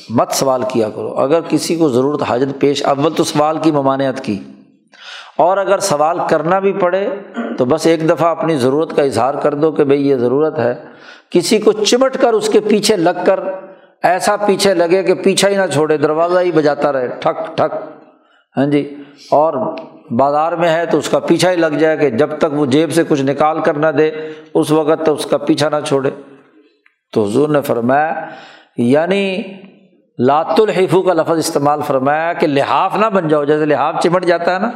[0.09, 4.23] مت سوال کیا کرو۔ اگر کسی کو ضرورت حاجت پیش، اول تو سوال کی ممانعت
[4.23, 4.39] کی۔
[5.37, 7.09] اور اگر سوال کرنا بھی پڑے،
[7.57, 10.73] تو بس ایک دفعہ اپنی ضرورت کا اظہار کر دو کہ بھائی یہ ضرورت ہے۔
[11.29, 13.39] کسی کو چمٹ کر اس کے پیچھے لگ کر،
[14.03, 17.73] ایسا پیچھے لگے کہ پیچھا ہی نہ چھوڑے، دروازہ ہی بجاتا رہے، ٹھک ٹھک۔
[18.57, 19.77] ہاں جی۔ اور
[20.11, 22.91] بازار میں ہے تو اس کا پیچھا ہی لگ جائے کہ جب تک وہ جیب
[22.91, 24.11] سے کچھ نکال کر نہ دے،
[24.53, 26.09] اس وقت تو اس کا پیچھا نہ چھوڑے۔
[27.13, 28.29] تو حضور نے فرمایا
[28.77, 29.43] یعنی
[30.19, 34.53] لات الحفو کا لفظ استعمال فرمایا کہ لحاف نہ بن جاؤ، جیسے لحاف چمٹ جاتا
[34.53, 34.69] ہے نا،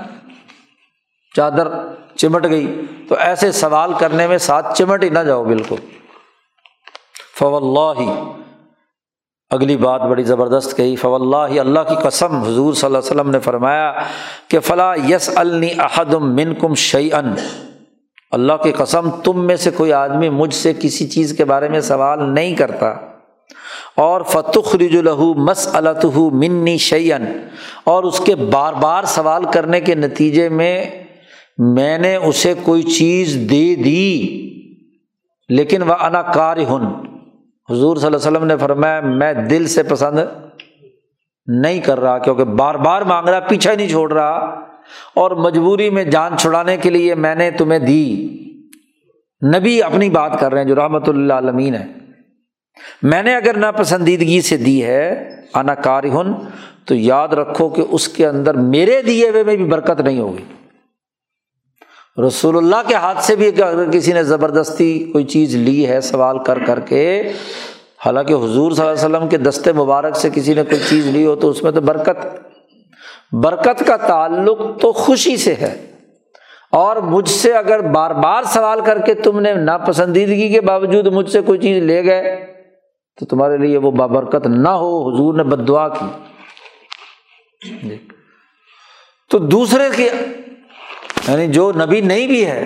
[1.35, 1.67] چادر
[2.15, 5.75] چمٹ گئی، تو ایسے سوال کرنے میں ساتھ چمٹ ہی نہ جاؤ بالکل۔
[7.39, 8.09] فو اللہ ہی
[9.51, 13.29] اگلی بات بڑی زبردست کہی فو اللہ اللہ کی قسم حضور صلی اللہ علیہ وسلم
[13.29, 13.93] نے فرمایا
[14.47, 17.33] کہ فلاں یس الحدم من کم شعی ان
[18.31, 21.81] اللہ کی قسم تم میں سے کوئی آدمی مجھ سے کسی چیز کے بارے میں
[21.81, 22.89] سوال نہیں کرتا
[23.95, 27.25] اور فتح رج الہو مس التح منی شعین
[27.83, 30.85] اور اس کے بار بار سوال کرنے کے نتیجے میں
[31.57, 34.27] میں نے اسے کوئی چیز دے دی،
[35.49, 37.08] لیکن وہ انا کار ہن
[37.69, 40.19] حضور صلی اللہ علیہ وسلم نے فرمایا، میں دل سے پسند
[41.47, 44.37] نہیں کر رہا، کیونکہ بار بار مانگ رہا پیچھا نہیں چھوڑ رہا،
[45.15, 48.05] اور مجبوری میں جان چھڑانے کے لیے میں نے تمہیں دی۔
[49.41, 51.85] نبی اپنی بات کر رہے ہیں جو رحمۃ اللہ عالمین ہے۔
[53.03, 55.09] میں نے اگر ناپسندیدگی سے دی ہے،
[55.55, 56.33] انا کار ہن
[56.85, 60.43] تو یاد رکھو کہ اس کے اندر میرے دیے ہوئے میں بھی برکت نہیں ہوگی۔
[62.27, 66.43] رسول اللہ کے ہاتھ سے بھی اگر کسی نے زبردستی کوئی چیز لی ہے سوال
[66.43, 67.23] کر کر کے،
[68.05, 71.25] حالانکہ حضور صلی اللہ علیہ وسلم کے دستے مبارک سے کسی نے کوئی چیز لی
[71.25, 72.25] ہو تو اس میں تو برکت
[73.31, 75.85] برکت کا تعلق تو خوشی سے ہے۔
[76.71, 81.29] اور مجھ سے اگر بار بار سوال کر کے تم نے ناپسندیدگی کے باوجود مجھ
[81.29, 82.45] سے کوئی چیز لے گئے،
[83.19, 86.05] تو تمہارے لیے وہ بابرکت نہ ہو۔ حضور نے بد دعا کی۔
[89.29, 90.09] تو دوسرے کی
[91.27, 92.61] یعنی جو نبی نہیں بھی ہے،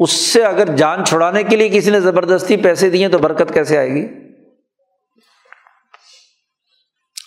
[0.00, 3.78] اس سے اگر جان چھڑانے کے لیے کسی نے زبردستی پیسے دیے تو برکت کیسے
[3.78, 4.06] آئے گی؟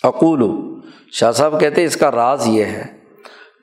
[0.04, 0.42] اقول
[1.12, 2.84] شاہ صاحب کہتے اس کا راز یہ ہے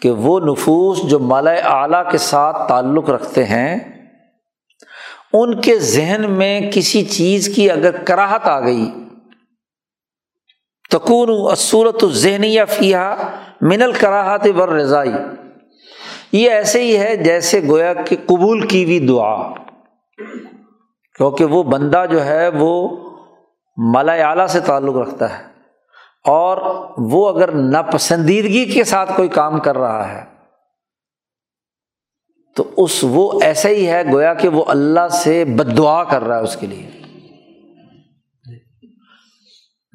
[0.01, 3.79] کہ وہ نفوس جو مالا اعلیٰ کے ساتھ تعلق رکھتے ہیں،
[5.33, 8.89] ان کے ذہن میں کسی چیز کی اگر کراہت آ گئی
[10.91, 13.03] تکون اصورت ذہنی یا فیا
[13.61, 15.11] من الکراہت ور رضائی
[16.31, 19.35] یہ ایسے ہی ہے جیسے گویا کہ قبول کی ہوئی دعا۔
[21.15, 22.71] کیونکہ وہ بندہ جو ہے وہ
[23.77, 25.43] مالا اعلیٰ سے تعلق رکھتا ہے
[26.25, 26.57] اور
[27.11, 30.23] وہ اگر ناپسندیدگی کے ساتھ کوئی کام کر رہا ہے،
[32.55, 36.37] تو اس وہ ایسا ہی ہے گویا کہ وہ اللہ سے بد دعا کر رہا
[36.37, 36.89] ہے اس کے لیے۔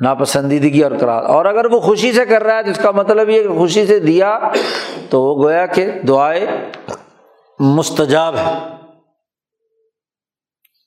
[0.05, 3.29] ناپسندیدگی اور کرا اور اگر وہ خوشی سے کر رہا ہے تو اس کا مطلب
[3.29, 4.39] یہ کہ خوشی سے دیا
[5.11, 6.47] تو وہ گویا کہ دعائیں
[7.61, 8.53] مستجاب ہے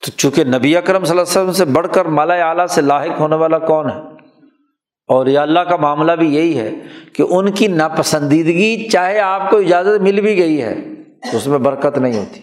[0.06, 3.20] تو چونکہ نبی اکرم صلی اللہ علیہ وسلم سے بڑھ کر مالا اعلیٰ سے لاحق
[3.20, 3.98] ہونے والا کون ہے؟
[5.08, 6.70] اور یہ اللہ کا معاملہ بھی یہی ہے
[7.12, 10.74] کہ ان کی ناپسندیدگی چاہے آپ کو اجازت مل بھی گئی ہے،
[11.30, 12.40] تو اس میں برکت نہیں ہوتی۔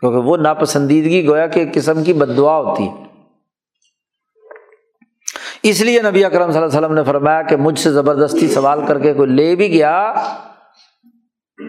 [0.00, 2.94] کیونکہ وہ ناپسندیدگی گویا کہ قسم کی بد دعا ہوتی ہے۔
[5.62, 8.86] اس لیے نبی اکرم صلی اللہ علیہ وسلم نے فرمایا کہ مجھ سے زبردستی سوال
[8.86, 10.14] کر کے کوئی لے بھی گیا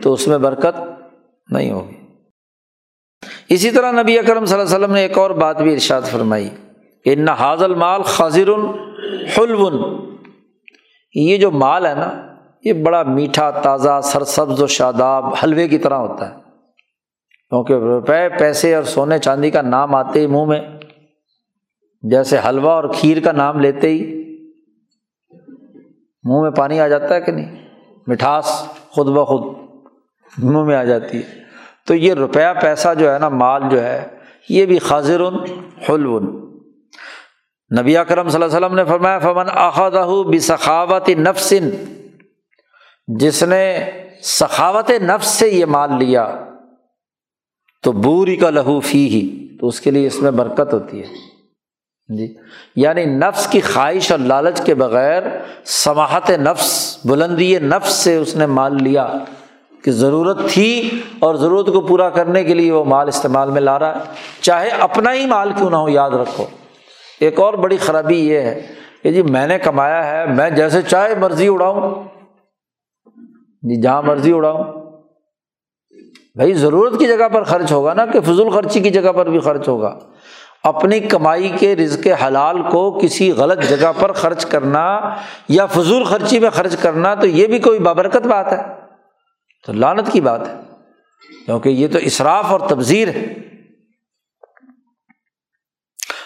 [0.04, 0.82] تو اس میں برکت
[1.52, 2.00] نہیں ہوگی۔
[3.50, 6.50] اسی طرح نبی اکرم صلی اللہ علیہ وسلم نے ایک اور بات بھی ارشاد فرمائی
[7.04, 8.50] کہ ان حاضل مال خاضر
[9.38, 10.00] حلون۔
[11.16, 15.94] یہ جو مال ہے نا، یہ بڑا میٹھا، تازہ، سرسبز و شاداب حلوے کی طرح
[15.94, 16.36] ہوتا ہے۔
[17.50, 20.62] کیونکہ روپے، پیسے اور سونے چاندی کا نام آتے ہی منہ میں،
[22.02, 24.20] جیسے حلوہ اور کھیر کا نام لیتے ہی
[26.24, 27.70] منہ میں پانی آ جاتا ہے کہ نہیں؟
[28.08, 29.59] مٹھاس، خود بخود۔
[30.38, 31.40] منہ میں آ جاتی ہے۔
[31.88, 34.08] تو یہ روپیہ پیسہ جو ہے نا، مال جو ہے،
[34.50, 35.22] یہ بھی حاضر
[35.90, 36.50] حلون
[37.80, 41.70] نبی اکرم صلی اللہ علیہ وسلم نے فرمایا، فمن احدہ بسخاوت نفسن
[43.08, 43.92] جس نے
[44.24, 46.46] سخاوت نفس سے یہ مال لیا،
[47.84, 51.08] تو بوری کا لہو فی ہی تو اس کے لیے اس میں برکت ہوتی ہے۔
[52.18, 52.36] جی۔
[52.76, 55.24] یعنی نفس کی خواہش اور لالچ کے بغیر
[55.66, 59.14] سماحت نفس، بلندی نفس سے اس نے مال لیا۔
[59.90, 63.80] کہ ضرورت تھی اور ضرورت کو پورا کرنے کے لیے وہ مال استعمال میں لا
[63.80, 64.00] رہا ہے۔
[64.42, 66.46] چاہے اپنا ہی مال کیوں نہ ہو، یاد رکھو۔
[67.20, 68.68] ایک اور بڑی خرابی یہ ہے
[69.04, 72.04] کہ جی میں نے کمایا ہے، میں جیسے چاہے مرضی اڑاؤں۔
[73.62, 74.64] جی جہاں مرضی اڑاؤں۔
[76.36, 79.40] بھائی ضرورت کی جگہ پر خرچ ہوگا نا، کہ فضول خرچی کی جگہ پر بھی
[79.40, 80.00] خرچ ہوگا۔
[80.64, 85.16] اپنی کمائی کے رزق حلال کو کسی غلط جگہ پر خرچ کرنا
[85.50, 88.79] یا فضول خرچی میں خرچ کرنا تو یہ بھی کوئی بابرکت بات ہے۔
[89.66, 90.54] تو لانت کی بات ہے،
[91.46, 93.26] کیونکہ یہ تو اصراف اور تبذیر ہے۔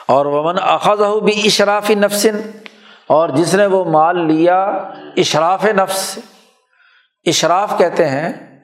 [0.07, 2.41] اور ومن اخذ بھی اشرافی نفسن
[3.07, 4.64] اور جس نے وہ مال لیا
[5.18, 6.19] اشراف نفس،
[7.26, 8.60] اشراف کہتے ہیں،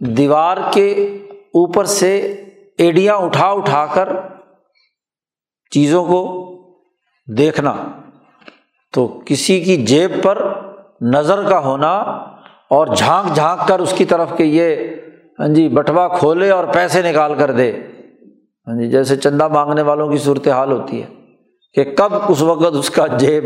[0.00, 0.92] دیوار کے
[1.32, 2.18] اوپر سے
[2.78, 4.08] ایڈیاں اٹھا اٹھا کر
[5.70, 6.46] چیزوں کو
[7.38, 7.76] دیکھنا۔
[8.92, 10.52] تو کسی کی جیب پر
[11.00, 12.04] نظر کا ہونا
[12.70, 14.76] اور جھانک جھانک کر اس کی طرف کہ یہ
[15.38, 17.72] ہاں جی بٹوا کھولے اور پیسے نکال کر دے۔
[18.66, 21.06] ہاں جی جیسے چندہ مانگنے والوں کی صورت حال ہوتی ہے
[21.74, 23.44] کہ کب اس وقت اس کا جیب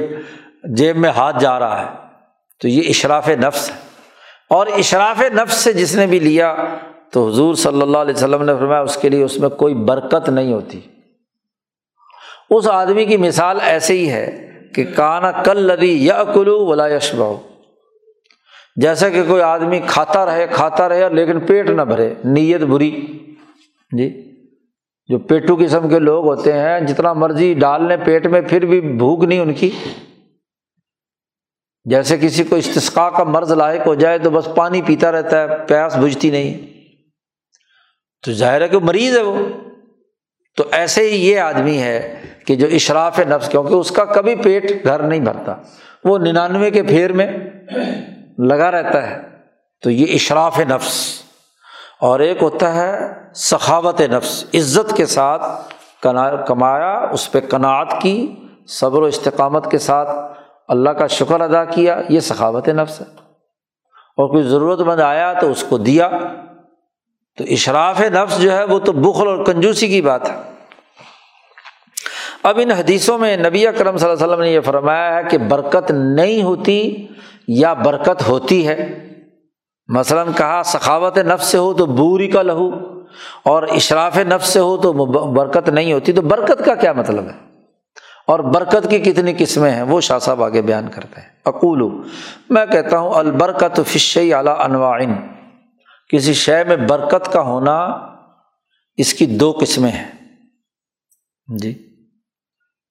[0.64, 1.86] جیب میں ہاتھ جا رہا ہے۔
[2.60, 3.74] تو یہ اشراف نفس ہے۔
[4.51, 6.55] اور اشراف نفس سے جس نے بھی لیا
[7.12, 10.28] تو حضور صلی اللہ علیہ وسلم نے فرمایا اس کے لیے اس میں کوئی برکت
[10.28, 10.80] نہیں ہوتی۔
[12.51, 17.36] اس آدمی کی مثال ایسے ہی ہے کہ کانا کل لدی یا کلو ولا یشبہ
[18.76, 23.06] جیسا کہ کوئی آدمی کھاتا رہے کھاتا رہے لیکن پیٹ نہ بھرے، نیت بری۔
[23.96, 24.30] جی
[25.09, 28.80] جو پیٹو قسم کے لوگ ہوتے ہیں، جتنا مرضی ڈال لیں پیٹ میں، پھر بھی
[28.80, 29.70] بھوک نہیں ان کی۔
[31.84, 35.46] جیسے کسی کو استسقا کا مرض لاحق ہو جائے تو بس پانی پیتا رہتا ہے،
[35.68, 36.66] پیاس بجھتی نہیں۔
[38.26, 39.38] تو ظاہر ہے کہ مریض ہے وہ۔
[40.56, 44.84] تو ایسے ہی یہ آدمی ہے کہ جو اشراف نفس، کیونکہ اس کا کبھی پیٹ
[44.84, 45.56] گھر نہیں بھرتا۔
[46.05, 47.26] وہ ننانوے کے پھیر میں
[48.39, 49.23] لگا رہتا ہے
[49.82, 51.23] تو یہ اشراف نفس
[52.01, 52.98] اور ایک ہوتا ہے
[53.35, 55.43] سخاوت نفس، عزت کے ساتھ
[56.47, 58.35] کمایا، اس پہ کناعت کی،
[58.69, 60.11] صبر و استقامت کے ساتھ
[60.69, 63.06] اللہ کا شکر ادا کیا، یہ سخاوت نفس ہے۔
[64.16, 66.09] اور کوئی ضرورت مند آیا تو اس کو دیا۔
[67.36, 70.35] تو اشراف نفس جو ہے وہ تو بخل اور کنجوسی کی بات ہے۔
[72.43, 75.39] اب ان حدیثوں میں نبی اکرم صلی اللہ علیہ وسلم نے یہ فرمایا ہے کہ
[75.39, 77.06] برکت نہیں ہوتی
[77.48, 79.08] یا برکت ہوتی ہے۔
[79.88, 82.70] مثلاً کہا، سخاوت نفس سے ہو تو بوری کا لہو،
[83.42, 84.92] اور اشراف نفس سے ہو تو
[85.32, 87.54] برکت نہیں ہوتی۔ تو برکت کا کیا مطلب ہے؟
[88.26, 92.08] اور برکت کی کتنی قسمیں ہیں؟ وہ شاہ صاحب آگے بیان کرتے ہیں۔ اقول
[92.50, 95.14] میں کہتا ہوں، البرکت فش اعلیٰ انواعن۔
[96.08, 97.84] کسی شے میں برکت کا ہونا
[98.96, 100.10] اس کی دو قسمیں ہیں۔
[101.56, 101.88] جی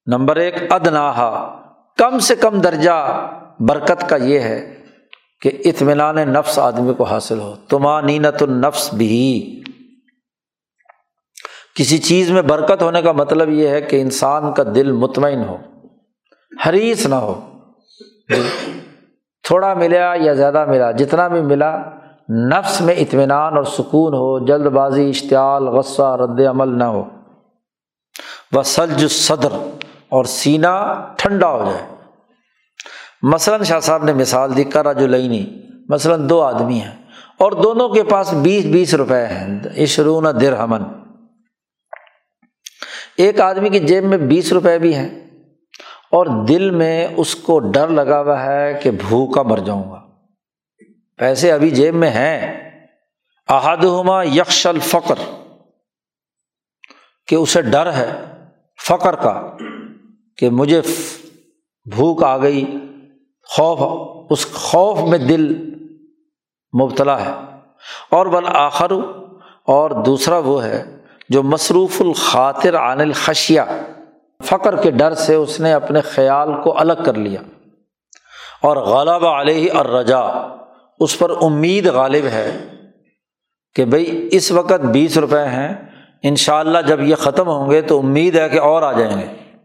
[0.06, 1.62] نمبر ایک، ادناہا۔
[1.98, 3.28] کم سے کم درجہ۔
[3.68, 4.84] برکت کا یہ ہے
[5.42, 9.60] کہ اطمینان نفس آدمی کو حاصل ہو۔ تما نینت النفس بھی
[11.76, 15.58] کسی چیز میں برکت ہونے کا مطلب یہ ہے کہ انسان کا دل مطمئن ہو
[16.66, 17.50] حریث نہ ہو۔
[19.44, 21.78] تھوڑا ملا یا زیادہ ملا، جتنا بھی ملا،
[22.30, 27.04] نفس میں اطمینان اور سکون ہو، جلد بازی، اشتعال، غصہ، رد عمل نہ ہو۔
[28.52, 29.54] وہ سلج صدر
[30.10, 31.93] اور سینہ ٹھنڈا ہو جائے۔
[33.24, 35.46] مثلاً شاہ صاحب نے مثال دی کرا جو لئی
[35.90, 36.96] مثلاً دو آدمی ہیں،
[37.40, 40.84] اور دونوں کے پاس بیس بیس روپے ہیں اشرون در ہمن
[43.18, 45.10] ایک آدمی کی جیب میں بیس روپے بھی ہیں،
[46.12, 50.00] اور دل میں اس کو ڈر لگا ہوا ہے کہ بھوکا مر جاؤں گا۔
[51.20, 52.38] پیسے ابھی جیب میں ہیں۔
[53.50, 55.20] احدہما یکش الفقر،
[57.28, 58.12] کہ اسے ڈر ہے،
[58.80, 59.36] فقر کا،
[60.38, 60.82] کہ مجھے
[61.86, 62.66] بھوک آ گئی۔
[63.58, 65.74] خوف اس خوف میں دل
[66.82, 67.32] مبتلا ہے۔
[68.12, 68.92] اور بل آخر
[69.68, 70.96] اور دوسرا وہ ہے
[71.30, 73.62] جو مصروف الخاطر عن الخشیہ،
[74.44, 77.42] فقر کے ڈر سے اس نے اپنے خیال کو الگ کر لیا۔
[78.62, 80.20] اور غالب علیہ اور رجا
[81.00, 82.68] اس پر امید غالب ہے
[83.76, 85.76] کہ بھائی اس وقت بیس روپے ہیں
[86.24, 89.18] ان شاء اللہ جب یہ ختم ہوں گے تو امید ہے کہ اور آ جائیں
[89.18, 89.58] گے۔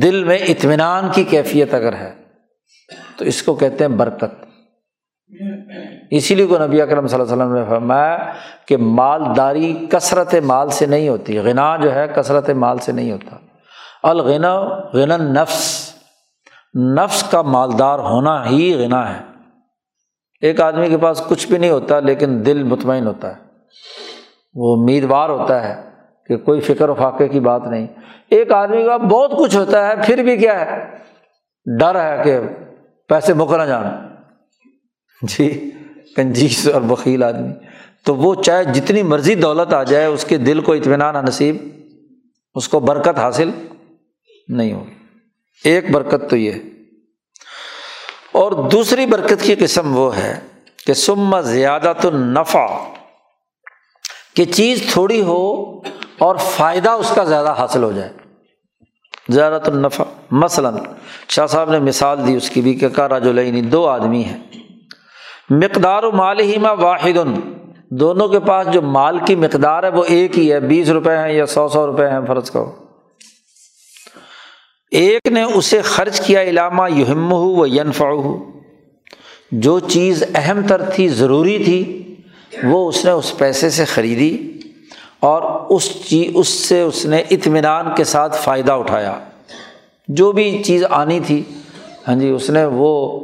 [0.00, 2.23] دل میں اطمینان کی کیفیت اگر ہے۔
[3.18, 4.44] تو اس کو کہتے ہیں برکت۔
[6.10, 8.32] اسی لیے کو نبی اکرم صلی اللہ علیہ وسلم نے فرمایا
[8.66, 13.36] کہ مالداری کثرت مال سے نہیں ہوتی، غنا جو ہے کثرت مال سے نہیں ہوتا۔
[14.02, 14.60] الغنا،
[14.94, 15.90] غنا نفس۔
[16.98, 19.20] نفس کا مالدار ہونا ہی غنا ہے۔
[20.40, 23.42] ایک آدمی کے پاس کچھ بھی نہیں ہوتا، لیکن دل مطمئن ہوتا ہے۔
[24.54, 25.88] وہ امیدوار ہوتا ہے
[26.26, 27.86] کہ کوئی فکر و فاقے کی بات نہیں۔
[28.30, 30.84] ایک آدمی کا بہت کچھ ہوتا ہے، پھر بھی کیا ہے؟
[31.78, 32.38] ڈر ہے کہ
[33.08, 34.08] پیسے مک نہ جانا۔
[35.22, 35.70] جی
[36.16, 37.52] کنجیس اور بکیل آدمی۔
[38.04, 41.56] تو وہ چاہے جتنی مرضی دولت آ جائے، اس کے دل کو اطمینان نصیب،
[42.54, 43.50] اس کو برکت حاصل
[44.48, 44.94] نہیں ہوگی۔
[45.64, 46.52] ایک برکت تو یہ۔
[48.32, 50.40] اور دوسری برکت کی قسم وہ ہے
[50.86, 52.66] کہ سما زیادہ تو نفع
[54.34, 55.78] کہ چیز تھوڑی ہو
[56.18, 58.12] اور فائدہ اس کا زیادہ حاصل ہو جائے۔
[59.28, 60.74] زیادہ تو نفع۔ مثلاً،
[61.28, 64.38] شاہ صاحب نے مثال دی اس کی بھی کہ کارا جو لینی دو آدمی ہیں۔
[65.50, 67.18] مقدار و مال ہی میں واحد
[67.90, 71.32] دونوں کے پاس جو مال کی مقدار ہے وہ ایک ہی ہے۔ بیس روپے ہیں
[71.32, 72.72] یا سو سو روپے ہیں، فرض کرو۔
[74.90, 78.44] ایک نے اسے خرچ کیا علامہ یہم ہو و ینفع ہو
[79.52, 82.14] جو چیز اہم تر تھی، ضروری تھی،
[82.64, 84.53] وہ اس نے اس پیسے سے خریدی۔
[85.24, 89.12] اور اس چیز اس سے اس نے اطمینان کے ساتھ فائدہ اٹھایا۔
[90.08, 91.42] جو بھی چیز آنی تھی
[92.08, 93.20] ہاں جی اس نے وہ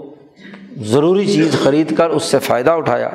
[0.82, 3.08] ضروری چیز خرید کر اس سے فائدہ اٹھایا۔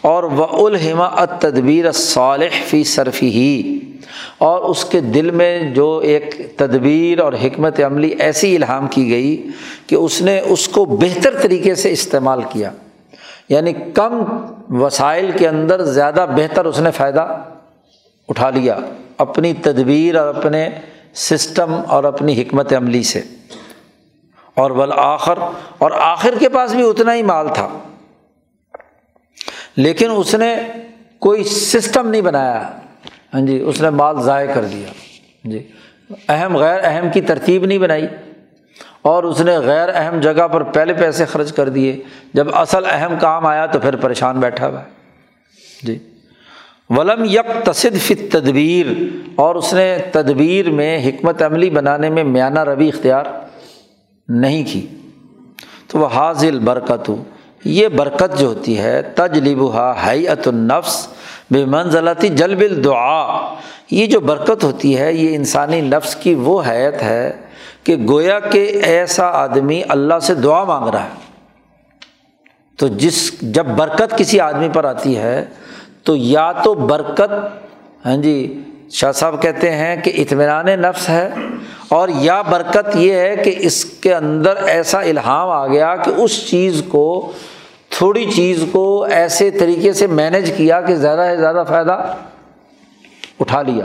[0.00, 3.78] اور وہ الحما تدبیر صالح فی صرفی ہی
[4.38, 9.46] اور اس کے دل میں جو ایک تدبیر اور حکمت عملی ایسی الہام کی گئی
[9.86, 12.70] کہ اس نے اس کو بہتر طریقے سے استعمال کیا۔
[13.48, 14.22] یعنی کم
[14.70, 17.38] وسائل کے اندر زیادہ بہتر اس نے فائدہ
[18.28, 18.76] اٹھا لیا
[19.18, 20.68] اپنی تدبیر اور اپنے
[21.14, 23.20] سسٹم اور اپنی حکمت عملی سے۔
[24.54, 25.38] اور بالآخر
[25.78, 27.68] اور آخر کے پاس بھی اتنا ہی مال تھا۔
[29.76, 30.56] لیکن اس نے
[31.18, 32.68] کوئی سسٹم نہیں بنایا۔
[33.34, 34.88] ہاں جی اس نے مال ضائع کر دیا۔
[35.44, 35.68] جی
[36.28, 38.06] اہم، غیر اہم کی ترتیب نہیں بنائی۔
[39.02, 42.02] اور اس نے غیر اہم جگہ پر پہلے پیسے خرچ کر دیے۔
[42.34, 44.88] جب اصل اہم کام آیا تو پھر پریشان بیٹھا ہوا ہے۔
[45.82, 46.07] جی
[46.90, 48.86] ولم یک تصد فت تدبیر
[49.36, 53.24] اور اس نے تدبیر میں حکمت عملی بنانے میں میانہ روی اختیار
[54.28, 54.86] نہیں کی۔
[55.86, 57.10] تو وہ حاضل برکت،
[57.64, 61.08] یہ برکت جو ہوتی ہے تجلب ہا حیت النفس
[61.50, 63.54] بے منزلتی جلب الدعا
[63.90, 67.32] یہ جو برکت ہوتی ہے، یہ انسانی نفس کی وہ حیت ہے
[67.84, 71.08] کہ گویا کہ ایسا آدمی اللہ سے دعا مانگ رہا ہے۔
[72.78, 75.44] تو جس، جب برکت کسی آدمی پر آتی ہے
[76.08, 77.32] تو یا تو برکت
[78.06, 81.30] ہاں جی شاہ صاحب کہتے ہیں کہ اطمینان نفس ہے
[81.88, 86.50] اور یا برکت یہ ہے کہ اس کے اندر ایسا الہام آ گیا کہ اس
[86.50, 87.32] چیز کو،
[87.90, 92.14] تھوڑی چیز کو ایسے طریقے سے مینیج کیا کہ زیادہ سے زیادہ فائدہ
[93.40, 93.84] اٹھا لیا۔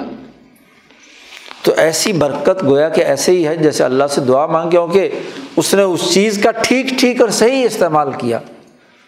[1.63, 5.09] تو ایسی برکت گویا کہ ایسے ہی ہے جیسے اللہ سے دعا مانگ کیونکہ
[5.55, 8.39] اس نے اس چیز کا ٹھیک ٹھیک اور صحیح استعمال کیا۔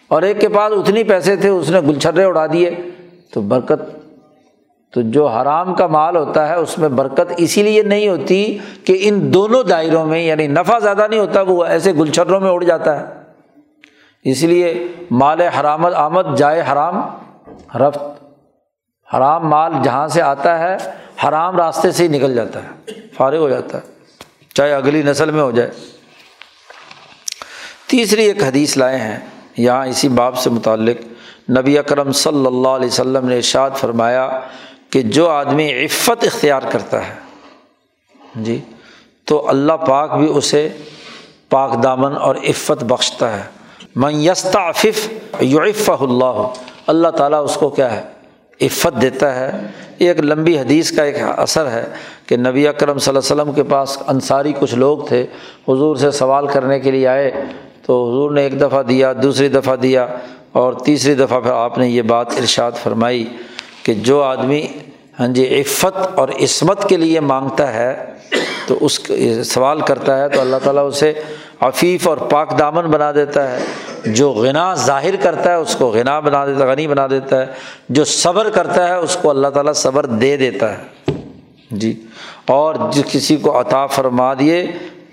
[0.08, 2.70] اور ایک کے پاس اتنی پیسے تھے، اس نے گلچھرے اڑا دیے۔
[3.32, 3.80] تو برکت
[4.92, 8.96] تو جو حرام کا مال ہوتا ہے اس میں برکت اسی لیے نہیں ہوتی کہ
[9.00, 13.00] ان دونوں دائروں میں یعنی نفع زیادہ نہیں ہوتا، وہ ایسے گلچھروں میں اڑ جاتا
[13.00, 13.14] ہے۔
[14.24, 17.00] اس لیے مال حرامت آمد جائے حرام،
[17.74, 17.98] رفت،
[19.14, 20.76] حرام مال جہاں سے آتا ہے،
[21.24, 24.14] حرام راستے سے ہی نکل جاتا ہے، فارغ ہو جاتا ہے،
[24.54, 25.70] چاہے اگلی نسل میں ہو جائے۔
[27.86, 29.18] تیسری ایک حدیث لائے ہیں،
[29.56, 31.15] یہاں اسی باب سے متعلق۔
[31.50, 34.40] نبی اکرم صلی اللہ علیہ وسلم نے ارشاد فرمایا
[34.90, 37.14] کہ جو آدمی عفت اختیار کرتا ہے
[38.34, 38.60] جی
[39.24, 40.68] تو اللہ پاک بھی اسے
[41.50, 43.42] پاک دامن اور عفت بخشتا ہے۔
[43.96, 45.08] من یستعفف
[45.40, 46.42] یعف اللہ
[46.86, 48.02] اللہ تعالیٰ اس کو کیا ہے؟
[48.60, 49.66] عفت دیتا ہے۔
[49.98, 51.84] یہ ایک لمبی حدیث کا ایک اثر ہے
[52.26, 55.26] کہ نبی اکرم صلی اللہ علیہ وسلم کے پاس انصاری کچھ لوگ تھے،
[55.68, 57.30] حضور سے سوال کرنے کے لیے آئے
[57.82, 60.06] تو حضور نے ایک دفعہ دیا، دوسری دفعہ دیا۔
[60.56, 63.36] اور تیسری دفعہ پھر آپ نے یہ بات ارشاد فرمائی
[63.82, 64.66] کہ جو آدمی
[65.20, 68.04] ہاں جی عفت اور عصمت کے لیے مانگتا ہے،
[68.66, 69.00] تو اس
[69.44, 71.12] سوال کرتا ہے، تو اللہ تعالیٰ اسے
[71.60, 73.58] عفیف اور پاک دامن بنا دیتا ہے۔
[74.06, 77.46] جو غنا ظاہر کرتا ہے، اس کو غنا بنا دیتا، غنی بنا دیتا ہے۔
[77.88, 81.12] جو صبر کرتا ہے، اس کو اللہ تعالیٰ صبر دے دیتا ہے۔
[81.70, 82.02] جی
[82.46, 84.66] اور جس کسی کو عطا فرما دیے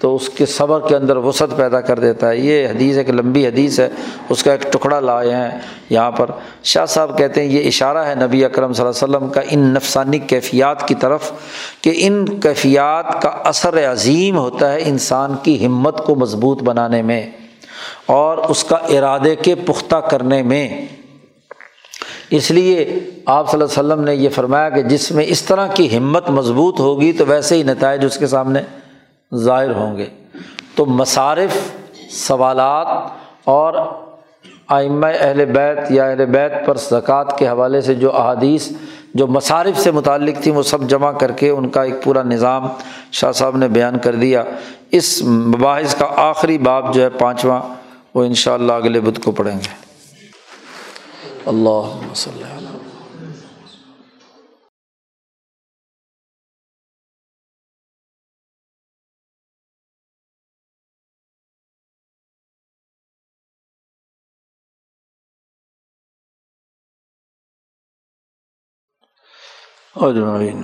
[0.04, 3.48] تو اس کے صبر کے اندر وسعت پیدا کر دیتا ہے۔ یہ حدیث ایک لمبی
[3.48, 3.90] حدیث ہے۔
[4.30, 5.60] اس کا ایک ٹکڑا لائے ہیں
[5.90, 6.32] یہاں پر۔
[6.64, 9.60] شاہ صاحب کہتے ہیں یہ اشارہ ہے نبی اکرم صلی اللہ علیہ وسلم کا ان
[9.60, 11.32] نفسانی کیفیات کی طرف
[11.82, 17.30] کہ ان کیفیات کا اثر عظیم ہوتا ہے انسان کی ہمت کو مضبوط بنانے میں
[18.06, 20.86] اور اس کا ارادے کے پختہ کرنے میں۔
[22.30, 25.68] اس لیے آپ صلی اللہ علیہ وسلم نے یہ فرمایا کہ جس میں اس طرح
[25.68, 28.62] کی ہمت مضبوط ہوگی تو ویسے ہی نتائج اس کے سامنے۔
[29.36, 30.06] ظاہر ہوں گے۔
[30.76, 31.58] تو مصارف،
[32.12, 32.88] سوالات
[33.44, 33.74] اور
[34.68, 38.70] آئمہ اہل بیت یا اہل بیت پر زکوٰۃ کے حوالے سے جو احادیث،
[39.14, 42.68] جو مصارف سے متعلق تھیں وہ سب جمع کر کے ان کا ایک پورا نظام
[43.12, 44.44] شاہ صاحب نے بیان کر دیا۔
[44.92, 47.62] اس مباحث کا آخری باب جو ہے پانچواں،
[48.14, 49.74] وہ ان شاء اللہ اگلے بدھ کو پڑھیں گے۔
[51.46, 52.53] اللہ وسلم
[69.96, 70.64] اجمعین